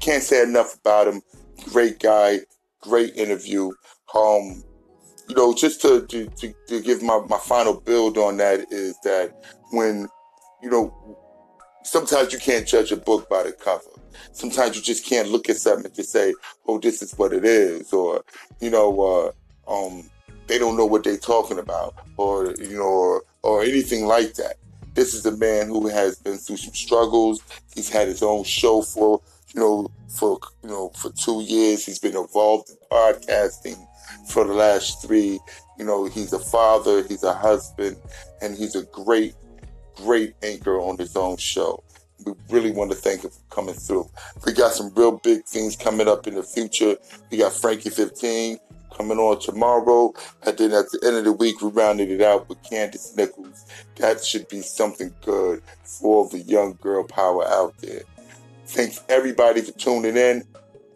can't 0.00 0.22
say 0.22 0.42
enough 0.42 0.76
about 0.80 1.08
him. 1.08 1.22
Great 1.72 1.98
guy, 1.98 2.40
great 2.80 3.14
interview. 3.16 3.72
Um, 4.14 4.64
you 5.28 5.36
know, 5.36 5.54
just 5.54 5.80
to, 5.82 6.06
to, 6.06 6.26
to, 6.26 6.54
to 6.68 6.80
give 6.80 7.02
my, 7.02 7.20
my 7.28 7.38
final 7.38 7.80
build 7.80 8.18
on 8.18 8.36
that 8.38 8.72
is 8.72 8.96
that 9.04 9.32
when, 9.70 10.08
you 10.62 10.70
know, 10.70 11.18
sometimes 11.84 12.32
you 12.32 12.38
can't 12.38 12.66
judge 12.66 12.92
a 12.92 12.96
book 12.96 13.28
by 13.28 13.44
the 13.44 13.52
cover. 13.52 13.84
Sometimes 14.32 14.76
you 14.76 14.82
just 14.82 15.04
can't 15.04 15.28
look 15.28 15.48
at 15.48 15.56
something 15.56 15.86
and 15.86 15.94
just 15.94 16.10
say, 16.12 16.34
"Oh, 16.66 16.78
this 16.78 17.02
is 17.02 17.12
what 17.16 17.32
it 17.32 17.44
is," 17.44 17.92
or 17.92 18.22
you 18.60 18.70
know, 18.70 19.32
uh, 19.68 19.76
um, 19.86 20.10
they 20.46 20.58
don't 20.58 20.76
know 20.76 20.86
what 20.86 21.04
they're 21.04 21.16
talking 21.16 21.58
about, 21.58 21.94
or 22.16 22.54
you 22.58 22.76
know, 22.76 22.82
or, 22.82 23.22
or 23.42 23.62
anything 23.62 24.06
like 24.06 24.34
that. 24.34 24.56
This 24.94 25.14
is 25.14 25.24
a 25.26 25.36
man 25.36 25.68
who 25.68 25.88
has 25.88 26.18
been 26.18 26.36
through 26.36 26.56
some 26.56 26.74
struggles. 26.74 27.42
He's 27.74 27.88
had 27.88 28.08
his 28.08 28.22
own 28.22 28.44
show 28.44 28.82
for 28.82 29.20
you 29.54 29.60
know 29.60 29.90
for 30.10 30.38
you 30.62 30.68
know 30.68 30.90
for 30.96 31.10
two 31.12 31.42
years. 31.42 31.86
He's 31.86 31.98
been 31.98 32.16
involved 32.16 32.70
in 32.70 32.76
podcasting 32.90 33.78
for 34.28 34.44
the 34.44 34.52
last 34.52 35.02
three. 35.02 35.38
You 35.78 35.84
know, 35.84 36.06
he's 36.06 36.32
a 36.32 36.38
father, 36.38 37.02
he's 37.06 37.22
a 37.22 37.32
husband, 37.32 37.96
and 38.42 38.56
he's 38.56 38.74
a 38.74 38.84
great 38.84 39.34
great 39.96 40.34
anchor 40.42 40.80
on 40.80 40.98
his 40.98 41.16
own 41.16 41.36
show. 41.36 41.82
We 42.24 42.32
really 42.50 42.70
want 42.70 42.90
to 42.90 42.96
thank 42.96 43.22
him 43.24 43.30
for 43.30 43.54
coming 43.54 43.74
through. 43.74 44.08
We 44.44 44.52
got 44.52 44.72
some 44.72 44.92
real 44.94 45.12
big 45.12 45.44
things 45.44 45.76
coming 45.76 46.08
up 46.08 46.26
in 46.26 46.34
the 46.34 46.42
future. 46.42 46.96
We 47.30 47.38
got 47.38 47.52
Frankie 47.54 47.90
15 47.90 48.58
coming 48.96 49.18
on 49.18 49.40
tomorrow. 49.40 50.12
And 50.42 50.58
then 50.58 50.72
at 50.72 50.90
the 50.90 51.00
end 51.02 51.16
of 51.16 51.24
the 51.24 51.32
week, 51.32 51.62
we 51.62 51.70
rounded 51.70 52.10
it 52.10 52.20
out 52.20 52.48
with 52.48 52.62
Candace 52.62 53.16
Nichols. 53.16 53.64
That 53.96 54.22
should 54.22 54.48
be 54.48 54.60
something 54.60 55.14
good 55.24 55.62
for 55.82 56.28
the 56.28 56.40
young 56.40 56.78
girl 56.80 57.04
power 57.04 57.46
out 57.46 57.76
there. 57.78 58.02
Thanks 58.72 59.02
everybody 59.08 59.62
for 59.62 59.72
tuning 59.72 60.16
in. 60.16 60.44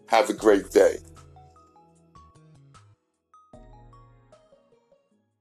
Have 0.06 0.30
a 0.30 0.32
great 0.32 0.70
day. 0.70 0.98